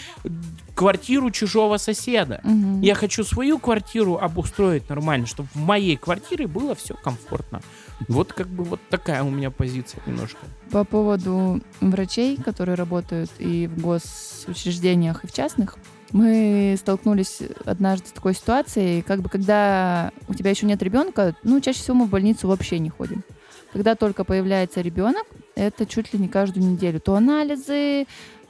квартиру 0.74 1.30
чужого 1.30 1.78
соседа. 1.78 2.40
Мгм. 2.44 2.80
Я 2.80 2.94
хочу 2.94 3.24
свою 3.24 3.58
квартиру 3.58 4.18
обустроить 4.18 4.88
нормально, 4.88 5.26
чтобы 5.26 5.48
в 5.54 5.58
моей 5.58 5.96
квартире 5.96 6.46
было 6.46 6.74
все 6.74 6.94
комфортно. 6.94 7.60
Вот 8.08 8.32
как 8.32 8.46
бы 8.46 8.64
вот 8.64 8.80
такая 8.90 9.22
у 9.22 9.30
меня 9.30 9.50
позиция 9.50 10.02
немножко. 10.06 10.38
По 10.70 10.84
поводу 10.84 11.60
врачей, 11.80 12.36
которые 12.36 12.74
работают 12.74 13.30
и 13.38 13.66
в 13.66 13.80
госучреждениях, 13.80 15.24
и 15.24 15.26
в 15.26 15.32
частных, 15.32 15.78
мы 16.12 16.76
столкнулись 16.78 17.40
однажды 17.64 18.08
с 18.08 18.12
такой 18.12 18.34
ситуацией, 18.34 19.02
как 19.02 19.22
бы 19.22 19.28
когда 19.28 20.12
у 20.28 20.34
тебя 20.34 20.50
еще 20.50 20.66
нет 20.66 20.82
ребенка, 20.82 21.34
ну, 21.42 21.60
чаще 21.60 21.80
всего 21.80 21.96
мы 21.96 22.06
в 22.06 22.10
больницу 22.10 22.46
вообще 22.48 22.78
не 22.78 22.90
ходим. 22.90 23.24
Когда 23.76 23.94
только 23.94 24.24
появляется 24.24 24.80
ребенок, 24.80 25.26
это 25.54 25.84
чуть 25.84 26.14
ли 26.14 26.18
не 26.18 26.28
каждую 26.28 26.64
неделю. 26.64 26.98
То 26.98 27.14
анализы, 27.14 28.06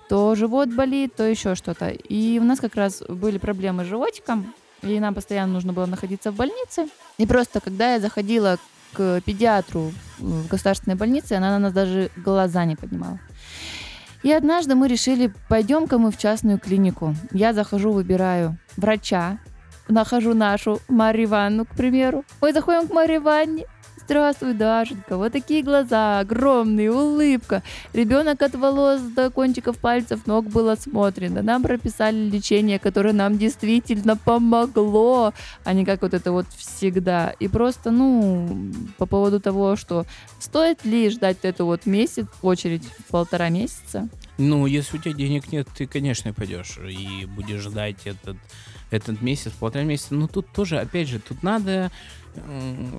то 0.09 0.37
живот 0.37 0.69
болит, 0.69 1.17
то 1.17 1.25
еще 1.29 1.57
что-то. 1.57 1.89
И 1.89 2.39
у 2.39 2.45
нас 2.45 2.61
как 2.61 2.77
раз 2.77 3.03
были 3.09 3.37
проблемы 3.39 3.83
с 3.83 3.89
животиком, 3.89 4.55
и 4.83 5.01
нам 5.01 5.17
постоянно 5.17 5.53
нужно 5.55 5.73
было 5.73 5.87
находиться 5.87 6.31
в 6.31 6.37
больнице. 6.37 6.87
И 7.19 7.27
просто 7.27 7.61
когда 7.61 7.95
я 7.95 7.99
заходила 7.99 8.59
к 8.93 9.21
педиатру 9.23 9.91
в 10.19 10.47
государственной 10.47 10.95
больнице, 10.95 11.33
она 11.33 11.51
на 11.51 11.59
нас 11.59 11.73
даже 11.73 12.09
глаза 12.15 12.65
не 12.65 12.77
поднимала. 12.77 13.19
И 14.23 14.31
однажды 14.31 14.77
мы 14.77 14.87
решили, 14.87 15.33
пойдем-ка 15.49 15.99
мы 15.99 16.13
в 16.13 16.19
частную 16.19 16.61
клинику. 16.61 17.17
Я 17.33 17.53
захожу, 17.53 17.91
выбираю 17.91 18.59
врача, 18.77 19.41
нахожу 19.89 20.35
нашу 20.35 20.79
Марию 20.87 21.27
Ивановну, 21.27 21.65
к 21.65 21.71
примеру. 21.71 22.25
Ой, 22.41 22.53
заходим 22.53 22.87
к 22.87 22.93
Марии 22.93 23.17
Ивановне. 23.17 23.67
Здравствуй, 24.07 24.55
Дашенька. 24.55 25.17
Вот 25.17 25.33
такие 25.33 25.65
глаза, 25.65 26.21
огромные, 26.21 26.93
улыбка. 26.93 27.65
Ребенок 27.93 28.41
от 28.41 28.55
волос 28.55 29.01
до 29.01 29.31
кончиков 29.31 29.79
пальцев 29.79 30.29
ног 30.29 30.47
был 30.47 30.69
осмотрен. 30.69 31.45
Нам 31.45 31.61
прописали 31.65 32.31
лечение, 32.31 32.79
которое 32.79 33.13
нам 33.13 33.37
действительно 33.37 34.17
помогло, 34.17 35.35
а 35.65 35.73
не 35.73 35.85
как 35.85 36.03
вот 36.03 36.15
это 36.15 36.31
вот 36.31 36.47
всегда. 36.57 37.31
И 37.41 37.49
просто, 37.49 37.91
ну, 37.91 38.73
по 38.97 39.07
поводу 39.07 39.41
того, 39.41 39.75
что 39.75 40.07
стоит 40.39 40.85
ли 40.85 41.11
ждать 41.11 41.39
эту 41.43 41.67
вот 41.67 41.85
месяц, 41.85 42.27
очередь 42.43 42.85
полтора 43.11 43.49
месяца, 43.49 44.09
Ну, 44.39 44.67
если 44.67 44.99
у 44.99 45.01
тебя 45.01 45.15
денег 45.15 45.51
нет, 45.51 45.67
ты, 45.77 45.87
конечно, 45.89 46.33
пойдешь 46.33 46.79
и 46.79 47.25
будешь 47.25 47.63
ждать 47.63 48.07
этот, 48.07 48.37
этот 48.93 49.21
месяц, 49.21 49.51
полтора 49.51 49.85
месяца. 49.85 50.15
Но 50.15 50.29
тут 50.29 50.47
тоже, 50.53 50.79
опять 50.79 51.09
же, 51.09 51.19
тут 51.19 51.43
надо 51.43 51.91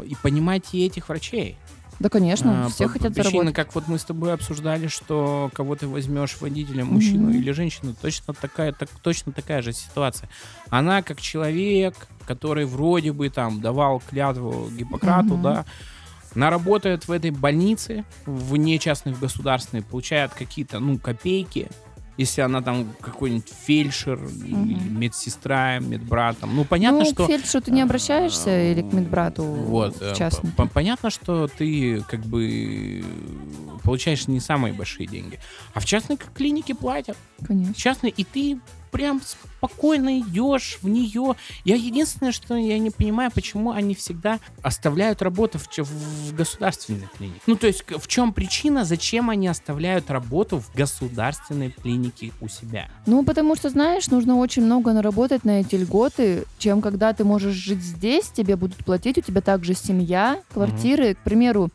и 0.06 0.16
понимать 0.22 0.74
и 0.74 0.86
этих 0.86 1.10
врачей. 1.10 1.58
Да, 2.00 2.10
конечно, 2.10 2.66
А, 2.66 2.70
все 2.70 2.84
по- 2.86 2.92
хотят 2.92 3.14
причине, 3.16 3.32
заработать. 3.32 3.56
как 3.56 3.74
вот 3.76 3.88
мы 3.88 3.98
с 3.98 4.04
тобой 4.04 4.32
обсуждали, 4.32 4.88
что 4.88 5.50
кого 5.54 5.76
ты 5.76 5.88
возьмешь 5.88 6.38
водителем, 6.40 6.88
мужчину 6.88 7.30
Мгм. 7.30 7.38
или 7.40 7.50
женщину, 7.52 7.96
точно 8.00 8.36
такая, 8.36 8.72
так, 8.72 8.88
точно 9.02 9.32
такая 9.32 9.64
же 9.64 9.74
ситуация. 9.74 10.30
Она 10.70 11.02
как 11.02 11.20
человек, 11.20 11.96
который 12.28 12.66
вроде 12.66 13.14
бы 13.14 13.30
там 13.32 13.62
давал 13.62 14.00
клятву 14.08 14.70
Гиппократу, 14.78 15.34
Мгм. 15.36 15.42
да, 15.42 15.66
она 16.36 16.52
работает 16.52 17.08
в 17.08 17.12
этой 17.12 17.32
больнице, 17.32 18.06
вне 18.28 18.78
частных 18.78 19.20
государственной, 19.20 19.82
получает 19.82 20.36
какие-то, 20.36 20.78
ну, 20.80 21.00
копейки, 21.00 21.68
если 22.18 22.42
она 22.42 22.62
там 22.62 22.94
какой-нибудь 23.00 23.52
фельдшер 23.66 24.20
или 24.44 24.54
Мгм. 24.56 25.00
медсестра, 25.00 25.80
медбрат, 25.80 26.38
там. 26.40 26.56
ну, 26.56 26.66
понятно, 26.66 27.00
ну, 27.00 27.06
что... 27.06 27.26
к 27.26 27.28
фельдшеру 27.28 27.64
ты 27.64 27.72
не 27.72 27.82
обращаешься 27.82 28.72
или 28.72 28.82
к 28.82 28.92
медбрату 28.92 29.44
Вот, 29.44 30.02
э, 30.02 30.14
в 30.14 30.18
частном? 30.18 30.52
п- 30.52 30.68
понятно, 30.74 31.10
что 31.10 31.48
ты 31.48 32.02
как 32.10 32.22
бы 32.22 33.06
получаешь 33.84 34.28
не 34.28 34.40
самые 34.40 34.74
большие 34.74 35.08
деньги. 35.08 35.40
А 35.74 35.80
в 35.80 35.86
частной 35.86 36.18
клинике 36.36 36.76
платят. 36.76 37.18
Конечно. 37.46 37.74
Частной, 37.76 38.10
и 38.16 38.24
ты 38.24 38.60
прям 38.92 39.22
спокойно 39.22 40.20
идешь 40.20 40.80
в 40.82 40.88
нее. 40.88 41.36
Я 41.64 41.76
единственное, 41.76 42.32
что 42.32 42.56
я 42.56 42.78
не 42.80 42.92
понимаю, 42.92 43.32
почему 43.32 43.72
они 43.72 43.96
всегда 43.96 44.40
оставляют 44.62 45.22
работу 45.22 45.60
в, 45.60 45.68
в 45.78 46.36
государственной 46.36 47.08
клинике. 47.18 47.42
Ну, 47.48 47.56
то 47.56 47.68
есть, 47.68 47.84
в 47.88 48.08
чем 48.08 48.34
причина, 48.34 48.86
зачем 48.86 49.30
они 49.30 49.48
оставляют 49.48 50.10
работу 50.12 50.60
в 50.60 50.74
государственной 50.76 51.72
клинике 51.72 52.32
у 52.42 52.48
себя? 52.48 52.90
Ну, 53.06 53.24
потому 53.24 53.56
что, 53.56 53.70
знаешь, 53.70 54.08
нужно 54.08 54.38
очень 54.38 54.64
много 54.64 54.94
наработать 54.94 55.44
на 55.44 55.62
эти 55.62 55.76
льготы, 55.76 56.46
чем 56.58 56.82
когда 56.82 57.14
ты 57.14 57.24
можешь 57.24 57.56
жить 57.56 57.82
здесь, 57.82 58.30
тебе 58.30 58.56
будут 58.56 58.78
платить, 58.86 59.18
у 59.18 59.22
тебя 59.22 59.42
также 59.42 59.74
семья, 59.74 60.42
квартиры. 60.54 61.16
К 61.16 61.20
примеру, 61.20 61.70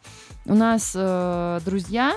у 0.44 0.54
нас 0.54 0.92
э, 0.94 1.60
друзья, 1.64 2.14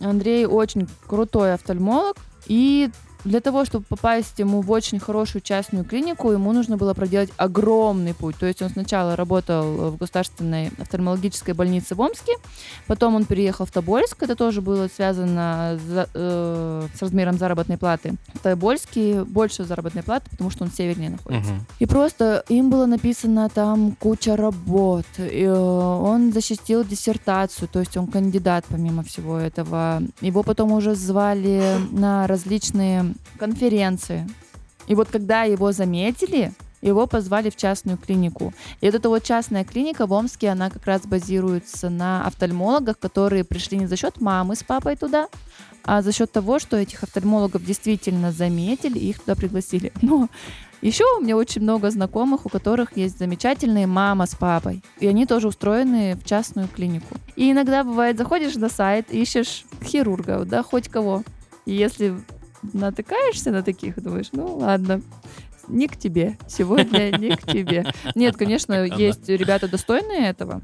Андрей 0.00 0.46
очень 0.46 0.88
крутой 1.06 1.54
офтальмолог, 1.54 2.16
и 2.46 2.90
для 3.26 3.40
того, 3.40 3.64
чтобы 3.64 3.84
попасть 3.88 4.38
ему 4.38 4.60
в 4.60 4.70
очень 4.70 5.00
хорошую 5.00 5.42
частную 5.42 5.84
клинику, 5.84 6.30
ему 6.30 6.52
нужно 6.52 6.76
было 6.76 6.94
проделать 6.94 7.30
огромный 7.36 8.14
путь. 8.14 8.36
То 8.36 8.46
есть 8.46 8.62
он 8.62 8.70
сначала 8.70 9.16
работал 9.16 9.90
в 9.90 9.96
государственной 9.96 10.70
офтальмологической 10.78 11.52
больнице 11.52 11.94
в 11.94 12.00
Омске, 12.00 12.32
потом 12.86 13.16
он 13.16 13.24
переехал 13.24 13.66
в 13.66 13.70
Тобольск, 13.72 14.22
это 14.22 14.36
тоже 14.36 14.60
было 14.60 14.88
связано 14.88 15.78
за- 15.88 16.08
э, 16.14 16.86
с 16.94 17.02
размером 17.02 17.36
заработной 17.36 17.76
платы. 17.78 18.14
В 18.34 18.38
Тобольске 18.38 19.24
больше 19.24 19.64
заработной 19.64 20.04
платы, 20.04 20.30
потому 20.30 20.50
что 20.50 20.64
он 20.64 20.70
севернее 20.70 21.10
находится. 21.10 21.52
Мгм. 21.52 21.66
И 21.80 21.86
просто 21.86 22.44
им 22.48 22.70
было 22.70 22.86
написано 22.86 23.48
там 23.48 23.96
куча 23.98 24.36
работ. 24.36 25.06
И, 25.18 25.42
э, 25.42 25.52
он 25.52 26.32
защитил 26.32 26.84
диссертацию, 26.84 27.68
то 27.68 27.80
есть 27.80 27.96
он 27.96 28.06
кандидат 28.06 28.64
помимо 28.68 29.02
всего 29.02 29.36
этого. 29.36 30.00
Его 30.20 30.44
потом 30.44 30.70
уже 30.72 30.94
звали 30.94 31.76
на 31.90 32.26
различные 32.28 33.15
конференции. 33.38 34.28
И 34.86 34.94
вот 34.94 35.08
когда 35.08 35.42
его 35.42 35.72
заметили, 35.72 36.52
его 36.82 37.06
позвали 37.06 37.50
в 37.50 37.56
частную 37.56 37.98
клинику. 37.98 38.52
И 38.80 38.86
вот 38.86 38.94
эта 38.94 39.08
вот 39.08 39.24
частная 39.24 39.64
клиника 39.64 40.06
в 40.06 40.12
Омске, 40.12 40.50
она 40.50 40.70
как 40.70 40.86
раз 40.86 41.02
базируется 41.06 41.90
на 41.90 42.26
офтальмологах, 42.26 42.98
которые 42.98 43.44
пришли 43.44 43.78
не 43.78 43.86
за 43.86 43.96
счет 43.96 44.20
мамы 44.20 44.54
с 44.54 44.62
папой 44.62 44.96
туда, 44.96 45.28
а 45.84 46.02
за 46.02 46.12
счет 46.12 46.30
того, 46.32 46.58
что 46.58 46.76
этих 46.76 47.02
офтальмологов 47.02 47.64
действительно 47.64 48.32
заметили 48.32 48.98
и 48.98 49.10
их 49.10 49.20
туда 49.20 49.34
пригласили. 49.34 49.92
Но 50.02 50.28
еще 50.82 51.04
у 51.16 51.22
меня 51.22 51.36
очень 51.36 51.62
много 51.62 51.90
знакомых, 51.90 52.44
у 52.44 52.48
которых 52.48 52.96
есть 52.96 53.18
замечательные 53.18 53.86
мама 53.86 54.26
с 54.26 54.34
папой. 54.34 54.82
И 55.00 55.06
они 55.06 55.26
тоже 55.26 55.48
устроены 55.48 56.16
в 56.16 56.24
частную 56.24 56.68
клинику. 56.68 57.16
И 57.34 57.50
иногда 57.50 57.82
бывает, 57.82 58.18
заходишь 58.18 58.56
на 58.56 58.68
сайт, 58.68 59.10
ищешь 59.10 59.64
хирурга, 59.82 60.44
да, 60.44 60.62
хоть 60.62 60.88
кого. 60.88 61.22
И 61.64 61.74
если 61.74 62.14
натыкаешься 62.72 63.50
на 63.50 63.62
таких, 63.62 64.00
думаешь, 64.02 64.28
ну 64.32 64.56
ладно, 64.56 65.02
не 65.68 65.88
к 65.88 65.96
тебе. 65.96 66.38
Сегодня 66.48 67.16
не 67.16 67.36
к 67.36 67.42
тебе. 67.42 67.84
Нет, 68.14 68.36
конечно, 68.36 68.84
есть 68.84 69.28
ребята 69.28 69.68
достойные 69.68 70.28
этого. 70.28 70.60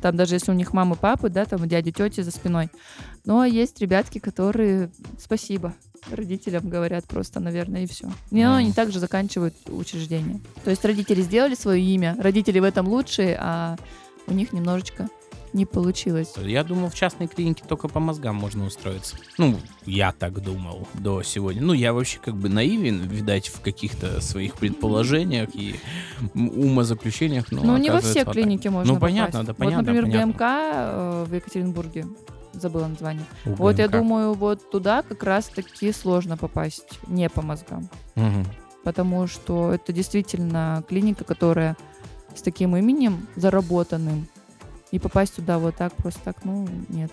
Там 0.00 0.16
даже 0.16 0.34
если 0.36 0.50
у 0.50 0.54
них 0.54 0.72
мамы, 0.72 0.96
папы, 0.96 1.28
да, 1.28 1.44
там 1.44 1.68
дяди, 1.68 1.92
тети 1.92 2.22
за 2.22 2.30
спиной. 2.30 2.70
Но 3.24 3.44
есть 3.44 3.80
ребятки, 3.80 4.18
которые 4.18 4.90
спасибо 5.18 5.74
родителям 6.10 6.68
говорят 6.68 7.04
просто, 7.06 7.40
наверное, 7.40 7.84
и 7.84 7.86
все. 7.86 8.08
И 8.30 8.36
Мгм. 8.44 8.54
они 8.54 8.72
также 8.72 8.98
заканчивают 8.98 9.54
учреждение. 9.68 10.40
То 10.62 10.70
есть 10.70 10.84
родители 10.84 11.22
сделали 11.22 11.54
свое 11.54 11.82
имя, 11.82 12.16
родители 12.18 12.58
в 12.60 12.64
этом 12.64 12.88
лучшие, 12.88 13.36
а 13.40 13.76
у 14.26 14.32
них 14.32 14.52
немножечко 14.52 15.08
не 15.54 15.64
получилось. 15.66 16.34
Я 16.42 16.64
думал, 16.64 16.90
в 16.90 16.94
частной 16.94 17.26
клинике 17.28 17.64
только 17.66 17.88
по 17.88 18.00
мозгам 18.00 18.34
можно 18.36 18.66
устроиться. 18.66 19.16
Ну, 19.38 19.56
я 19.86 20.12
так 20.12 20.40
думал 20.42 20.86
до 20.94 21.22
сегодня. 21.22 21.62
Ну, 21.62 21.72
я 21.72 21.92
вообще 21.94 22.18
как 22.18 22.34
бы 22.36 22.48
наивен, 22.48 23.00
видать, 23.00 23.48
в 23.48 23.60
каких-то 23.60 24.20
своих 24.20 24.56
предположениях 24.56 25.48
и 25.54 25.76
умозаключениях. 26.34 27.50
Но 27.52 27.62
Ну, 27.62 27.76
не 27.76 27.90
во 27.90 28.00
все 28.00 28.20
вот 28.20 28.24
так. 28.26 28.34
клиники 28.34 28.68
можно 28.68 28.94
Ну, 28.94 29.00
понятно, 29.00 29.40
попасть. 29.40 29.46
да, 29.46 29.54
понятно, 29.54 29.78
Вот, 29.78 29.86
например, 29.86 30.04
понятно. 30.04 30.32
ГМК 30.32 30.40
э, 30.42 31.24
в 31.28 31.34
Екатеринбурге, 31.34 32.06
забыла 32.52 32.86
название. 32.88 33.24
У 33.46 33.50
Вот 33.54 33.78
я 33.78 33.86
ГМК. 33.88 33.98
думаю, 33.98 34.32
вот 34.34 34.70
туда 34.70 35.02
как 35.02 35.22
раз-таки 35.22 35.92
сложно 35.92 36.36
попасть 36.36 36.98
не 37.06 37.28
по 37.28 37.42
мозгам. 37.42 37.88
Мгм. 38.16 38.44
Потому 38.82 39.26
что 39.26 39.72
это 39.72 39.92
действительно 39.92 40.84
клиника, 40.88 41.24
которая 41.24 41.76
с 42.34 42.42
таким 42.42 42.76
именем 42.76 43.26
заработанным. 43.36 44.26
И 44.94 45.00
попасть 45.00 45.34
туда 45.34 45.58
вот 45.58 45.74
так, 45.74 45.92
просто 45.94 46.20
так, 46.22 46.36
ну, 46.44 46.68
нет. 46.88 47.10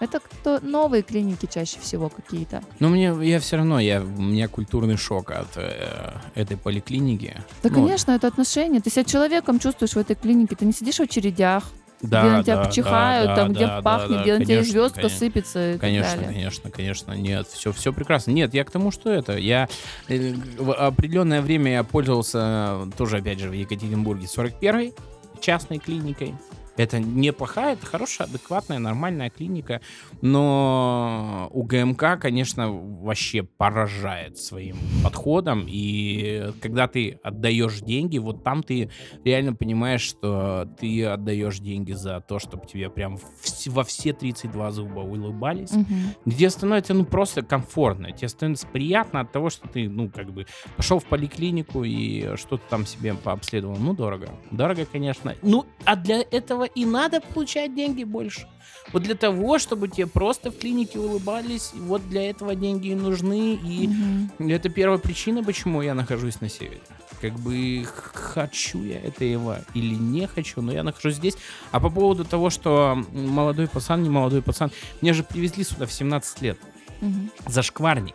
Это 0.00 0.20
кто 0.20 0.58
новые 0.60 1.02
клиники 1.02 1.46
чаще 1.52 1.78
всего 1.78 2.08
какие-то. 2.08 2.62
Но 2.80 2.88
мне, 2.88 3.14
я 3.20 3.40
все 3.40 3.56
равно, 3.58 3.78
я, 3.78 4.00
у 4.00 4.22
меня 4.22 4.48
культурный 4.48 4.96
шок 4.96 5.30
от 5.30 5.48
э, 5.56 6.14
этой 6.34 6.56
поликлиники. 6.56 7.36
Да, 7.62 7.68
Ну, 7.68 7.74
конечно, 7.74 8.12
это 8.12 8.26
отношение. 8.26 8.80
Ты 8.80 8.88
себя 8.88 9.04
человеком 9.04 9.58
чувствуешь 9.58 9.92
в 9.92 9.98
этой 9.98 10.16
клинике. 10.16 10.56
Ты 10.56 10.64
не 10.64 10.72
сидишь 10.72 10.96
в 10.96 11.00
очередях, 11.00 11.64
Да, 12.00 12.22
где 12.22 12.30
на 12.30 12.42
тебя 12.42 12.56
да, 12.64 12.70
чихают, 12.70 13.26
да, 13.28 13.36
там, 13.36 13.52
да, 13.52 13.54
где 13.54 13.66
да, 13.66 13.82
пахнет, 13.82 14.16
да, 14.16 14.22
где 14.22 14.32
на 14.38 14.44
тебя 14.46 14.56
конечно, 14.56 14.72
звездка 14.72 15.00
конечно. 15.02 15.18
сыпется 15.18 15.68
и 15.68 15.72
так 15.72 15.80
Конечно, 15.82 16.10
далее. 16.10 16.26
конечно, 16.32 16.70
конечно, 16.70 17.12
нет, 17.12 17.48
все, 17.48 17.72
все 17.72 17.92
прекрасно. 17.92 18.30
Нет, 18.30 18.54
я 18.54 18.64
к 18.64 18.70
тому, 18.70 18.90
что 18.90 19.12
это, 19.12 19.36
я 19.36 19.68
э, 20.08 20.32
в 20.58 20.72
определенное 20.72 21.42
время 21.42 21.72
я 21.72 21.84
пользовался 21.84 22.88
тоже, 22.96 23.18
опять 23.18 23.40
же, 23.40 23.50
в 23.50 23.52
Екатеринбурге 23.52 24.24
41-й 24.24 24.94
частной 25.40 25.78
клиникой. 25.78 26.34
Это 26.76 26.98
неплохая, 26.98 27.74
это 27.74 27.86
хорошая, 27.86 28.26
адекватная, 28.26 28.78
нормальная 28.80 29.30
клиника, 29.30 29.80
но 30.22 31.48
у 31.52 31.62
ГМК, 31.62 32.18
конечно, 32.20 32.72
вообще 32.72 33.42
поражает 33.44 34.38
своим 34.38 34.76
подходом, 35.04 35.66
и 35.68 36.50
когда 36.60 36.88
ты 36.88 37.20
отдаешь 37.22 37.80
деньги, 37.80 38.18
вот 38.18 38.42
там 38.42 38.62
ты 38.62 38.90
реально 39.24 39.54
понимаешь, 39.54 40.00
что 40.00 40.68
ты 40.80 41.04
отдаешь 41.04 41.58
деньги 41.60 41.92
за 41.92 42.20
то, 42.20 42.38
чтобы 42.38 42.66
тебе 42.66 42.90
прям 42.90 43.18
во 43.66 43.84
все 43.84 44.12
32 44.12 44.70
зуба 44.72 45.00
улыбались, 45.00 45.70
Мгм. 45.72 46.14
где 46.24 46.50
становится, 46.50 46.92
ну, 46.94 47.04
просто 47.04 47.42
комфортно. 47.42 48.10
Тебе 48.12 48.28
становится 48.28 48.66
приятно 48.66 49.20
от 49.20 49.30
того, 49.32 49.48
что 49.50 49.68
ты, 49.68 49.88
ну, 49.88 50.08
как 50.10 50.32
бы 50.32 50.46
пошел 50.76 50.98
в 50.98 51.04
поликлинику 51.04 51.84
и 51.84 52.36
что-то 52.36 52.62
там 52.68 52.84
себе 52.86 53.14
пообследовал. 53.14 53.76
Ну, 53.76 53.94
дорого. 53.94 54.28
Дорого, 54.50 54.86
конечно. 54.90 55.34
Ну, 55.42 55.66
а 55.84 55.96
для 55.96 56.20
этого 56.30 56.63
и 56.64 56.84
надо 56.84 57.20
получать 57.20 57.74
деньги 57.74 58.04
больше. 58.04 58.46
Вот 58.92 59.02
для 59.02 59.14
того, 59.14 59.58
чтобы 59.58 59.88
тебе 59.88 60.06
просто 60.06 60.50
в 60.50 60.58
клинике 60.58 60.98
улыбались, 60.98 61.72
вот 61.74 62.06
для 62.08 62.28
этого 62.28 62.54
деньги 62.54 62.88
и 62.88 62.94
нужны. 62.94 63.54
И 63.54 63.88
Мгм. 63.88 64.48
это 64.50 64.68
первая 64.68 64.98
причина, 64.98 65.42
почему 65.42 65.80
я 65.82 65.94
нахожусь 65.94 66.40
на 66.40 66.48
севере. 66.48 66.80
Как 67.20 67.32
бы 67.40 67.84
хочу 67.86 68.82
я 68.84 69.00
этого 69.00 69.64
или 69.72 69.94
не 69.94 70.26
хочу, 70.26 70.60
но 70.60 70.72
я 70.72 70.82
нахожусь 70.82 71.14
здесь. 71.16 71.36
А 71.72 71.80
по 71.80 71.88
поводу 71.88 72.24
того, 72.24 72.50
что 72.50 72.98
молодой 73.12 73.68
пацан, 73.68 74.02
не 74.02 74.10
молодой 74.10 74.42
пацан, 74.42 74.70
меня 75.00 75.14
же 75.14 75.22
привезли 75.22 75.64
сюда 75.64 75.86
в 75.86 75.92
17 75.92 76.42
лет. 76.42 76.58
Мгм. 77.00 77.30
Зашкварник. 77.46 78.14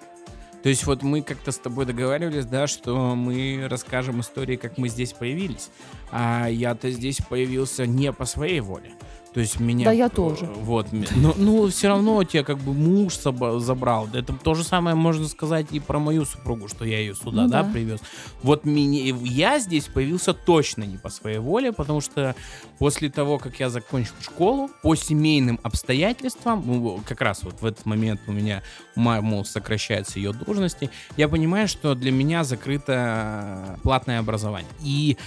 То 0.62 0.70
есть 0.70 0.86
вот 0.86 1.04
мы 1.04 1.22
как-то 1.22 1.52
с 1.52 1.58
тобой 1.58 1.86
договаривались, 1.86 2.46
да, 2.46 2.68
что 2.68 3.16
мы 3.16 3.68
расскажем 3.70 4.20
истории, 4.20 4.58
как 4.58 4.78
мы 4.78 4.90
здесь 4.90 5.14
появились. 5.14 5.70
А 6.12 6.48
я-то 6.48 6.92
здесь 6.92 7.18
появился 7.18 7.86
не 7.86 8.12
по 8.12 8.26
своей 8.26 8.60
воле. 8.60 8.92
То 9.34 9.42
есть 9.42 9.60
меня... 9.60 9.86
Да, 9.86 9.92
я 9.92 10.10
тоже. 10.10 10.46
Вот. 10.46 10.88
Но, 10.92 11.34
ну, 11.38 11.68
все 11.68 11.88
равно 11.88 12.24
тебя 12.24 12.44
как 12.44 12.58
бы 12.58 12.74
муж 12.74 13.20
забрал. 13.20 14.08
Это 14.14 14.34
то 14.34 14.56
же 14.56 14.64
самое 14.64 14.96
можно 14.96 15.28
сказать 15.28 15.68
и 15.72 15.80
про 15.80 16.00
мою 16.00 16.26
супругу, 16.26 16.68
что 16.68 16.84
я 16.84 17.00
ее 17.00 17.14
сюда, 17.14 17.44
Ну 17.44 17.48
да, 17.48 17.64
да. 17.64 17.72
привез. 17.72 18.00
Вот 18.42 18.66
мне, 18.66 19.10
я 19.10 19.60
здесь 19.60 19.86
появился 19.86 20.34
точно 20.34 20.84
не 20.84 20.98
по 20.98 21.10
своей 21.10 21.38
воле, 21.38 21.72
потому 21.72 22.02
что 22.02 22.36
после 22.80 23.10
того, 23.10 23.38
как 23.38 23.60
я 23.60 23.70
закончил 23.70 24.14
школу, 24.22 24.70
по 24.82 24.96
семейным 24.96 25.60
обстоятельствам, 25.64 26.64
ну, 26.66 27.02
как 27.08 27.22
раз 27.22 27.44
вот 27.44 27.62
в 27.62 27.66
этот 27.66 27.86
момент 27.86 28.22
у 28.28 28.32
меня 28.32 28.64
маму 28.96 29.44
сокращается 29.46 30.20
ее 30.20 30.34
должности, 30.34 30.90
я 31.18 31.28
понимаю, 31.28 31.68
что 31.68 31.94
для 31.94 32.12
меня 32.12 32.44
закрыто 32.44 33.80
платное 33.84 34.20
образование. 34.20 34.72
И 34.82 35.18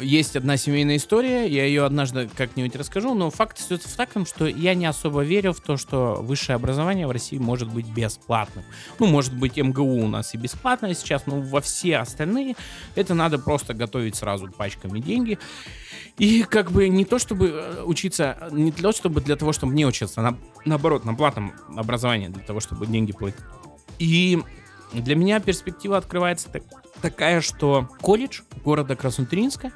есть 0.00 0.36
одна 0.36 0.56
семейная 0.56 0.96
история, 0.96 1.46
я 1.46 1.64
ее 1.66 1.84
однажды 1.84 2.28
как-нибудь 2.34 2.74
расскажу, 2.76 3.14
но 3.14 3.30
факт 3.30 3.58
остается 3.58 3.88
фактом, 3.88 4.24
что 4.24 4.46
я 4.46 4.74
не 4.74 4.86
особо 4.86 5.22
верю 5.22 5.52
в 5.52 5.60
то, 5.60 5.76
что 5.76 6.16
высшее 6.22 6.56
образование 6.56 7.06
в 7.06 7.10
России 7.10 7.38
может 7.38 7.68
быть 7.68 7.86
бесплатным. 7.86 8.64
Ну, 8.98 9.06
может 9.06 9.34
быть, 9.34 9.58
МГУ 9.58 10.02
у 10.02 10.08
нас 10.08 10.34
и 10.34 10.38
бесплатное 10.38 10.94
сейчас, 10.94 11.26
но 11.26 11.40
во 11.40 11.60
все 11.60 11.98
остальные 11.98 12.56
это 12.94 13.14
надо 13.14 13.38
просто 13.38 13.74
готовить 13.74 14.16
сразу 14.16 14.50
пачками 14.50 14.98
деньги. 15.00 15.38
И 16.16 16.42
как 16.42 16.70
бы 16.72 16.88
не 16.88 17.04
то, 17.04 17.18
чтобы 17.18 17.48
э, 17.48 17.82
учиться, 17.84 18.48
не 18.50 18.72
для 18.72 18.82
того, 18.82 18.92
чтобы 18.92 19.20
для 19.20 19.36
того, 19.36 19.52
чтобы 19.52 19.74
не 19.74 19.86
учиться, 19.86 20.22
на, 20.22 20.38
наоборот, 20.64 21.04
на 21.04 21.14
платном 21.14 21.52
образовании, 21.76 22.28
для 22.28 22.42
того, 22.42 22.60
чтобы 22.60 22.86
деньги 22.86 23.12
платить. 23.12 23.40
И 23.98 24.38
для 24.92 25.14
меня 25.14 25.40
перспектива 25.40 25.96
открывается 25.98 26.48
так- 26.50 26.64
такая, 27.00 27.40
что 27.40 27.88
колледж 28.00 28.42
города 28.64 28.96
Красноутринска 28.96 29.72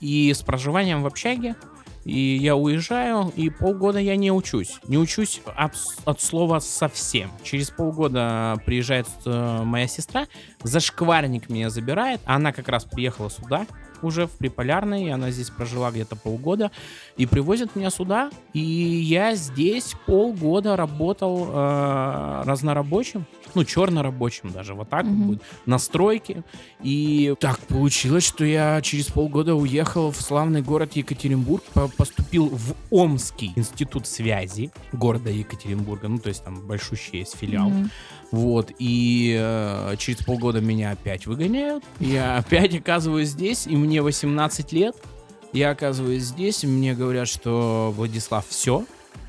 и 0.00 0.32
с 0.32 0.42
проживанием 0.42 1.02
в 1.02 1.06
общаге, 1.06 1.56
и 2.04 2.36
я 2.36 2.54
уезжаю, 2.54 3.32
и 3.34 3.50
полгода 3.50 3.98
я 3.98 4.14
не 4.14 4.30
учусь. 4.30 4.78
Не 4.86 4.96
учусь 4.96 5.42
абс- 5.56 5.98
от 6.04 6.20
слова 6.20 6.60
совсем. 6.60 7.32
Через 7.42 7.70
полгода 7.70 8.56
приезжает 8.64 9.08
э, 9.24 9.62
моя 9.64 9.88
сестра, 9.88 10.28
зашкварник 10.62 11.48
меня 11.50 11.68
забирает, 11.68 12.20
она 12.24 12.52
как 12.52 12.68
раз 12.68 12.84
приехала 12.84 13.28
сюда, 13.28 13.66
уже 14.02 14.26
в 14.28 14.30
Приполярной, 14.32 15.06
и 15.06 15.08
она 15.08 15.32
здесь 15.32 15.50
прожила 15.50 15.90
где-то 15.90 16.14
полгода, 16.14 16.70
и 17.16 17.26
привозят 17.26 17.74
меня 17.74 17.90
сюда, 17.90 18.30
и 18.52 18.60
я 18.60 19.34
здесь 19.34 19.94
полгода 20.06 20.76
работал 20.76 21.48
э, 21.48 22.42
разнорабочим, 22.44 23.26
ну, 23.56 23.64
чернорабочим 23.64 24.50
даже, 24.52 24.74
вот 24.74 24.88
так 24.90 25.04
вот 25.04 25.12
Мгм. 25.12 25.26
будет, 25.26 25.42
на 25.64 25.78
стройке, 25.78 26.44
и 26.82 27.34
так 27.40 27.58
получилось, 27.60 28.22
что 28.24 28.44
я 28.44 28.80
через 28.82 29.06
полгода 29.06 29.54
уехал 29.54 30.12
в 30.12 30.20
славный 30.20 30.62
город 30.62 30.92
Екатеринбург, 30.94 31.64
по- 31.72 31.88
поступил 31.88 32.46
в 32.50 32.74
Омский 32.90 33.52
институт 33.56 34.06
связи 34.06 34.70
города 34.92 35.30
Екатеринбурга, 35.30 36.08
ну, 36.08 36.18
то 36.18 36.28
есть 36.28 36.44
там 36.44 36.60
большущий 36.66 37.20
есть 37.20 37.34
филиал, 37.36 37.70
Мгм. 37.70 37.90
вот, 38.30 38.70
и 38.78 39.36
э, 39.40 39.94
через 39.98 40.18
полгода 40.22 40.60
меня 40.60 40.90
опять 40.92 41.26
выгоняют. 41.26 41.82
Я 41.98 42.36
опять 42.38 42.74
оказываюсь 42.76 43.28
здесь, 43.30 43.66
и 43.66 43.74
мне 43.74 44.02
18 44.02 44.72
лет. 44.72 44.94
Я 45.52 45.70
оказываюсь 45.70 46.22
здесь, 46.24 46.64
и 46.64 46.66
мне 46.66 46.92
говорят, 46.94 47.28
что 47.28 47.92
Владислав, 47.96 48.44
все. 48.46 48.84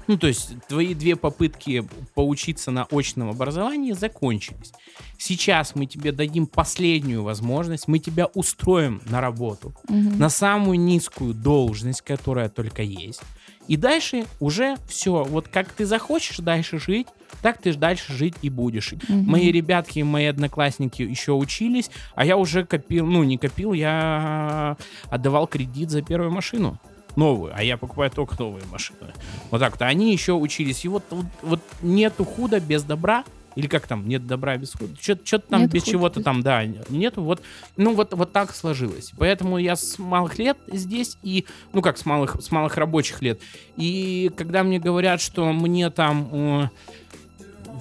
Ну, 0.07 0.17
то 0.17 0.27
есть 0.27 0.53
твои 0.67 0.93
две 0.93 1.15
попытки 1.15 1.87
поучиться 2.15 2.71
на 2.71 2.85
очном 2.91 3.29
образовании 3.29 3.91
закончились. 3.91 4.71
Сейчас 5.17 5.75
мы 5.75 5.85
тебе 5.85 6.11
дадим 6.11 6.47
последнюю 6.47 7.23
возможность, 7.23 7.87
мы 7.87 7.99
тебя 7.99 8.27
устроим 8.27 9.01
на 9.09 9.19
работу, 9.21 9.73
Мгм. 9.89 10.17
на 10.19 10.29
самую 10.29 10.79
низкую 10.79 11.33
должность, 11.33 12.01
которая 12.01 12.49
только 12.49 12.81
есть. 12.83 13.21
И 13.67 13.75
дальше 13.75 14.25
уже 14.39 14.77
все. 14.87 15.25
Вот 15.25 15.49
как 15.49 15.67
ты 15.73 15.85
захочешь 15.85 16.37
дальше 16.37 16.79
жить, 16.79 17.07
так 17.41 17.57
ты 17.61 17.73
дальше 17.73 18.13
жить 18.13 18.35
и 18.41 18.49
будешь. 18.49 18.93
Мгм. 19.09 19.25
Мои 19.29 19.51
ребятки, 19.51 19.99
мои 19.99 20.25
одноклассники 20.25 21.01
еще 21.01 21.33
учились, 21.33 21.91
а 22.15 22.25
я 22.25 22.37
уже 22.37 22.65
копил, 22.65 23.05
ну 23.05 23.23
не 23.23 23.37
копил, 23.37 23.73
я 23.73 24.77
отдавал 25.09 25.47
кредит 25.47 25.89
за 25.89 26.01
первую 26.01 26.31
машину. 26.31 26.79
Новую, 27.17 27.51
а 27.53 27.63
я 27.63 27.77
покупаю 27.77 28.11
только 28.11 28.35
новые 28.37 28.63
машины. 28.71 29.11
Вот 29.49 29.59
так-то. 29.59 29.87
Они 29.87 30.13
еще 30.13 30.33
учились. 30.33 30.85
И 30.85 30.87
вот, 30.87 31.03
вот, 31.09 31.25
вот 31.41 31.59
нету 31.81 32.23
худа 32.23 32.59
без 32.59 32.83
добра. 32.83 33.23
Или 33.55 33.65
как 33.65 33.87
там, 33.87 34.07
нет 34.07 34.27
добра 34.27 34.55
без 34.55 34.73
худа. 34.73 34.93
Что-то 35.01 35.39
там 35.49 35.61
Нету 35.63 35.73
без 35.73 35.83
чего-то 35.83 36.21
там, 36.21 36.43
да, 36.43 36.63
нету. 36.63 37.23
Вот, 37.23 37.41
ну 37.75 37.95
вот, 37.95 38.13
вот 38.13 38.31
так 38.31 38.55
сложилось. 38.55 39.13
Поэтому 39.17 39.57
я 39.57 39.75
с 39.75 39.97
малых 39.97 40.37
лет 40.37 40.59
здесь 40.71 41.17
и, 41.23 41.45
ну 41.73 41.81
как 41.81 41.97
с 41.97 42.05
малых, 42.05 42.37
с 42.39 42.51
малых 42.51 42.77
рабочих 42.77 43.23
лет. 43.23 43.41
И 43.75 44.31
когда 44.37 44.61
мне 44.61 44.77
говорят, 44.77 45.19
что 45.19 45.51
мне 45.53 45.89
там 45.89 46.29
э, 46.31 46.69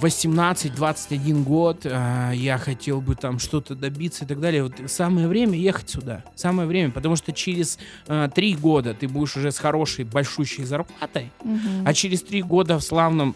18-21 0.01 1.43
год, 1.45 1.81
э, 1.85 2.33
я 2.35 2.59
хотел 2.59 3.01
бы 3.01 3.15
там 3.15 3.39
что-то 3.39 3.75
добиться 3.75 4.25
и 4.25 4.27
так 4.29 4.41
далее, 4.41 4.63
вот 4.65 4.75
самое 4.87 5.27
время 5.29 5.57
ехать 5.59 5.89
сюда. 5.91 6.25
Самое 6.35 6.69
время, 6.69 6.91
потому 6.91 7.17
что 7.17 7.33
через 7.33 7.79
э, 8.07 8.29
три 8.35 8.55
года 8.55 8.95
ты 8.95 9.09
будешь 9.09 9.37
уже 9.37 9.51
с 9.53 9.59
хорошей, 9.59 10.05
большущей 10.05 10.65
зарплатой, 10.65 11.31
Мгм. 11.43 11.87
а 11.87 11.93
через 11.95 12.23
три 12.23 12.43
года 12.43 12.79
в 12.79 12.83
славном 12.83 13.35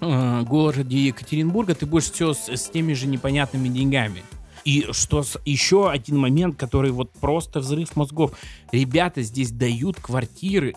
э, 0.00 0.42
городе 0.42 0.98
Екатеринбурга 1.06 1.74
ты 1.74 1.86
будешь 1.86 2.10
все 2.10 2.34
с, 2.34 2.48
с 2.48 2.68
теми 2.68 2.92
же 2.94 3.06
непонятными 3.06 3.68
деньгами. 3.68 4.22
И 4.64 4.86
что 4.92 5.22
с- 5.22 5.38
еще 5.44 5.90
один 5.90 6.18
момент, 6.18 6.56
который 6.56 6.90
вот 6.90 7.10
просто 7.12 7.60
взрыв 7.60 7.94
мозгов. 7.96 8.32
Ребята 8.72 9.22
здесь 9.22 9.50
дают 9.50 10.00
квартиры. 10.00 10.74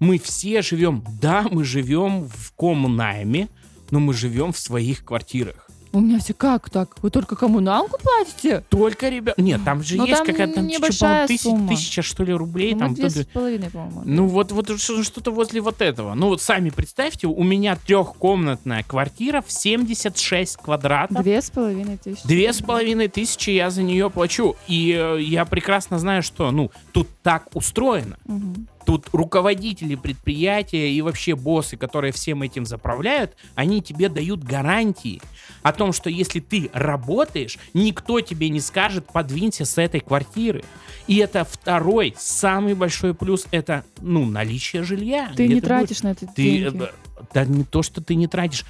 Мы 0.00 0.18
все 0.18 0.60
живем, 0.62 1.04
да, 1.20 1.46
мы 1.50 1.62
живем 1.64 2.28
в 2.28 2.52
комнайме, 2.56 3.48
но 3.90 4.00
мы 4.00 4.14
живем 4.14 4.52
в 4.52 4.58
своих 4.58 5.04
квартирах. 5.04 5.66
У 5.92 5.98
меня 5.98 6.20
все 6.20 6.34
как 6.34 6.70
так? 6.70 7.02
Вы 7.02 7.10
только 7.10 7.34
коммуналку 7.34 7.98
платите? 8.00 8.62
Только, 8.68 9.08
ребят, 9.08 9.36
нет, 9.38 9.60
там 9.64 9.82
же 9.82 9.96
Ну, 9.96 10.06
есть 10.06 10.18
там 10.18 10.26
какая-то 10.28 10.54
там, 10.54 10.66
небольшая 10.68 11.26
по-моему, 11.26 11.28
тысяч- 11.28 11.42
сумма. 11.42 11.68
тысяча, 11.68 12.02
что 12.02 12.22
ли, 12.22 12.32
рублей. 12.32 12.74
Ну, 12.74 12.78
там 12.78 12.94
две 12.94 13.10
с 13.10 13.26
половиной, 13.26 13.70
по-моему. 13.70 14.02
Ну 14.04 14.26
вот, 14.28 14.52
вот 14.52 14.80
что- 14.80 15.02
что-то 15.02 15.32
возле 15.32 15.60
вот 15.60 15.82
этого. 15.82 16.14
Ну 16.14 16.28
вот 16.28 16.40
сами 16.40 16.70
представьте, 16.70 17.26
у 17.26 17.42
меня 17.42 17.74
трехкомнатная 17.74 18.84
квартира 18.84 19.42
в 19.42 19.50
76 19.50 20.58
квадратов. 20.58 21.22
Две 21.24 21.42
с 21.42 21.50
половиной 21.50 21.96
тысячи. 21.96 22.24
Две 22.26 22.52
с 22.52 22.60
половиной 22.62 23.08
тысячи 23.08 23.50
я 23.50 23.70
за 23.70 23.82
нее 23.82 24.10
плачу. 24.10 24.54
И 24.68 24.92
э, 24.96 25.20
я 25.20 25.44
прекрасно 25.44 25.98
знаю, 25.98 26.22
что, 26.22 26.52
ну, 26.52 26.70
тут 26.92 27.08
так 27.24 27.48
устроено. 27.54 28.16
Мгм. 28.26 28.68
Тут 28.86 29.08
руководители 29.12 29.94
предприятия 29.94 30.90
и 30.90 31.02
вообще 31.02 31.34
боссы, 31.34 31.76
которые 31.76 32.12
всем 32.12 32.42
этим 32.42 32.64
заправляют, 32.64 33.36
они 33.54 33.82
тебе 33.82 34.08
дают 34.08 34.42
гарантии 34.42 35.20
о 35.62 35.72
том, 35.72 35.92
что 35.92 36.08
если 36.08 36.40
ты 36.40 36.70
работаешь, 36.72 37.58
никто 37.74 38.20
тебе 38.20 38.48
не 38.48 38.60
скажет, 38.60 39.06
подвинься 39.12 39.64
с 39.64 39.76
этой 39.78 40.00
квартиры. 40.00 40.64
И 41.06 41.16
это 41.16 41.44
второй, 41.44 42.14
самый 42.18 42.74
большой 42.74 43.14
плюс, 43.14 43.46
это, 43.50 43.84
ну, 44.00 44.24
наличие 44.24 44.82
жилья. 44.82 45.30
Ты 45.36 45.46
не 45.48 45.56
будешь- 45.56 45.66
тратишь 45.66 46.02
на 46.02 46.12
это 46.12 46.26
Ты, 46.26 46.42
деньги. 46.42 46.82
э, 46.84 46.88
да 47.34 47.44
не 47.44 47.64
то, 47.64 47.82
что 47.82 48.00
ты 48.00 48.14
не 48.14 48.26
тратишь, 48.28 48.64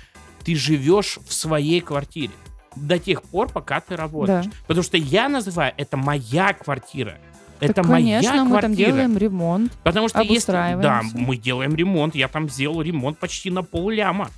ты 0.45 0.55
живешь 0.57 1.19
в 1.27 1.33
своей 1.33 1.81
квартире 1.81 2.33
до 2.77 2.99
тех 2.99 3.23
пор, 3.23 3.49
пока 3.51 3.81
ты 3.81 3.97
работаешь. 3.97 4.47
Да. 4.47 4.53
Потому 4.67 4.83
что 4.83 4.97
я 4.97 5.29
называю 5.29 5.73
это 5.77 5.97
моя 5.97 6.53
квартира. 6.53 7.19
Так, 7.61 7.71
Это 7.71 7.83
конечно, 7.83 8.31
моя 8.33 8.45
мы 8.45 8.51
там 8.51 8.61
квартира. 8.73 8.87
делаем 8.91 9.19
ремонт. 9.19 9.73
Потому 9.85 10.09
что 10.09 10.21
если... 10.23 10.53
Да, 10.81 11.03
мы 11.15 11.37
делаем 11.37 11.75
ремонт. 11.75 12.15
Я 12.15 12.29
там 12.29 12.49
сделал 12.49 12.81
ремонт 12.83 13.19
почти 13.19 13.51
на 13.51 13.63
пол 13.63 13.91
ляма. 13.91 14.31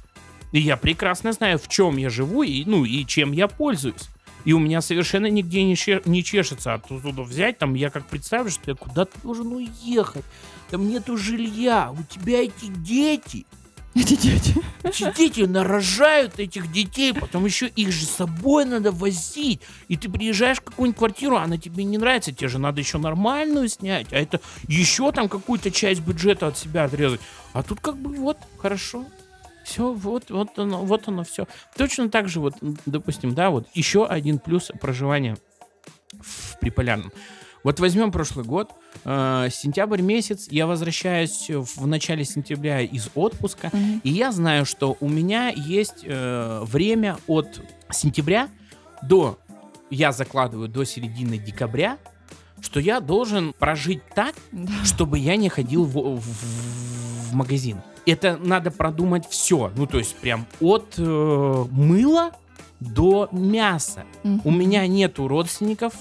И 0.51 0.61
я 0.61 0.77
прекрасно 0.77 1.33
знаю, 1.33 1.59
в 1.59 1.69
чем 1.69 1.97
я 1.97 2.11
живу 2.11 2.43
и, 2.43 2.65
ну, 2.67 2.85
и 2.85 3.07
чем 3.07 3.33
я 3.33 3.49
пользуюсь. 3.49 4.09
И 4.45 4.53
у 4.53 4.59
меня 4.59 4.81
совершенно 4.81 5.27
нигде 5.27 5.63
не, 5.63 5.77
че- 5.77 6.03
не 6.05 6.25
чешется 6.25 6.75
оттуда 6.75 7.23
взять. 7.23 7.59
Там 7.59 7.75
я 7.75 7.91
как 7.91 8.05
представлю, 8.07 8.51
что 8.51 8.71
я 8.73 8.75
куда-то 8.75 9.13
должен 9.23 9.47
уехать. 9.53 10.25
Там 10.71 10.89
нету 10.89 11.17
жилья. 11.17 11.93
У 11.97 12.03
тебя 12.13 12.43
эти 12.43 12.67
дети. 12.67 13.47
Эти 13.95 14.17
дети. 14.17 14.55
Эти 14.83 15.13
дети 15.15 15.41
нарожают 15.43 16.39
этих 16.39 16.73
детей, 16.73 17.13
потом 17.13 17.45
еще 17.45 17.67
их 17.67 17.93
же 17.93 18.07
с 18.07 18.11
собой 18.11 18.65
надо 18.65 18.91
возить. 18.91 19.61
И 19.89 19.97
ты 19.97 20.11
приезжаешь 20.11 20.59
в 20.59 20.63
какую-нибудь 20.63 20.99
квартиру, 20.99 21.37
она 21.37 21.59
тебе 21.59 21.85
не 21.85 21.99
нравится, 21.99 22.33
тебе 22.33 22.49
же 22.49 22.59
надо 22.59 22.81
еще 22.81 22.97
нормальную 22.99 23.69
снять, 23.69 24.13
а 24.13 24.17
это 24.17 24.41
еще 24.67 25.13
там 25.13 25.29
какую-то 25.29 25.71
часть 25.71 26.01
бюджета 26.01 26.47
от 26.47 26.57
себя 26.57 26.85
отрезать. 26.85 27.21
А 27.53 27.63
тут 27.63 27.81
как 27.81 27.97
бы 27.99 28.15
вот, 28.15 28.39
хорошо. 28.59 29.05
Все, 29.65 29.93
вот, 29.93 30.31
вот 30.31 30.59
оно, 30.59 30.85
вот 30.85 31.07
оно 31.07 31.23
все. 31.23 31.47
Точно 31.77 32.09
так 32.09 32.29
же, 32.29 32.41
вот, 32.41 32.55
допустим, 32.87 33.35
да, 33.35 33.51
вот 33.51 33.69
еще 33.75 34.07
один 34.07 34.39
плюс 34.39 34.71
проживания 34.81 35.37
в 36.19 36.59
Приполярном. 36.61 37.13
Вот 37.65 37.79
возьмем 37.79 38.11
прошлый 38.11 38.45
год, 38.45 38.71
э, 39.05 39.49
сентябрь 39.51 40.03
месяц, 40.03 40.49
я 40.51 40.67
возвращаюсь 40.67 41.49
в 41.49 41.87
начале 41.87 42.25
сентября 42.25 42.81
из 42.81 43.09
отпуска, 43.15 43.71
Мгм. 43.73 44.01
и 44.03 44.11
я 44.11 44.33
знаю, 44.33 44.65
что 44.67 44.97
у 45.01 45.09
меня 45.09 45.49
есть 45.49 46.05
э, 46.05 46.63
время 46.65 47.19
от 47.29 47.61
сентября 47.91 48.49
до, 49.03 49.39
я 49.91 50.11
закладываю 50.13 50.69
до 50.69 50.85
середины 50.85 51.39
декабря, 51.39 51.99
что 52.61 52.81
я 52.81 53.01
должен 53.01 53.53
прожить 53.53 54.03
так, 54.15 54.35
Да. 54.51 54.73
чтобы 54.85 55.19
я 55.19 55.37
не 55.37 55.49
ходил 55.49 55.85
в, 55.85 55.93
в- 56.17 57.31
в 57.31 57.35
магазин. 57.35 57.81
Это 58.07 58.37
надо 58.43 58.73
продумать 58.73 59.29
все. 59.29 59.71
Ну, 59.77 59.87
то 59.87 59.99
есть 59.99 60.17
прям 60.17 60.47
от 60.61 60.95
э, 60.99 61.65
мыла 61.71 62.33
до 62.81 63.29
мяса. 63.31 64.03
Мгм. 64.25 64.41
У 64.45 64.51
меня 64.51 64.85
нету 64.89 65.29
родственников, 65.29 65.93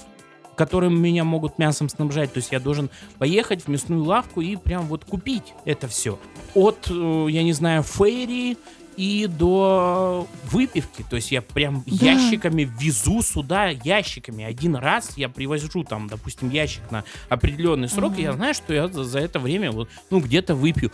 которые 0.56 0.90
меня 0.90 1.24
могут 1.24 1.58
мясом 1.58 1.88
снабжать. 1.88 2.32
То 2.32 2.38
есть 2.38 2.52
я 2.52 2.60
должен 2.60 2.90
поехать 3.18 3.64
в 3.64 3.68
мясную 3.68 4.04
лавку 4.04 4.40
и 4.40 4.56
прям 4.56 4.86
вот 4.86 5.04
купить 5.04 5.54
это 5.64 5.88
все. 5.88 6.18
От, 6.54 6.88
э, 6.90 7.26
я 7.30 7.42
не 7.42 7.52
знаю, 7.52 7.82
фейри 7.82 8.56
и 8.96 9.26
до 9.26 10.26
выпивки. 10.50 11.04
То 11.08 11.16
есть 11.16 11.32
я 11.32 11.40
прям 11.40 11.82
Да. 11.86 12.06
ящиками 12.12 12.70
везу 12.78 13.22
сюда, 13.22 13.68
ящиками. 13.68 14.44
Один 14.44 14.76
раз 14.76 15.12
я 15.16 15.28
привожу 15.30 15.82
там, 15.84 16.08
допустим, 16.08 16.50
ящик 16.50 16.90
на 16.90 17.04
определенный 17.30 17.88
срок, 17.88 18.18
и 18.18 18.22
я 18.22 18.32
знаю, 18.32 18.52
что 18.54 18.74
я 18.74 18.88
за, 18.88 19.04
за 19.04 19.20
это 19.20 19.38
время 19.38 19.72
вот, 19.72 19.88
ну, 20.10 20.20
где-то 20.20 20.54
выпью. 20.54 20.92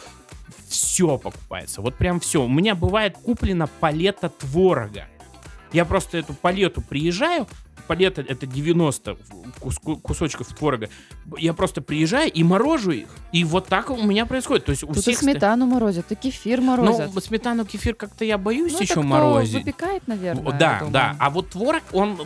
Все 0.69 1.19
покупается. 1.19 1.81
Вот 1.81 1.97
прям 1.97 2.21
все. 2.21 2.45
У 2.45 2.49
меня 2.49 2.75
бывает 2.75 3.17
куплена 3.17 3.67
палета 3.67 4.29
творога. 4.29 5.07
Я 5.73 5.85
просто 5.85 6.19
эту 6.19 6.35
палету 6.35 6.83
приезжаю, 6.83 7.47
палета 7.89 8.21
это 8.23 8.47
90 8.47 9.17
кус- 9.61 9.79
кусочков 10.03 10.47
творога. 10.49 10.89
Я 11.39 11.53
просто 11.55 11.81
приезжаю 11.83 12.31
и 12.31 12.45
морожу 12.45 12.93
их. 12.93 13.09
И 13.33 13.43
вот 13.45 13.67
так 13.67 13.91
у 13.91 14.01
меня 14.03 14.27
происходит. 14.27 14.67
То 14.67 14.71
есть 14.71 14.85
у 14.85 14.89
Тут 14.89 14.99
и 14.99 15.01
всех... 15.01 15.17
ста- 15.17 15.25
сметану 15.25 15.67
морозят, 15.67 16.13
и 16.13 16.15
кефир 16.15 16.61
морозят. 16.61 17.11
Ну, 17.15 17.21
сметану, 17.21 17.65
кефир 17.65 17.95
как-то 17.95 18.25
я 18.25 18.39
боюсь 18.39 18.73
Ну, 18.75 18.81
еще 18.81 18.93
кто 18.93 19.03
морозить. 19.03 19.55
выпекает, 19.65 20.07
наверное. 20.07 20.53
Да, 20.53 20.83
да. 20.91 21.17
А 21.19 21.31
вот 21.31 21.51
творог, 21.51 21.83
он 21.93 22.19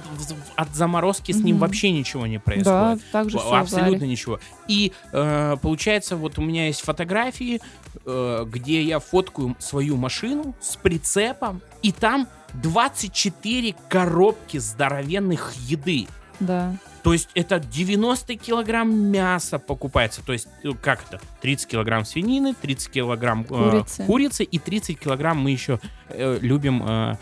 от 0.57 0.75
заморозки 0.75 1.33
с 1.33 1.37
ним 1.41 1.59
вообще 1.59 1.91
ничего 1.91 2.27
не 2.27 2.37
Да, 2.37 2.43
происходит. 2.43 3.03
так 3.13 3.31
же 3.31 3.39
В- 3.39 3.41
все 3.41 3.55
Абсолютно 3.55 4.05
ничего. 4.05 4.41
И 4.69 4.93
э, 5.13 5.57
получается, 5.63 6.17
вот 6.17 6.39
у 6.39 6.43
меня 6.43 6.67
есть 6.67 6.81
фотографии, 6.83 7.61
э, 8.05 8.45
где 8.49 8.83
я 8.83 8.99
фоткаю 8.99 9.57
свою 9.59 9.97
машину 9.97 10.55
с 10.61 10.77
прицепом, 10.77 11.61
и 11.83 11.93
там 11.93 12.29
24 12.55 13.75
коробки 13.89 14.59
здоровенных 14.59 15.53
еды. 15.67 16.07
Да. 16.41 16.77
То 17.03 17.13
есть 17.13 17.29
это 17.35 17.59
90 17.59 18.37
килограмм 18.37 18.93
мяса 18.95 19.59
покупается. 19.59 20.23
То 20.25 20.33
есть 20.33 20.49
э, 20.63 20.71
как 20.81 21.05
это? 21.09 21.21
30 21.41 21.67
килограмм 21.69 22.05
свинины, 22.05 22.55
30 22.55 22.91
килограмм 22.91 23.43
э, 23.43 23.45
Курицы. 23.45 24.05
курицы 24.05 24.45
и 24.45 24.59
30 24.59 24.99
килограмм 24.99 25.39
мы 25.39 25.51
еще 25.51 25.81
э, 26.09 26.39
любим 26.41 26.83
э, 26.87 27.17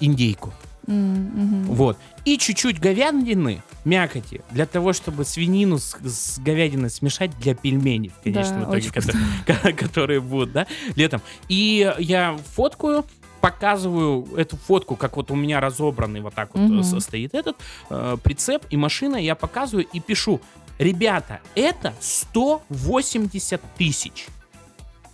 индейку. 0.00 0.52
Мгм. 0.86 1.64
Вот. 1.64 1.96
И 2.26 2.36
чуть-чуть 2.36 2.78
говядины, 2.78 3.62
мякоти, 3.86 4.42
для 4.50 4.66
того, 4.66 4.92
чтобы 4.92 5.24
свинину 5.24 5.78
с, 5.78 5.96
с 6.02 6.38
говядиной 6.38 6.90
смешать 6.90 7.30
для 7.38 7.54
пельменей, 7.54 8.10
в 8.10 8.22
конечном 8.22 8.60
Да, 8.70 8.78
итоге, 8.78 8.90
которые, 8.90 9.24
ко- 9.46 9.72
которые 9.72 10.20
будут, 10.20 10.52
да, 10.52 10.66
летом. 10.94 11.22
И 11.48 11.90
я 11.98 12.36
фоткаю, 12.54 13.06
показываю 13.44 14.26
эту 14.36 14.56
фотку, 14.56 14.96
как 14.96 15.16
вот 15.18 15.30
у 15.30 15.34
меня 15.34 15.60
разобранный 15.60 16.20
вот 16.20 16.34
так 16.34 16.54
вот 16.54 16.86
со- 16.86 17.00
стоит 17.00 17.34
этот 17.34 17.56
э, 17.90 18.16
прицеп 18.22 18.64
и 18.70 18.76
машина, 18.78 19.16
я 19.16 19.34
показываю 19.34 19.86
и 19.92 20.00
пишу, 20.00 20.40
ребята, 20.78 21.40
это 21.54 21.92
180 22.00 23.60
тысяч 23.76 24.28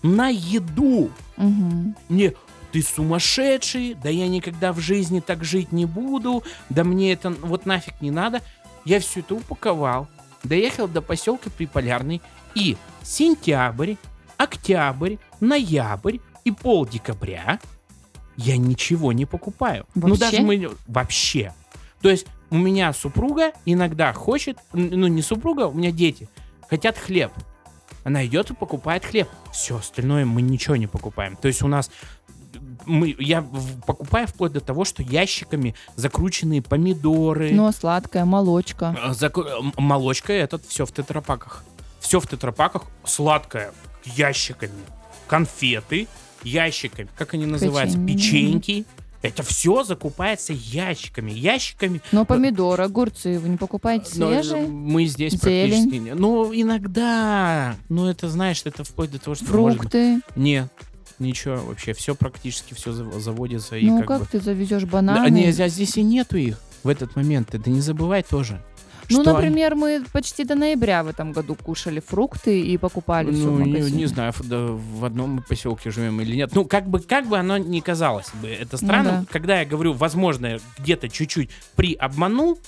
на 0.02 0.28
еду. 0.28 1.10
Мгм. 1.36 1.96
Мне, 2.08 2.34
ты 2.70 2.82
сумасшедший, 2.82 3.94
да 3.94 4.08
я 4.08 4.28
никогда 4.28 4.72
в 4.72 4.78
жизни 4.78 5.18
так 5.18 5.42
жить 5.42 5.72
не 5.72 5.84
буду, 5.84 6.44
да 6.68 6.84
мне 6.84 7.12
это 7.12 7.30
вот 7.30 7.66
нафиг 7.66 8.00
не 8.00 8.12
надо. 8.12 8.42
Я 8.84 9.00
все 9.00 9.20
это 9.20 9.34
упаковал, 9.34 10.06
доехал 10.44 10.86
до 10.86 11.02
поселка 11.02 11.50
Приполярный, 11.50 12.22
и 12.54 12.76
сентябрь, 13.02 13.94
октябрь, 14.36 15.16
ноябрь 15.40 16.18
и 16.44 16.52
пол 16.52 16.86
декабря 16.86 17.58
я 18.44 18.56
ничего 18.56 19.12
не 19.12 19.26
покупаю. 19.26 19.86
Ну 19.94 20.08
Вообще? 20.08 20.20
даже 20.20 20.40
мы 20.42 20.70
вообще. 20.86 21.52
То 22.00 22.08
есть 22.10 22.26
у 22.50 22.56
меня 22.56 22.92
супруга 22.92 23.52
иногда 23.66 24.12
хочет, 24.12 24.56
ну 24.72 25.06
не 25.06 25.22
супруга, 25.22 25.66
у 25.68 25.72
меня 25.72 25.90
дети 25.92 26.28
хотят 26.68 26.98
хлеб. 26.98 27.32
Она 28.04 28.24
идет 28.26 28.50
и 28.50 28.54
покупает 28.54 29.04
хлеб. 29.04 29.28
Все 29.52 29.76
остальное 29.76 30.24
мы 30.24 30.40
ничего 30.42 30.76
не 30.76 30.86
покупаем. 30.86 31.36
То 31.36 31.48
есть 31.48 31.62
у 31.62 31.68
нас 31.68 31.90
мы, 32.86 33.14
я 33.18 33.42
покупаю 33.86 34.26
вплоть 34.26 34.52
до 34.52 34.60
того, 34.60 34.84
что 34.86 35.02
ящиками 35.02 35.74
закрученные 35.96 36.62
помидоры, 36.62 37.50
Ну, 37.52 37.66
а 37.66 37.72
сладкое, 37.72 38.24
молочка. 38.24 38.96
заку- 39.10 39.44
м- 39.46 39.74
молочка, 39.76 40.32
этот 40.32 40.64
все 40.66 40.86
в 40.86 40.92
тетрапаках. 40.92 41.62
Все 42.00 42.18
в 42.20 42.26
тетрапаках, 42.26 42.84
сладкое, 43.04 43.72
ящиками, 44.04 44.72
конфеты, 45.26 46.08
ящиками, 46.42 47.08
как 47.16 47.34
они 47.34 47.46
называются, 47.46 47.98
Печенье. 47.98 48.58
печеньки. 48.60 48.84
Это 49.22 49.42
все 49.42 49.84
закупается 49.84 50.54
ящиками, 50.54 51.30
ящиками. 51.30 52.00
Но 52.10 52.24
помидоры, 52.24 52.84
огурцы 52.84 53.38
вы 53.38 53.50
не 53.50 53.58
покупаете 53.58 54.12
Но 54.16 54.28
свежие? 54.30 54.66
мы 54.66 55.04
здесь 55.04 55.34
Зелень. 55.34 55.68
практически 55.70 55.94
не. 55.96 56.14
Ну, 56.14 56.50
иногда. 56.54 57.76
Ну, 57.90 58.06
это, 58.06 58.30
знаешь, 58.30 58.62
это 58.64 58.82
вплоть 58.82 59.10
до 59.10 59.18
того, 59.18 59.34
что 59.34 59.44
может 59.52 59.78
Фрукты? 59.80 60.20
Нет, 60.36 60.72
ничего 61.18 61.56
вообще. 61.56 61.92
Все 61.92 62.14
практически 62.14 62.72
все 62.72 62.92
заводится. 63.20 63.76
И 63.76 63.84
ну, 63.84 63.98
как, 63.98 64.08
как 64.08 64.20
бы... 64.20 64.26
ты 64.26 64.40
завезешь 64.40 64.84
Да, 64.84 64.88
бананы? 64.88 65.28
не, 65.30 65.48
а 65.48 65.68
здесь 65.68 65.98
и 65.98 66.02
нету 66.02 66.38
их 66.38 66.58
в 66.82 66.88
этот 66.88 67.14
момент. 67.14 67.54
Это 67.54 67.68
не 67.68 67.82
забывай 67.82 68.22
тоже. 68.22 68.62
Ну, 69.10 69.22
что 69.22 69.32
например, 69.34 69.74
мы 69.74 70.02
почти 70.12 70.44
до 70.44 70.54
ноября 70.54 71.02
в 71.02 71.08
этом 71.08 71.32
году 71.32 71.54
кушали 71.54 72.00
фрукты 72.00 72.60
и 72.60 72.76
покупали 72.78 73.32
все 73.32 73.44
Ну, 73.44 73.54
в 73.56 73.60
не, 73.60 73.66
магазине. 73.72 73.98
не 73.98 74.06
знаю, 74.06 74.32
да, 74.44 74.66
в 74.68 75.04
одном 75.04 75.42
поселке 75.48 75.90
живем 75.90 76.20
или 76.20 76.36
нет. 76.36 76.50
Ну, 76.54 76.64
как 76.64 76.88
бы, 76.88 77.00
как 77.00 77.26
бы 77.26 77.38
оно 77.38 77.58
ни 77.58 77.80
казалось 77.80 78.30
бы, 78.42 78.48
это 78.48 78.76
странно. 78.76 79.12
Ну 79.12 79.20
да. 79.20 79.26
Когда 79.30 79.60
я 79.60 79.64
говорю, 79.66 79.92
возможно, 79.92 80.58
где-то 80.78 81.08
чуть-чуть 81.08 81.50
приобманул, 81.76 82.58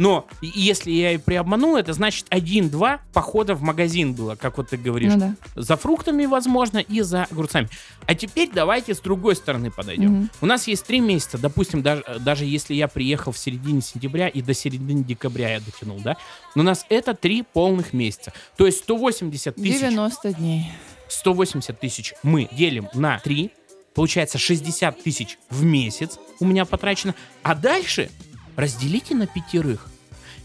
но 0.00 0.26
если 0.40 0.90
я 0.92 1.12
и 1.12 1.18
приобманул, 1.18 1.76
это 1.76 1.92
значит 1.92 2.24
один-два 2.30 3.02
похода 3.12 3.54
в 3.54 3.60
магазин 3.60 4.14
было, 4.14 4.34
как 4.34 4.56
вот 4.56 4.70
ты 4.70 4.78
говоришь. 4.78 5.12
Ну 5.12 5.18
да. 5.18 5.34
За 5.56 5.76
фруктами, 5.76 6.24
возможно, 6.24 6.78
и 6.78 7.02
за 7.02 7.24
огурцами. 7.24 7.68
А 8.06 8.14
теперь 8.14 8.48
давайте 8.50 8.94
с 8.94 9.00
другой 9.00 9.36
стороны 9.36 9.70
подойдем. 9.70 10.10
Мгм. 10.10 10.30
У 10.40 10.46
нас 10.46 10.66
есть 10.68 10.86
три 10.86 11.00
месяца, 11.00 11.36
допустим, 11.36 11.82
даже, 11.82 12.02
даже 12.20 12.46
если 12.46 12.72
я 12.72 12.88
приехал 12.88 13.32
в 13.32 13.36
середине 13.36 13.82
сентября 13.82 14.28
и 14.28 14.40
до 14.40 14.54
середины 14.54 15.04
декабря 15.04 15.52
я 15.52 15.60
дотянул, 15.60 16.00
да? 16.00 16.16
Но 16.54 16.62
у 16.62 16.64
нас 16.64 16.86
это 16.88 17.12
три 17.12 17.42
полных 17.42 17.92
месяца. 17.92 18.32
То 18.56 18.64
есть 18.64 18.78
180 18.78 19.54
тысяч 19.54 19.80
90 19.80 20.32
дней. 20.32 20.72
180 21.08 21.78
тысяч 21.78 22.14
мы 22.22 22.48
делим 22.52 22.88
на 22.94 23.18
3, 23.18 23.50
получается 23.92 24.38
60 24.38 25.02
тысяч 25.02 25.36
в 25.50 25.62
месяц 25.62 26.18
у 26.38 26.46
меня 26.46 26.64
потрачено, 26.64 27.14
а 27.42 27.54
дальше 27.54 28.10
разделите 28.56 29.14
на 29.14 29.26
пятерых. 29.26 29.89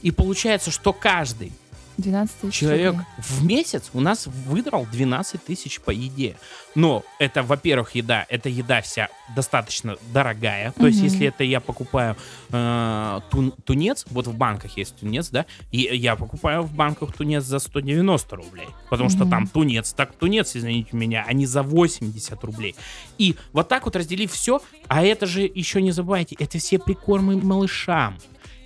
И 0.06 0.12
получается, 0.12 0.70
что 0.70 0.94
каждый 0.94 1.52
12 1.98 2.42
тысяч 2.42 2.54
человек 2.54 2.92
рублей. 2.92 3.06
в 3.18 3.44
месяц 3.46 3.90
у 3.94 4.02
нас 4.02 4.28
выдрал 4.28 4.86
12 4.92 5.44
тысяч 5.44 5.80
по 5.80 5.90
еде. 5.92 6.36
Но 6.76 7.04
это, 7.20 7.42
во-первых, 7.42 7.96
еда, 7.96 8.26
эта 8.30 8.50
еда 8.50 8.82
вся 8.82 9.08
достаточно 9.36 9.96
дорогая. 10.14 10.74
То 10.74 10.86
есть, 10.88 11.00
Мгм. 11.00 11.08
если 11.08 11.28
это 11.28 11.44
я 11.44 11.60
покупаю 11.60 12.16
э, 12.52 13.20
тун- 13.32 13.54
тунец, 13.64 14.06
вот 14.12 14.28
в 14.28 14.34
банках 14.36 14.78
есть 14.78 14.96
тунец, 14.98 15.30
да, 15.30 15.46
и 15.72 15.78
я 15.80 16.16
покупаю 16.16 16.64
в 16.64 16.74
банках 16.74 17.14
тунец 17.16 17.44
за 17.46 17.58
190 17.60 18.36
рублей. 18.36 18.68
Потому 18.90 19.10
что 19.10 19.22
Мгм. 19.22 19.30
там 19.32 19.48
тунец, 19.48 19.94
так 19.94 20.14
тунец, 20.14 20.56
извините 20.56 20.90
меня, 20.92 21.26
а 21.28 21.34
не 21.34 21.46
за 21.48 21.64
80 21.64 22.44
рублей. 22.44 22.76
И 23.18 23.36
вот 23.54 23.70
так 23.70 23.86
вот 23.86 23.96
разделив 23.96 24.32
все, 24.32 24.62
а 24.88 25.02
это 25.04 25.26
же 25.26 25.42
еще 25.42 25.82
не 25.82 25.92
забывайте, 25.94 26.36
это 26.38 26.60
все 26.60 26.78
прикормы 26.78 27.38
малышам. 27.38 28.18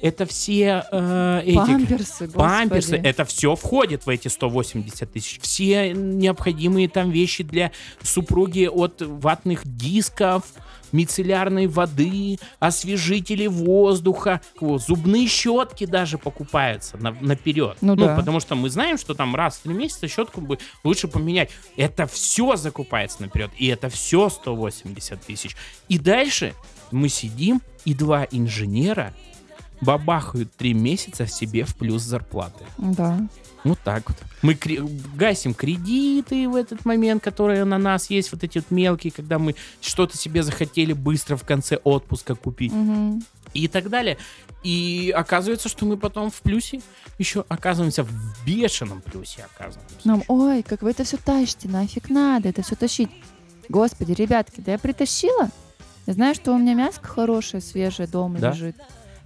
Это 0.02 0.26
все 0.26 0.86
э, 0.91 1.41
эти... 1.45 1.56
Памперсы, 1.56 2.28
Памперсы, 2.30 2.91
господи. 2.91 3.08
это 3.08 3.26
все 3.26 3.56
входит 3.56 4.06
в 4.06 4.10
эти 4.10 4.28
180 4.28 5.12
тысяч. 5.12 5.39
Все 5.41 5.93
необходимые 5.93 6.88
там 6.88 7.12
вещи 7.12 7.43
для 7.43 7.72
супруги 8.02 8.70
от 8.72 9.02
ватных 9.02 9.62
дисков, 9.66 10.43
мицеллярной 10.91 11.68
воды, 11.68 12.39
освежители 12.60 13.47
воздуха, 13.47 14.41
вот, 14.60 14.82
зубные 14.82 15.28
щетки 15.28 15.86
даже 15.86 16.18
покупаются 16.18 16.97
на- 16.97 17.12
наперед. 17.12 17.78
Ну 17.82 17.95
да. 17.95 18.16
потому 18.16 18.39
что 18.39 18.56
мы 18.56 18.70
знаем, 18.70 18.97
что 18.97 19.14
там 19.14 19.36
раз 19.36 19.58
в 19.58 19.62
три 19.64 19.74
месяца 19.74 20.08
щетку 20.08 20.41
бы 20.41 20.58
лучше 20.84 21.08
поменять. 21.08 21.52
Это 21.76 22.08
все 22.08 22.56
закупается 22.56 23.22
наперед, 23.22 23.52
и 23.58 23.68
это 23.68 23.89
все 23.89 24.30
180 24.30 25.22
тысяч. 25.22 25.56
И 25.89 26.00
дальше 26.00 26.54
мы 26.91 27.10
сидим, 27.10 27.62
и 27.86 27.93
два 27.93 28.28
инженера 28.32 29.14
бабахают 29.82 30.51
три 30.55 30.73
месяца 30.73 31.25
в 31.25 31.32
себе 31.32 31.63
в 31.63 31.75
плюс 31.75 32.01
зарплаты. 32.03 32.65
Да. 32.77 33.19
Вот 33.63 33.80
так 33.84 34.07
вот. 34.09 34.17
Мы 34.41 34.53
кре- 34.53 34.82
гасим 35.15 35.53
кредиты 35.53 36.47
в 36.47 36.55
этот 36.55 36.86
момент, 36.86 37.23
которые 37.23 37.65
на 37.65 37.77
нас 37.77 38.09
есть, 38.09 38.32
вот 38.32 38.43
эти 38.43 38.59
вот 38.59 38.71
мелкие, 38.71 39.11
когда 39.11 39.38
мы 39.38 39.55
что-то 39.82 40.17
себе 40.17 40.43
захотели 40.43 40.93
быстро 40.93 41.36
в 41.36 41.43
конце 41.43 41.75
отпуска 41.77 42.36
купить 42.36 42.71
Мгм. 42.71 43.21
и 43.53 43.67
так 43.67 43.89
далее. 43.89 44.17
И 44.63 45.13
оказывается, 45.15 45.67
что 45.69 45.86
мы 45.86 45.97
потом 45.97 46.30
в 46.32 46.41
плюсе 46.41 46.82
еще 47.17 47.45
оказываемся 47.49 48.03
в 48.03 48.11
бешеном 48.45 49.01
плюсе, 49.01 49.45
оказываемся. 49.53 49.95
Нам, 50.05 50.23
ой, 50.27 50.63
как 50.63 50.82
вы 50.82 50.91
это 50.91 51.03
все 51.03 51.17
тащите, 51.17 51.67
нафиг 51.67 52.09
надо 52.09 52.49
это 52.49 52.61
все 52.61 52.75
тащить. 52.75 53.09
Господи, 53.69 54.13
ребятки, 54.13 54.61
да 54.61 54.73
я 54.73 54.80
притащила. 54.80 55.49
Я 56.05 56.13
знаю, 56.13 56.34
что 56.34 56.53
у 56.53 56.57
меня 56.57 56.73
мяско 56.73 57.07
хорошее, 57.07 57.61
свежее 57.61 58.07
дома 58.07 58.39
Да? 58.39 58.51
лежит. 58.51 58.75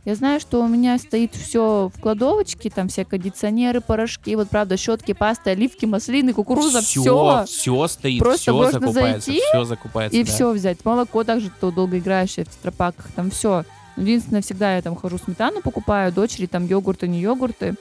Я 0.06 0.16
знаю, 0.16 0.42
что 0.42 0.62
у 0.62 0.68
меня 0.68 0.98
стоит 0.98 1.34
все 1.34 1.90
в 1.94 2.02
кладовочке, 2.02 2.70
там 2.70 2.90
все 2.90 3.06
кондиционеры, 3.06 3.80
порошки, 3.80 4.36
вот 4.36 4.50
правда, 4.50 4.76
щетки, 4.76 5.14
паста, 5.14 5.52
оливки, 5.52 5.86
маслины, 5.86 6.34
кукуруза, 6.34 6.82
все, 6.82 7.02
все. 7.02 7.46
все 7.46 7.88
стоит, 7.88 8.20
Просто 8.20 8.42
все 8.42 8.54
можно 8.54 8.80
закупается, 8.82 9.32
зайти 9.32 9.42
все 9.48 9.64
закупается. 9.64 10.18
И 10.18 10.24
да. 10.26 10.32
все 10.32 10.52
взять. 10.52 10.84
Молоко 10.84 11.24
также 11.24 11.50
то 11.50 11.72
долгоиграющее 11.72 12.46
в 12.46 12.50
тетрапаках, 12.50 13.12
там 13.16 13.32
все. 13.32 13.64
Единственное, 13.96 14.42
всегда 14.42 14.76
я 14.76 14.82
там 14.82 14.96
хожу 14.98 15.18
сметану 15.18 15.62
покупаю, 15.62 16.12
дочери 16.12 16.48
там 16.48 16.66
йогурты, 16.66 17.08
не 17.08 17.22
йогурты. 17.22 17.76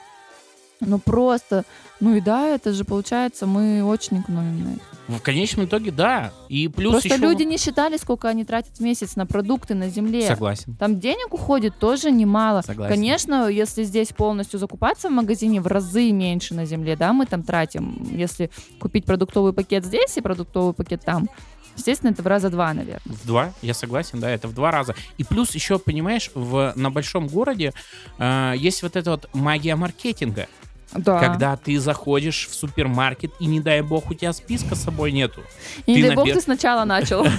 Ну 0.85 0.99
просто, 0.99 1.65
ну 2.01 2.17
и 2.17 2.21
да, 2.21 2.49
это 2.49 2.73
же 2.73 2.85
получается, 2.85 3.47
мы 3.47 3.85
очень 3.85 4.21
экономим 4.21 4.65
на 4.65 4.73
это. 4.75 4.83
В 5.09 5.21
конечном 5.21 5.67
итоге, 5.67 5.91
да. 5.91 6.33
И 6.49 6.69
плюс 6.69 6.93
Просто 6.93 7.09
еще... 7.09 7.19
люди 7.19 7.43
не 7.43 7.59
считали, 7.59 7.97
сколько 7.97 8.29
они 8.29 8.45
тратят 8.45 8.77
в 8.77 8.81
месяц 8.81 9.17
на 9.17 9.27
продукты 9.27 9.75
на 9.75 9.89
земле. 9.89 10.27
Согласен. 10.27 10.75
Там 10.77 10.99
денег 11.01 11.35
уходит 11.35 11.77
тоже 11.79 12.11
немало. 12.11 12.63
Согласен. 12.63 12.95
Конечно, 12.95 13.49
если 13.49 13.85
здесь 13.85 14.09
полностью 14.09 14.59
закупаться 14.59 15.09
в 15.09 15.13
магазине, 15.13 15.61
в 15.61 15.67
разы 15.67 16.13
меньше 16.13 16.55
на 16.55 16.65
земле, 16.65 16.97
да, 16.97 17.13
мы 17.13 17.27
там 17.27 17.43
тратим. 17.43 18.09
Если 18.11 18.51
купить 18.79 19.05
продуктовый 19.05 19.53
пакет 19.53 19.85
здесь 19.85 20.17
и 20.17 20.21
продуктовый 20.21 20.73
пакет 20.73 21.03
там, 21.05 21.29
естественно, 21.77 22.11
это 22.11 22.23
в 22.23 22.27
раза 22.27 22.49
два, 22.49 22.73
наверное. 22.73 23.03
В 23.05 23.27
два, 23.27 23.53
я 23.61 23.75
согласен, 23.75 24.21
да, 24.21 24.31
это 24.31 24.49
в 24.49 24.55
два 24.55 24.71
раза. 24.71 24.95
И 25.19 25.25
плюс 25.25 25.53
еще, 25.53 25.79
понимаешь, 25.79 26.31
в, 26.35 26.73
на 26.77 26.91
большом 26.91 27.27
городе 27.27 27.73
э, 28.19 28.55
есть 28.57 28.83
вот 28.83 28.97
эта 28.97 29.11
вот 29.11 29.29
магия 29.35 29.77
маркетинга. 29.77 30.49
Да. 30.95 31.19
Когда 31.19 31.57
ты 31.57 31.79
заходишь 31.79 32.49
в 32.51 32.55
супермаркет, 32.55 33.33
и 33.41 33.47
не 33.47 33.61
дай 33.61 33.83
бог, 33.83 34.11
у 34.11 34.15
тебя 34.15 34.33
списка 34.33 34.75
с 34.75 34.83
собой 34.83 35.13
нету. 35.13 35.43
И 35.87 35.95
не 35.95 36.03
дай 36.03 36.15
бог 36.15 36.27
ты 36.27 36.41
сначала 36.41 36.85
начал. 36.85 37.27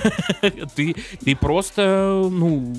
Ты, 0.75 0.95
ты 1.23 1.35
просто, 1.35 2.27
ну, 2.29 2.73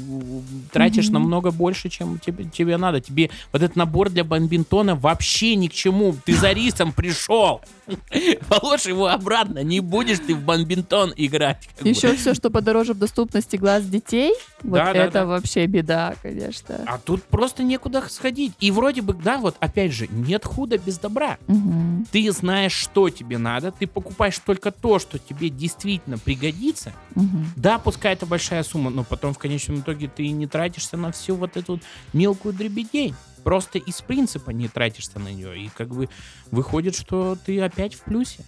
тратишь 0.72 1.08
намного 1.08 1.50
больше, 1.50 1.88
чем 1.88 2.18
тебе, 2.18 2.44
тебе 2.44 2.76
надо. 2.76 3.00
Тебе 3.00 3.30
вот 3.52 3.62
этот 3.62 3.76
набор 3.76 4.10
для 4.10 4.24
бомбинтона 4.24 4.94
вообще 4.94 5.54
ни 5.56 5.68
к 5.68 5.72
чему. 5.72 6.14
Ты 6.24 6.34
за 6.34 6.52
рисом 6.52 6.92
пришел. 6.92 7.60
Положь 8.48 8.86
его 8.86 9.08
обратно, 9.08 9.62
не 9.62 9.80
будешь 9.80 10.18
ты 10.18 10.34
в 10.34 10.42
бомбинтон 10.42 11.12
играть. 11.16 11.68
Еще 11.82 12.14
все, 12.16 12.34
что 12.34 12.50
подороже 12.50 12.94
в 12.94 12.98
доступности 12.98 13.56
глаз 13.56 13.84
детей, 13.84 14.34
вот 14.62 14.80
это 14.80 15.26
вообще 15.26 15.66
беда, 15.66 16.14
конечно. 16.22 16.80
А 16.86 16.98
тут 16.98 17.22
просто 17.24 17.62
некуда 17.62 18.02
сходить. 18.08 18.52
И 18.60 18.70
вроде 18.70 19.02
бы, 19.02 19.14
да, 19.14 19.38
вот 19.38 19.56
опять 19.60 19.92
же, 19.92 20.06
нет 20.08 20.44
худа 20.64 20.78
без 20.78 20.98
добра. 20.98 21.36
Мгм. 21.46 22.06
Ты 22.10 22.32
знаешь, 22.32 22.72
что 22.72 23.10
тебе 23.10 23.36
надо, 23.36 23.70
ты 23.70 23.86
покупаешь 23.86 24.38
только 24.38 24.70
то, 24.70 24.98
что 24.98 25.18
тебе 25.18 25.50
действительно 25.50 26.16
пригодится. 26.16 26.92
Мгм. 27.14 27.46
Да, 27.56 27.78
пускай 27.78 28.14
это 28.14 28.24
большая 28.24 28.62
сумма, 28.62 28.90
но 28.90 29.04
потом 29.04 29.34
в 29.34 29.38
конечном 29.38 29.80
итоге 29.80 30.08
ты 30.08 30.30
не 30.30 30.46
тратишься 30.46 30.96
на 30.96 31.12
всю 31.12 31.34
вот 31.34 31.58
эту 31.58 31.72
вот 31.72 31.82
мелкую 32.14 32.54
дребедень. 32.54 33.14
Просто 33.42 33.78
из 33.78 34.00
принципа 34.00 34.50
не 34.52 34.68
тратишься 34.68 35.18
на 35.18 35.28
нее. 35.28 35.66
И 35.66 35.68
как 35.68 35.88
бы 35.88 36.08
выходит, 36.50 36.96
что 36.96 37.36
ты 37.44 37.60
опять 37.60 37.94
в 37.94 38.00
плюсе. 38.00 38.42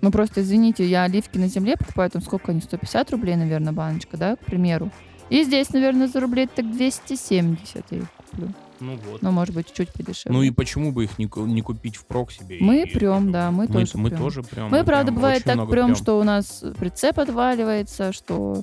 Ну 0.00 0.10
просто 0.10 0.40
извините, 0.40 0.86
я 0.86 1.02
оливки 1.02 1.36
на 1.36 1.48
земле 1.48 1.76
покупаю, 1.76 2.08
там 2.10 2.22
сколько 2.22 2.52
они, 2.52 2.62
150 2.62 3.10
рублей, 3.10 3.36
наверное, 3.36 3.74
баночка, 3.74 4.16
да, 4.16 4.36
к 4.36 4.44
примеру. 4.46 4.90
И 5.28 5.42
здесь, 5.42 5.68
наверное, 5.70 6.08
за 6.08 6.20
рублей 6.20 6.46
так 6.46 6.70
270 6.70 7.84
я 7.90 7.98
их 7.98 8.10
куплю. 8.16 8.48
Ну 8.80 8.98
вот. 9.10 9.22
Ну, 9.22 9.30
может 9.30 9.54
быть, 9.54 9.72
чуть 9.72 9.92
подешевле. 9.92 10.36
Ну 10.36 10.42
и 10.42 10.50
почему 10.50 10.92
бы 10.92 11.04
их 11.04 11.18
не, 11.18 11.28
не 11.46 11.62
купить 11.62 11.96
впрок 11.96 12.30
себе? 12.32 12.58
Мы 12.60 12.82
И- 12.82 12.92
прям, 12.92 13.32
да, 13.32 13.50
мы 13.50 13.66
тоже 13.66 13.92
мы 13.94 14.10
прям. 14.10 14.20
тоже 14.20 14.42
прям. 14.42 14.70
Мы, 14.70 14.84
правда, 14.84 15.06
прям 15.06 15.14
бывает 15.14 15.44
так 15.44 15.54
прям, 15.56 15.68
прям. 15.68 15.94
что 15.96 16.18
у 16.18 16.24
нас 16.24 16.64
прицеп 16.78 17.18
отваливается, 17.18 18.12
что 18.12 18.62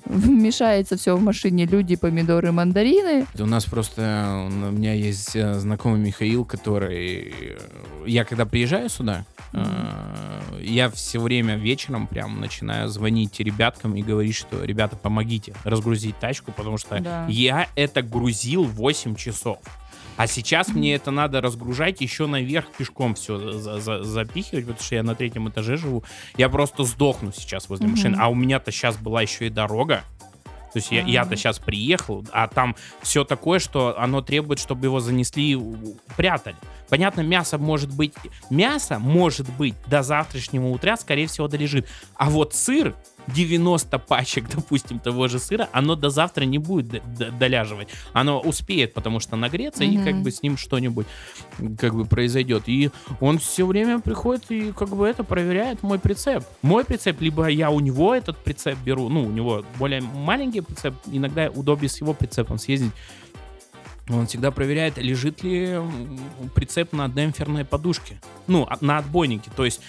мешается 0.06 0.96
все 0.96 1.16
в 1.16 1.22
машине, 1.22 1.66
люди, 1.66 1.96
помидоры, 1.96 2.52
мандарины. 2.52 3.26
У 3.38 3.46
нас 3.46 3.64
просто, 3.64 4.46
у 4.46 4.70
меня 4.70 4.94
есть 4.94 5.34
э, 5.36 5.54
знакомый 5.54 6.00
Михаил, 6.00 6.44
который... 6.44 7.32
э, 7.40 7.58
Я 8.06 8.24
когда 8.24 8.46
приезжаю 8.46 8.88
сюда, 8.88 9.24
э, 9.52 10.40
я 10.62 10.90
все 10.90 11.20
время 11.20 11.56
вечером 11.56 12.06
прям 12.06 12.40
начинаю 12.40 12.88
звонить 12.88 13.38
ребяткам 13.40 13.94
и 13.96 14.02
говорить, 14.02 14.34
что, 14.36 14.64
ребята, 14.64 14.96
помогите 14.96 15.54
разгрузить 15.64 16.18
тачку, 16.18 16.52
потому 16.52 16.78
что 16.78 16.98
Да. 17.00 17.26
я 17.28 17.68
это 17.76 18.02
грузил 18.02 18.64
8 18.64 19.14
часов. 19.16 19.58
А 20.20 20.26
сейчас 20.26 20.68
мне 20.68 20.96
это 20.96 21.10
надо 21.10 21.40
разгружать 21.40 22.02
еще 22.02 22.26
наверх 22.26 22.66
пешком 22.76 23.14
все 23.14 23.38
запихивать, 24.02 24.66
потому 24.66 24.84
что 24.84 24.94
я 24.96 25.02
на 25.02 25.14
третьем 25.14 25.48
этаже 25.48 25.78
живу. 25.78 26.04
Я 26.36 26.50
просто 26.50 26.84
сдохну 26.84 27.32
сейчас 27.34 27.70
возле 27.70 27.86
Мгм. 27.86 27.96
машины. 27.96 28.16
А 28.20 28.28
у 28.28 28.34
меня-то 28.34 28.70
сейчас 28.70 28.98
была 28.98 29.22
еще 29.22 29.46
и 29.46 29.48
дорога. 29.48 30.04
То 30.74 30.76
есть 30.76 30.92
я, 30.92 31.00
А. 31.02 31.08
я-то 31.08 31.36
сейчас 31.36 31.58
приехал, 31.58 32.22
а 32.32 32.48
там 32.48 32.76
все 33.00 33.24
такое, 33.24 33.60
что 33.60 33.98
оно 33.98 34.20
требует, 34.20 34.60
чтобы 34.60 34.88
его 34.88 35.00
занесли, 35.00 35.58
прятали. 36.18 36.54
Понятно, 36.90 37.22
мясо 37.22 37.56
может 37.56 37.90
быть, 37.90 38.12
мясо 38.50 38.98
может 38.98 39.48
быть 39.54 39.74
до 39.86 40.02
завтрашнего 40.02 40.68
утра, 40.68 40.98
скорее 40.98 41.28
всего, 41.28 41.48
долежит. 41.48 41.88
А 42.14 42.28
вот 42.28 42.54
сыр, 42.54 42.94
90 43.34 43.98
пачек, 43.98 44.48
допустим, 44.54 44.98
того 44.98 45.28
же 45.28 45.38
сыра, 45.38 45.68
оно 45.72 45.94
до 45.96 46.10
завтра 46.10 46.44
не 46.44 46.58
будет 46.58 47.02
доляживать. 47.38 47.88
Оно 48.12 48.40
успеет, 48.40 48.94
потому 48.94 49.20
что 49.20 49.36
нагреться, 49.36 49.84
и 49.84 49.96
Мгм. 49.96 50.04
как 50.04 50.22
бы 50.22 50.30
с 50.30 50.42
ним 50.42 50.56
что-нибудь 50.56 51.06
как 51.78 51.94
бы 51.94 52.04
произойдет. 52.04 52.64
И 52.66 52.90
он 53.20 53.38
все 53.38 53.66
время 53.66 54.00
приходит 54.00 54.50
и 54.50 54.72
как 54.72 54.88
бы 54.90 55.06
это 55.06 55.24
проверяет 55.24 55.82
мой 55.82 55.98
прицеп. 55.98 56.44
Мой 56.62 56.84
прицеп, 56.84 57.20
либо 57.20 57.46
я 57.48 57.70
у 57.70 57.80
него 57.80 58.14
этот 58.14 58.36
прицеп 58.38 58.78
беру, 58.84 59.08
ну, 59.08 59.24
у 59.24 59.30
него 59.30 59.64
более 59.78 60.00
маленький 60.00 60.60
прицеп, 60.60 60.94
иногда 61.06 61.50
удобнее 61.50 61.88
с 61.88 62.00
его 62.00 62.14
прицепом 62.14 62.58
съездить. 62.58 62.92
Он 64.08 64.26
всегда 64.26 64.50
проверяет, 64.50 64.98
лежит 64.98 65.44
ли 65.44 65.78
прицеп 66.56 66.92
на 66.92 67.08
демпферной 67.08 67.64
подушке. 67.64 68.20
Ну, 68.48 68.66
а- 68.68 68.76
на 68.80 68.98
отбойнике. 68.98 69.52
То 69.54 69.64
есть 69.64 69.80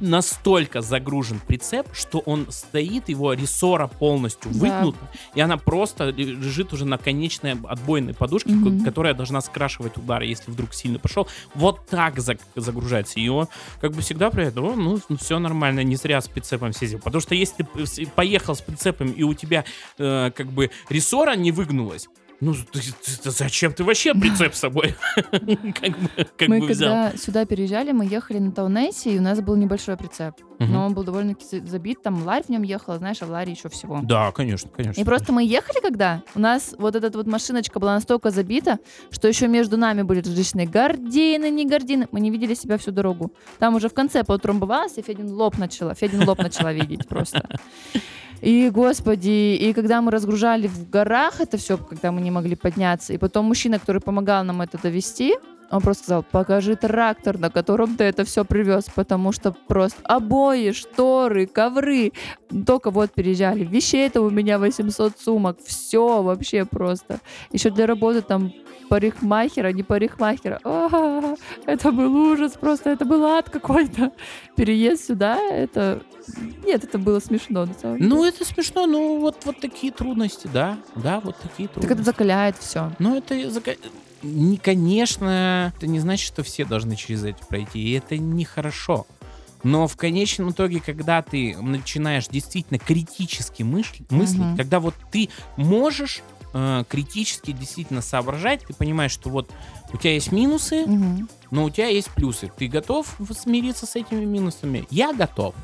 настолько 0.00 0.80
загружен 0.80 1.40
прицеп, 1.46 1.86
что 1.94 2.18
он 2.20 2.46
стоит, 2.50 3.08
его 3.08 3.32
рессора 3.32 3.86
полностью 3.86 4.50
Да. 4.52 4.58
выгнута, 4.58 4.98
и 5.34 5.40
она 5.40 5.56
просто 5.56 6.10
лежит 6.10 6.72
уже 6.72 6.84
на 6.84 6.98
конечной 6.98 7.52
отбойной 7.52 8.14
подушке, 8.14 8.50
ко- 8.50 8.84
которая 8.84 9.14
должна 9.14 9.40
скрашивать 9.40 9.96
удары, 9.96 10.26
если 10.26 10.50
вдруг 10.50 10.74
сильно 10.74 10.98
пошел. 10.98 11.26
Вот 11.54 11.86
так 11.86 12.18
загружается. 12.54 13.18
Он 13.30 13.48
как 13.80 13.92
бы 13.92 14.02
всегда 14.02 14.30
проверяет, 14.30 14.56
«О, 14.58 14.74
ну, 14.74 14.98
все 15.18 15.38
нормально, 15.38 15.80
не 15.80 15.96
зря 15.96 16.20
с 16.20 16.28
прицепом 16.28 16.72
съездил. 16.72 16.98
Потому 17.00 17.20
что 17.20 17.34
если 17.34 17.62
ты 17.64 17.86
с- 17.86 18.00
поехал 18.14 18.54
с 18.54 18.60
прицепом, 18.60 19.10
и 19.10 19.22
у 19.22 19.34
тебя 19.34 19.64
э, 19.98 20.30
как 20.34 20.52
бы 20.52 20.70
рессора 20.88 21.34
не 21.36 21.52
выгнулась, 21.52 22.08
ну, 22.40 22.54
ты- 22.54 22.80
ты- 23.22 23.30
зачем 23.30 23.72
ты 23.72 23.82
вообще 23.84 24.12
прицеп 24.14 24.54
с 24.54 24.58
собой? 24.58 24.94
Как 25.32 25.98
бы 25.98 26.10
как 26.36 26.48
мы 26.48 26.60
бы 26.60 26.66
взял. 26.66 26.90
когда 27.10 27.16
сюда 27.16 27.44
переезжали, 27.46 27.92
мы 27.92 28.04
ехали 28.06 28.38
на 28.38 28.52
Таунесе, 28.52 29.14
и 29.14 29.18
у 29.18 29.22
нас 29.22 29.40
был 29.40 29.56
небольшой 29.56 29.96
прицеп. 29.96 30.34
Но 30.58 30.86
он 30.86 30.94
был 30.94 31.02
довольно-таки 31.04 31.44
за- 31.60 31.66
забит, 31.66 32.02
там 32.02 32.22
ларь 32.24 32.42
в 32.44 32.48
нем 32.48 32.62
ехала, 32.62 32.96
знаешь, 32.98 33.18
а 33.20 33.26
в 33.26 33.30
ларе 33.30 33.52
еще 33.52 33.68
всего. 33.68 34.00
Да, 34.02 34.32
конечно, 34.32 34.70
конечно. 34.74 35.00
И 35.00 35.04
просто 35.04 35.32
мы 35.32 35.44
ехали 35.44 35.80
когда, 35.82 36.22
у 36.34 36.38
нас 36.40 36.74
вот 36.78 36.94
эта 36.96 37.10
вот 37.16 37.26
машиночка 37.26 37.78
была 37.78 37.94
настолько 37.94 38.30
забита, 38.30 38.78
что 39.10 39.28
еще 39.28 39.48
между 39.48 39.76
нами 39.76 40.02
были 40.02 40.20
различные 40.20 40.66
гордины, 40.66 41.50
не 41.50 41.66
гордины. 41.66 42.08
Мы 42.10 42.20
не 42.20 42.30
видели 42.30 42.54
себя 42.54 42.78
всю 42.78 42.90
дорогу. 42.90 43.32
Там 43.58 43.74
уже 43.74 43.88
в 43.90 43.94
конце 43.94 44.24
поутрамбовалась, 44.24 44.96
и 44.96 45.02
Федин 45.02 45.30
лоб 45.32 45.58
начала, 45.58 45.94
Федин 45.94 46.26
лоб 46.26 46.38
начала 46.38 46.72
видеть 46.72 47.06
просто. 47.06 47.46
И, 48.40 48.70
господи, 48.70 49.56
и 49.56 49.72
когда 49.72 50.00
мы 50.00 50.10
разгружали 50.10 50.66
в 50.66 50.90
горах 50.90 51.40
это 51.40 51.56
все, 51.56 51.76
когда 51.78 52.12
мы 52.12 52.20
не 52.20 52.30
могли 52.30 52.54
подняться, 52.54 53.12
и 53.12 53.18
потом 53.18 53.46
мужчина, 53.46 53.78
который 53.78 54.00
помогал 54.00 54.44
нам 54.44 54.62
это 54.62 54.78
довести, 54.80 55.36
он 55.70 55.80
просто 55.82 56.04
сказал, 56.04 56.22
покажи 56.22 56.76
трактор, 56.76 57.38
на 57.38 57.50
котором 57.50 57.96
ты 57.96 58.04
это 58.04 58.24
все 58.24 58.44
привез, 58.44 58.86
потому 58.94 59.32
что 59.32 59.52
просто 59.52 60.00
обои, 60.04 60.70
шторы, 60.72 61.46
ковры. 61.46 62.12
Только 62.66 62.90
вот 62.90 63.12
переезжали. 63.12 63.64
Вещей 63.64 64.06
это 64.06 64.20
у 64.20 64.30
меня 64.30 64.58
800 64.58 65.18
сумок. 65.18 65.58
Все 65.64 66.22
вообще 66.22 66.64
просто. 66.64 67.18
Еще 67.50 67.70
для 67.70 67.86
работы 67.86 68.22
там 68.22 68.52
парикмахера, 68.88 69.72
не 69.72 69.82
парикмахера. 69.82 70.60
А, 70.64 71.34
это 71.66 71.92
был 71.92 72.14
ужас 72.32 72.52
просто, 72.52 72.90
это 72.90 73.04
был 73.04 73.24
ад 73.24 73.50
какой-то. 73.50 74.12
Переезд 74.56 75.06
сюда, 75.06 75.38
это... 75.38 76.02
Нет, 76.64 76.82
это 76.84 76.98
было 76.98 77.20
смешно, 77.20 77.66
на 77.66 77.74
самом 77.74 77.98
деле. 77.98 78.08
Ну, 78.08 78.24
это 78.24 78.44
смешно, 78.44 78.86
ну, 78.86 79.20
вот, 79.20 79.44
вот 79.44 79.60
такие 79.60 79.92
трудности, 79.92 80.48
да, 80.52 80.78
да, 80.96 81.20
вот 81.20 81.36
такие 81.36 81.68
Так 81.68 81.76
это 81.78 81.86
трудности. 81.86 82.04
закаляет 82.06 82.56
все. 82.58 82.92
Ну, 82.98 83.16
это, 83.16 83.34
зака- 83.48 83.78
не, 84.22 84.56
конечно, 84.56 85.72
это 85.76 85.86
не 85.86 86.00
значит, 86.00 86.26
что 86.26 86.42
все 86.42 86.64
должны 86.64 86.96
через 86.96 87.24
это 87.24 87.44
пройти, 87.46 87.78
и 87.80 87.92
это 87.92 88.16
нехорошо. 88.18 89.06
Но 89.62 89.86
в 89.88 89.96
конечном 89.96 90.50
итоге, 90.50 90.80
когда 90.80 91.22
ты 91.22 91.56
начинаешь 91.60 92.28
действительно 92.28 92.78
критически 92.78 93.62
мысль- 93.62 94.04
мыслить, 94.10 94.38
Мгм. 94.40 94.56
когда 94.56 94.80
вот 94.80 94.94
ты 95.10 95.28
можешь 95.56 96.22
э, 96.58 96.84
критически 96.88 97.52
действительно 97.52 98.00
соображать. 98.00 98.64
Ты 98.66 98.72
понимаешь, 98.72 99.12
что 99.12 99.28
вот 99.28 99.50
у 99.92 99.96
тебя 99.98 100.14
есть 100.14 100.32
минусы, 100.32 100.86
Мгм. 100.86 101.28
но 101.50 101.64
у 101.64 101.70
тебя 101.70 101.88
есть 101.88 102.10
плюсы. 102.10 102.50
Ты 102.56 102.66
готов 102.68 103.16
смириться 103.38 103.84
с 103.86 103.94
этими 103.96 104.24
минусами? 104.24 104.86
Я 104.90 105.12
готов. 105.12 105.54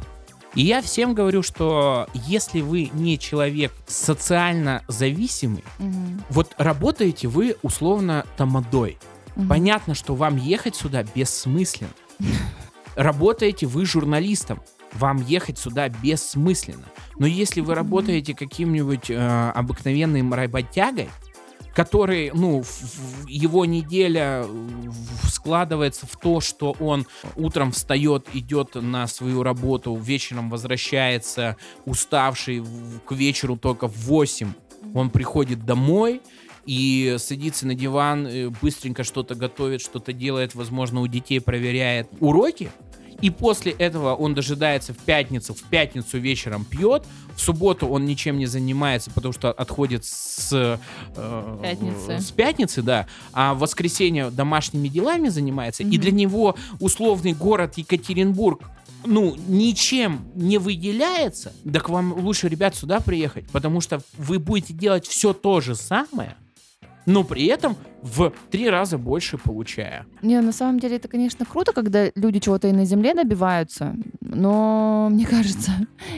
И 0.54 0.62
я 0.62 0.82
всем 0.82 1.14
говорю, 1.14 1.42
что 1.42 2.08
если 2.12 2.60
вы 2.60 2.90
не 2.92 3.18
человек 3.18 3.72
социально 3.86 4.82
зависимый, 4.86 5.64
Мгм. 5.78 6.22
вот 6.28 6.52
работаете 6.58 7.26
вы 7.28 7.56
условно 7.62 8.26
тамадой. 8.36 8.98
Мгм. 9.34 9.48
Понятно, 9.48 9.94
что 9.94 10.14
вам 10.14 10.36
ехать 10.36 10.76
сюда 10.76 11.04
бессмысленно. 11.14 11.88
Работаете 12.96 13.64
вы 13.66 13.86
журналистом, 13.86 14.60
вам 14.92 15.22
ехать 15.22 15.58
сюда 15.58 15.88
бессмысленно. 15.88 16.84
Но 17.18 17.26
если 17.26 17.60
вы 17.60 17.74
работаете 17.74 18.34
каким-нибудь 18.34 19.10
э, 19.10 19.50
обыкновенным 19.54 20.34
работягой, 20.34 21.08
который, 21.74 22.30
ну, 22.34 22.62
в- 22.62 22.66
в- 22.66 23.26
его 23.28 23.64
неделя 23.64 24.44
в- 24.44 25.28
складывается 25.30 26.06
в 26.06 26.16
то, 26.18 26.40
что 26.42 26.72
он 26.78 27.06
утром 27.36 27.72
встает, 27.72 28.26
идет 28.34 28.74
на 28.74 29.06
свою 29.06 29.42
работу, 29.42 29.94
вечером 29.96 30.50
возвращается 30.50 31.56
уставший, 31.86 32.62
к 33.06 33.12
вечеру 33.12 33.56
только 33.56 33.88
в 33.88 33.96
8 34.04 34.52
он 34.94 35.08
приходит 35.10 35.64
домой 35.64 36.20
и 36.66 37.16
садится 37.18 37.66
на 37.66 37.74
диван, 37.74 38.26
э, 38.26 38.48
быстренько 38.60 39.02
что-то 39.02 39.34
готовит, 39.34 39.80
что-то 39.80 40.12
делает, 40.12 40.54
возможно, 40.54 41.00
у 41.00 41.06
детей 41.06 41.40
проверяет 41.40 42.08
уроки, 42.20 42.70
и 43.22 43.30
после 43.30 43.72
этого 43.72 44.14
он 44.14 44.34
дожидается 44.34 44.92
в 44.92 44.98
пятницу, 44.98 45.54
в 45.54 45.62
пятницу 45.62 46.18
вечером 46.18 46.64
пьет, 46.64 47.04
в 47.34 47.40
субботу 47.40 47.86
он 47.86 48.04
ничем 48.04 48.36
не 48.36 48.46
занимается, 48.46 49.10
потому 49.10 49.32
что 49.32 49.50
отходит 49.52 50.04
с 50.04 50.50
э, 50.52 51.58
Пятницы. 51.62 52.18
с 52.20 52.30
пятницы, 52.32 52.82
да, 52.82 53.06
а 53.32 53.54
в 53.54 53.60
воскресенье 53.60 54.30
домашними 54.30 54.88
делами 54.88 55.28
занимается, 55.28 55.82
и 55.82 55.86
Мгм. 55.86 56.00
для 56.00 56.10
него 56.10 56.56
условный 56.80 57.32
город 57.32 57.74
Екатеринбург 57.76 58.60
ну, 59.04 59.34
ничем 59.48 60.24
не 60.34 60.58
выделяется, 60.58 61.52
так 61.72 61.88
вам 61.88 62.12
лучше, 62.12 62.48
ребят, 62.48 62.76
сюда 62.76 63.00
приехать, 63.00 63.48
потому 63.50 63.80
что 63.80 64.00
вы 64.16 64.38
будете 64.38 64.74
делать 64.74 65.06
все 65.06 65.32
то 65.32 65.60
же 65.60 65.74
самое, 65.74 66.36
но 67.06 67.24
при 67.24 67.46
этом 67.46 67.76
в 68.02 68.32
три 68.50 68.68
раза 68.68 68.98
больше 68.98 69.38
получая. 69.38 70.06
Не, 70.22 70.40
на 70.40 70.52
самом 70.52 70.80
деле 70.80 70.96
это, 70.96 71.08
конечно, 71.08 71.46
круто, 71.46 71.72
когда 71.72 72.10
люди 72.16 72.40
чего-то 72.40 72.66
и 72.66 72.72
на 72.72 72.84
земле 72.84 73.14
добиваются, 73.14 73.94
но 74.20 75.08
мне 75.10 75.24
кажется, 75.24 75.70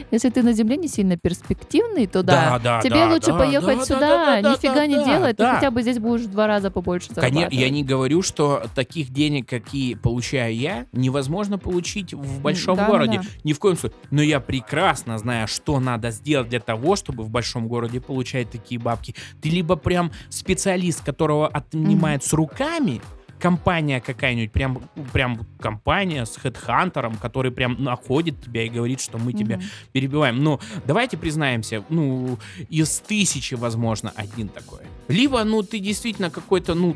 если 0.09 0.29
ты 0.29 0.41
на 0.41 0.53
земле 0.53 0.77
не 0.77 0.87
сильно 0.87 1.15
перспективный, 1.15 2.07
то 2.07 2.23
да, 2.23 2.59
да, 2.59 2.81
тебе 2.81 2.95
да, 2.95 3.13
лучше 3.13 3.27
да, 3.27 3.37
поехать 3.37 3.77
да, 3.79 3.85
сюда, 3.85 3.99
да, 3.99 4.41
да, 4.41 4.51
нифига 4.53 4.75
да, 4.75 4.87
не 4.87 4.95
да, 4.95 5.05
делать, 5.05 5.37
да. 5.37 5.49
ты 5.51 5.55
хотя 5.55 5.71
бы 5.71 5.81
здесь 5.83 5.99
будешь 5.99 6.21
в 6.21 6.31
два 6.31 6.47
раза 6.47 6.71
побольше 6.71 7.13
зарабатывать. 7.13 7.49
Конечно, 7.49 7.63
я 7.63 7.69
не 7.69 7.83
говорю, 7.83 8.21
что 8.23 8.63
таких 8.73 9.11
денег, 9.11 9.47
какие 9.47 9.93
получаю 9.93 10.55
я, 10.55 10.87
невозможно 10.91 11.59
получить 11.59 12.13
в 12.13 12.41
большом 12.41 12.77
да, 12.77 12.87
городе. 12.87 13.19
да. 13.19 13.27
Ни 13.43 13.53
в 13.53 13.59
коем 13.59 13.77
случае. 13.77 13.97
Но 14.09 14.23
я 14.23 14.39
прекрасно 14.39 15.17
знаю, 15.19 15.47
что 15.47 15.79
надо 15.79 16.09
сделать 16.09 16.49
для 16.49 16.59
того, 16.59 16.95
чтобы 16.95 17.23
в 17.23 17.29
большом 17.29 17.67
городе 17.67 18.01
получать 18.01 18.49
такие 18.49 18.79
бабки. 18.79 19.15
Ты 19.41 19.49
либо 19.49 19.75
прям 19.75 20.11
специалист, 20.29 21.03
которого 21.03 21.47
отнимает 21.83 22.23
с 22.23 22.33
руками, 22.33 23.01
компания 23.45 24.01
какая-нибудь, 24.01 24.51
прям, 24.51 24.81
прям 25.13 25.45
компания 25.59 26.25
с 26.25 26.35
хедхантером, 26.35 27.15
который 27.15 27.51
прям 27.51 27.83
находит 27.83 28.41
тебя 28.43 28.63
и 28.63 28.69
говорит, 28.69 28.99
что 28.99 29.19
мы 29.19 29.33
тебя 29.33 29.57
Мгм. 29.57 29.65
перебиваем. 29.91 30.43
Но 30.43 30.59
давайте 30.87 31.15
признаемся, 31.15 31.83
ну, 31.89 32.39
из 32.69 32.99
тысячи, 33.07 33.53
возможно, 33.53 34.11
один 34.15 34.47
такой. 34.47 34.79
Либо, 35.07 35.43
ну, 35.43 35.61
ты 35.61 35.77
действительно 35.77 36.31
какой-то, 36.31 36.73
ну, 36.73 36.95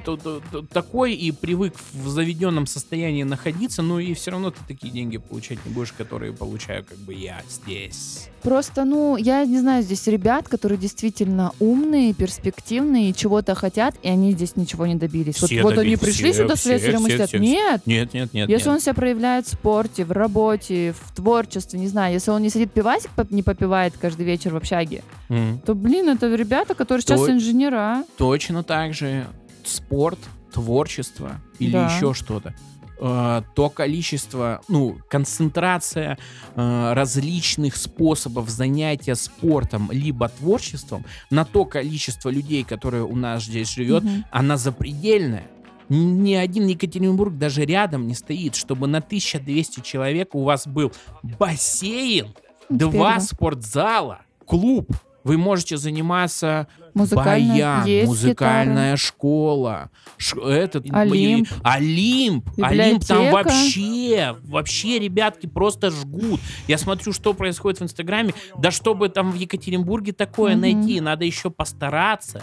такой 0.73 1.13
и 1.13 1.31
привык 1.31 1.75
в 1.93 2.09
заведенном 2.09 2.65
состоянии 2.65 3.21
находиться, 3.21 3.83
но 3.83 3.99
и 3.99 4.15
все 4.15 4.31
равно 4.31 4.49
ты 4.49 4.57
такие 4.67 4.91
деньги 4.91 5.17
получать 5.17 5.59
не 5.65 5.71
будешь, 5.71 5.91
которые 5.91 6.33
получаю, 6.33 6.83
как 6.83 6.97
бы 6.97 7.13
я 7.13 7.43
здесь. 7.47 8.29
Просто, 8.41 8.85
ну, 8.85 9.17
я 9.17 9.45
не 9.45 9.59
знаю, 9.59 9.83
здесь 9.83 10.07
ребят, 10.07 10.47
которые 10.47 10.79
действительно 10.79 11.51
умные, 11.59 12.13
перспективные, 12.13 13.13
чего-то 13.13 13.53
хотят, 13.53 13.93
и 14.01 14.07
они 14.07 14.31
здесь 14.31 14.55
ничего 14.55 14.87
не 14.87 14.95
добились. 14.95 15.35
Все 15.35 15.61
вот, 15.61 15.75
вот 15.75 15.79
они 15.79 15.95
добились, 15.95 15.99
пришли 15.99 16.31
все, 16.31 16.38
сидят. 16.47 17.29
все, 17.29 17.39
Нет, 17.39 17.81
Нет, 17.85 18.13
нет, 18.13 18.33
нет. 18.33 18.49
Если 18.49 18.67
нет. 18.67 18.75
он 18.75 18.79
себя 18.81 18.93
проявляет 18.93 19.45
в 19.47 19.49
спорте, 19.51 20.05
в 20.05 20.11
работе, 20.11 20.93
в 20.99 21.15
творчестве, 21.15 21.79
не 21.79 21.87
знаю, 21.87 22.13
если 22.13 22.31
он 22.31 22.41
не 22.41 22.49
сидит 22.49 22.71
пивасик, 22.71 23.11
не 23.29 23.43
попивает 23.43 23.93
каждый 23.99 24.25
вечер 24.25 24.53
в 24.53 24.57
общаге, 24.57 25.03
М. 25.29 25.59
то, 25.65 25.75
блин, 25.75 26.09
это 26.09 26.33
ребята, 26.33 26.73
которые 26.75 27.01
сейчас 27.01 27.21
То- 27.21 27.31
инженера. 27.31 28.03
Точно 28.17 28.63
так 28.63 28.93
же 28.93 29.27
спорт, 29.65 30.19
творчество 30.53 31.39
или 31.59 31.71
Да. 31.71 31.87
еще 31.93 32.13
что-то. 32.13 32.53
Э, 33.01 33.43
То 33.55 33.69
количество, 33.69 34.61
ну, 34.67 34.97
концентрация 35.09 36.17
э, 36.55 36.93
различных 36.93 37.77
способов 37.77 38.49
занятия 38.49 39.15
спортом 39.15 39.89
либо 39.91 40.27
творчеством 40.27 41.05
на 41.29 41.45
то 41.45 41.63
количество 41.63 42.29
людей, 42.29 42.63
которые 42.65 43.03
у 43.05 43.15
нас 43.15 43.43
здесь 43.45 43.69
живет, 43.73 44.03
Мгм. 44.03 44.25
она 44.31 44.57
запредельная. 44.57 45.45
Ни 45.89 46.33
один 46.35 46.67
Екатеринбург 46.67 47.37
даже 47.37 47.65
рядом 47.65 48.07
не 48.07 48.13
стоит, 48.13 48.55
чтобы 48.55 48.87
на 48.87 48.99
1200 48.99 49.81
человек 49.81 50.35
у 50.35 50.43
вас 50.43 50.67
был 50.67 50.91
бассейн, 51.23 52.27
теперь 52.69 52.77
два 52.91 53.15
да. 53.15 53.19
спортзала, 53.19 54.21
клуб. 54.45 54.87
Вы 55.25 55.37
можете 55.37 55.75
заниматься 55.75 56.67
Музыкальная- 56.93 57.83
баян, 57.83 58.05
музыкальная 58.07 58.95
школа, 58.95 59.89
ш- 60.17 60.39
этот 60.41 60.85
Олимп. 60.91 61.47
и- 61.47 61.53
Олимп, 61.61 62.49
Олимп 62.61 63.05
там 63.05 63.29
вообще, 63.29 64.35
вообще 64.43 64.97
ребятки 64.97 65.45
просто 65.45 65.91
жгут. 65.91 66.39
Я 66.69 66.77
смотрю, 66.77 67.11
что 67.11 67.33
происходит 67.33 67.79
в 67.81 67.83
Инстаграме, 67.83 68.33
да 68.57 68.71
чтобы 68.71 69.09
там 69.09 69.31
в 69.31 69.35
Екатеринбурге 69.35 70.13
такое 70.13 70.53
Мгм. 70.53 70.61
найти, 70.61 71.01
надо 71.01 71.25
еще 71.25 71.49
постараться. 71.49 72.41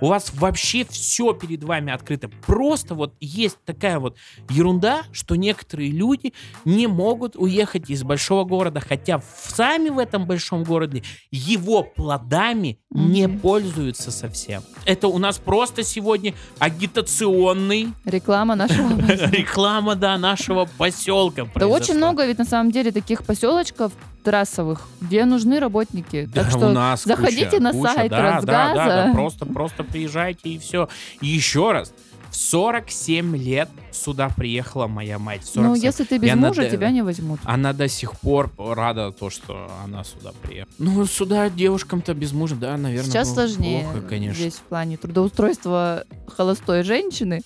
У 0.00 0.08
вас 0.08 0.32
вообще 0.34 0.84
все 0.84 1.32
перед 1.32 1.62
вами 1.64 1.92
открыто. 1.92 2.28
Просто 2.46 2.94
вот 2.94 3.14
есть 3.20 3.58
такая 3.64 3.98
вот 3.98 4.16
ерунда, 4.50 5.02
что 5.12 5.34
некоторые 5.34 5.90
люди 5.90 6.32
не 6.64 6.86
могут 6.86 7.36
уехать 7.36 7.88
из 7.90 8.02
большого 8.02 8.44
города, 8.44 8.80
хотя 8.80 9.22
сами 9.36 9.88
в 9.88 9.98
этом 9.98 10.26
большом 10.26 10.64
городе 10.64 11.02
его 11.30 11.82
плодами 11.82 12.78
не 12.90 13.28
пользуются 13.28 14.10
совсем. 14.10 14.62
Это 14.84 15.08
у 15.08 15.18
нас 15.18 15.38
просто 15.38 15.82
сегодня 15.82 16.34
агитационный 16.58 17.88
Реклама 18.04 18.54
нашего 18.54 18.90
реклама, 19.30 19.94
да, 19.94 20.18
нашего 20.18 20.68
поселка. 20.78 21.46
Да 21.54 21.66
очень 21.66 21.94
много 21.94 22.26
ведь 22.26 22.38
на 22.38 22.44
самом 22.44 22.70
деле 22.70 22.92
таких 22.92 23.24
поселочков 23.24 23.92
трассовых, 24.24 24.88
где 25.00 25.24
нужны 25.24 25.60
работники. 25.60 26.28
Да, 26.32 26.42
так 26.42 26.50
что 26.50 26.68
у 26.70 26.72
нас 26.72 27.04
заходите 27.04 27.44
куча, 27.50 27.62
на 27.62 27.72
куча, 27.72 27.92
сайт 27.92 28.10
да, 28.10 28.16
да, 28.16 28.40
да, 28.40 28.68
Росгаза. 28.72 29.06
да, 29.06 29.12
просто, 29.12 29.46
просто 29.46 29.84
приезжайте 29.84 30.48
и 30.48 30.58
все. 30.58 30.88
И 31.20 31.28
еще 31.28 31.70
раз, 31.72 31.92
в 32.30 32.36
47 32.36 33.36
лет 33.36 33.68
сюда 33.92 34.28
приехала 34.28 34.88
моя 34.88 35.20
мать. 35.20 35.42
Ну, 35.54 35.62
47. 35.76 35.84
если 35.84 36.04
ты 36.04 36.18
без 36.18 36.28
Я 36.28 36.36
мужа, 36.36 36.62
над- 36.62 36.72
тебя 36.72 36.90
не 36.90 37.02
возьмут. 37.02 37.38
Она 37.44 37.72
до 37.72 37.86
сих 37.86 38.18
пор 38.18 38.50
рада 38.58 39.12
то, 39.12 39.30
что 39.30 39.70
она 39.84 40.02
сюда 40.02 40.32
приехала. 40.42 40.74
Ну, 40.78 41.06
сюда 41.06 41.48
девушкам-то 41.48 42.12
без 42.14 42.32
мужа, 42.32 42.56
да, 42.56 42.76
наверное, 42.76 43.08
Сейчас 43.08 43.32
сложнее 43.32 43.84
плохо, 43.84 44.00
конечно. 44.00 44.40
здесь 44.40 44.54
в 44.54 44.62
плане 44.62 44.96
трудоустройства 44.96 46.04
холостой 46.26 46.82
женщины. 46.82 47.42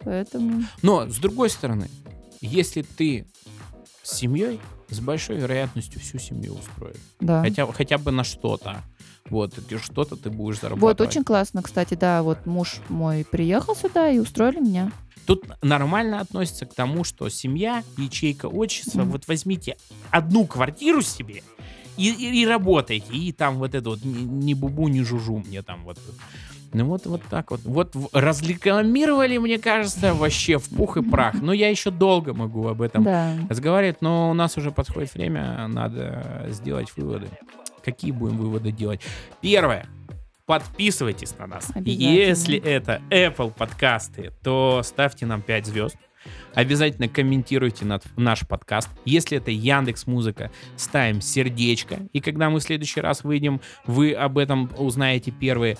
Поэтому... 0.00 0.64
Но, 0.82 1.08
с 1.08 1.16
другой 1.18 1.50
стороны, 1.50 1.88
если 2.40 2.82
ты 2.82 3.24
с 4.02 4.16
семьей, 4.16 4.58
с 4.90 5.00
большой 5.00 5.36
вероятностью 5.36 6.00
всю 6.00 6.18
семью 6.18 6.54
устроит. 6.54 6.98
Да. 7.20 7.42
Хотя, 7.42 7.66
хотя 7.72 7.98
бы 7.98 8.10
на 8.10 8.24
что-то. 8.24 8.82
Вот, 9.30 9.52
что-то 9.82 10.16
ты 10.16 10.30
будешь 10.30 10.58
зарабатывать. 10.60 11.00
Вот, 11.00 11.06
очень 11.08 11.22
классно, 11.24 11.62
кстати, 11.62 11.94
да, 11.94 12.22
вот 12.22 12.46
муж 12.46 12.76
мой 12.88 13.26
приехал 13.30 13.76
сюда 13.76 14.08
и 14.10 14.18
устроили 14.18 14.60
меня. 14.60 14.90
Тут 15.26 15.44
нормально 15.60 16.20
относится 16.20 16.64
к 16.64 16.72
тому, 16.74 17.04
что 17.04 17.28
семья, 17.28 17.84
ячейка 17.98 18.46
отчества, 18.46 19.02
Мгм. 19.02 19.10
вот 19.10 19.28
возьмите 19.28 19.76
одну 20.10 20.46
квартиру 20.46 21.02
себе 21.02 21.42
и, 21.98 22.08
и- 22.10 22.40
и 22.42 22.46
работайте, 22.46 23.12
и 23.12 23.30
там 23.32 23.56
вот 23.58 23.74
это 23.74 23.90
вот 23.90 24.02
ни, 24.02 24.20
ни 24.22 24.54
бубу, 24.54 24.88
ни 24.88 25.02
жужу 25.02 25.42
мне 25.46 25.60
там 25.62 25.84
вот. 25.84 25.98
Ну 26.72 26.84
вот, 26.84 27.06
вот 27.06 27.22
так 27.30 27.50
вот. 27.50 27.60
Вот 27.64 27.94
разрекламировали, 28.12 29.38
мне 29.38 29.58
кажется, 29.58 30.14
вообще 30.14 30.58
в 30.58 30.68
пух 30.68 30.96
и 30.96 31.02
прах. 31.02 31.34
Но 31.40 31.52
я 31.52 31.68
еще 31.68 31.90
долго 31.90 32.34
могу 32.34 32.66
об 32.68 32.82
этом 32.82 33.04
Да. 33.04 33.34
разговаривать, 33.48 34.02
но 34.02 34.30
у 34.30 34.34
нас 34.34 34.56
уже 34.56 34.70
подходит 34.70 35.14
время, 35.14 35.66
надо 35.68 36.46
сделать 36.48 36.88
выводы. 36.96 37.28
Какие 37.84 38.10
будем 38.12 38.36
выводы 38.36 38.70
делать? 38.72 39.00
Первое. 39.40 39.86
Подписывайтесь 40.46 41.36
на 41.38 41.46
нас. 41.46 41.70
Если 41.84 42.58
это 42.58 43.02
Apple 43.10 43.52
подкасты, 43.52 44.32
то 44.42 44.80
ставьте 44.82 45.26
нам 45.26 45.42
5 45.42 45.66
звезд. 45.66 45.96
Обязательно 46.54 47.08
комментируйте 47.08 47.86
наш 48.16 48.46
подкаст. 48.46 48.88
Если 49.04 49.38
это 49.38 49.50
Яндекс 49.50 50.06
Музыка, 50.06 50.50
ставим 50.76 51.20
сердечко. 51.20 51.98
И 52.12 52.20
когда 52.20 52.50
мы 52.50 52.60
в 52.60 52.62
следующий 52.62 53.00
раз 53.00 53.24
выйдем, 53.24 53.60
вы 53.86 54.12
об 54.12 54.36
этом 54.38 54.70
узнаете 54.76 55.30
первые. 55.30 55.78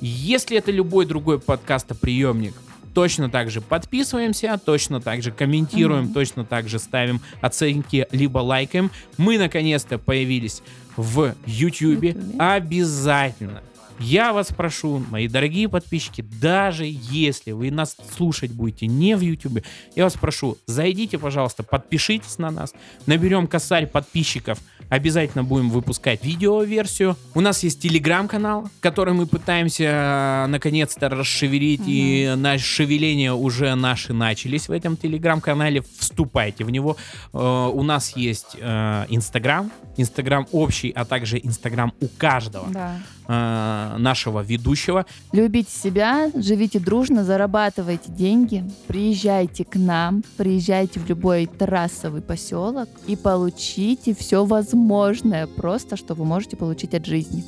Если 0.00 0.56
это 0.56 0.70
любой 0.70 1.06
другой 1.06 1.38
подкастоприемник, 1.40 2.54
точно 2.94 3.28
так 3.30 3.50
же 3.50 3.60
подписываемся, 3.60 4.58
точно 4.64 5.00
так 5.00 5.22
же 5.22 5.30
комментируем, 5.30 6.04
Мгм. 6.04 6.14
точно 6.14 6.44
так 6.44 6.68
же 6.68 6.78
ставим 6.78 7.20
оценки, 7.40 8.06
либо 8.12 8.38
лайкаем. 8.38 8.90
Мы 9.16 9.38
наконец-то 9.38 9.98
появились 9.98 10.62
в 10.96 11.34
YouTube. 11.46 12.02
Ютубе. 12.04 12.16
Обязательно. 12.38 13.62
Я 14.00 14.32
вас 14.32 14.48
прошу, 14.48 15.02
мои 15.10 15.26
дорогие 15.28 15.68
подписчики, 15.68 16.24
даже 16.40 16.84
если 16.86 17.50
вы 17.50 17.70
нас 17.70 17.96
слушать 18.16 18.52
будете 18.52 18.86
не 18.86 19.16
в 19.16 19.20
YouTube, 19.20 19.64
я 19.96 20.04
вас 20.04 20.14
прошу, 20.14 20.56
зайдите, 20.66 21.18
пожалуйста, 21.18 21.64
подпишитесь 21.64 22.38
на 22.38 22.50
нас, 22.50 22.72
наберем 23.06 23.48
косарь 23.48 23.86
подписчиков, 23.86 24.58
обязательно 24.88 25.42
будем 25.42 25.70
выпускать 25.70 26.24
видеоверсию. 26.24 27.16
У 27.34 27.40
нас 27.40 27.62
есть 27.62 27.82
телеграм-канал, 27.82 28.70
который 28.80 29.14
мы 29.14 29.26
пытаемся 29.26 29.84
э, 29.84 30.46
наконец-то 30.46 31.08
расшевелить, 31.08 31.82
и 31.86 32.34
наше 32.36 32.64
шевеление 32.64 33.32
уже 33.34 33.74
наши 33.74 34.12
начались 34.12 34.68
в 34.68 34.72
этом 34.72 34.96
телеграм-канале. 34.96 35.82
Вступайте 35.98 36.64
в 36.64 36.70
него. 36.70 36.96
Э, 37.32 37.70
У 37.72 37.82
нас 37.82 38.16
есть 38.16 38.56
э, 38.58 39.06
Инстаграм, 39.08 39.70
Инстаграм 39.96 40.46
общий, 40.52 40.90
а 40.90 41.04
также 41.04 41.38
Инстаграм 41.38 41.92
у 42.00 42.08
каждого 42.08 42.68
Да. 42.70 42.96
Э, 43.28 43.96
нашего 43.98 44.42
ведущего. 44.42 45.06
Любите 45.32 45.70
себя, 45.70 46.30
живите 46.34 46.80
дружно, 46.80 47.24
зарабатывайте 47.24 48.10
деньги, 48.10 48.64
приезжайте 48.86 49.64
к 49.64 49.76
нам, 49.76 50.24
приезжайте 50.36 50.98
в 51.00 51.08
любой 51.08 51.46
трассовый 51.46 52.22
поселок 52.22 52.88
и 53.06 53.14
получите 53.16 54.14
все 54.14 54.44
возможное 54.44 55.46
просто, 55.46 55.96
что 55.96 56.14
вы 56.14 56.24
можете 56.24 56.56
получить 56.56 56.94
от 56.94 57.06
жизни. 57.06 57.44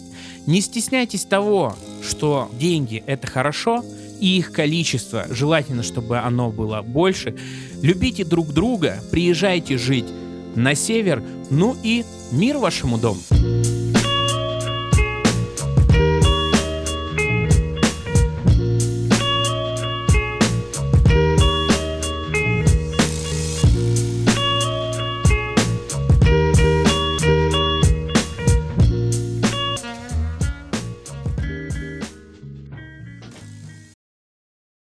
Не 0.46 0.60
стесняйтесь 0.60 1.24
того, 1.24 1.74
что 2.02 2.50
деньги 2.58 3.02
это 3.06 3.26
хорошо, 3.26 3.84
и 4.20 4.36
их 4.38 4.52
количество, 4.52 5.26
желательно, 5.30 5.82
чтобы 5.82 6.18
оно 6.18 6.50
было 6.50 6.82
больше. 6.82 7.34
Любите 7.82 8.24
друг 8.24 8.48
друга, 8.52 8.98
приезжайте 9.10 9.78
жить 9.78 10.06
на 10.54 10.74
север, 10.74 11.22
ну 11.48 11.74
и 11.82 12.04
мир 12.30 12.58
вашему 12.58 12.98
дому. 12.98 13.20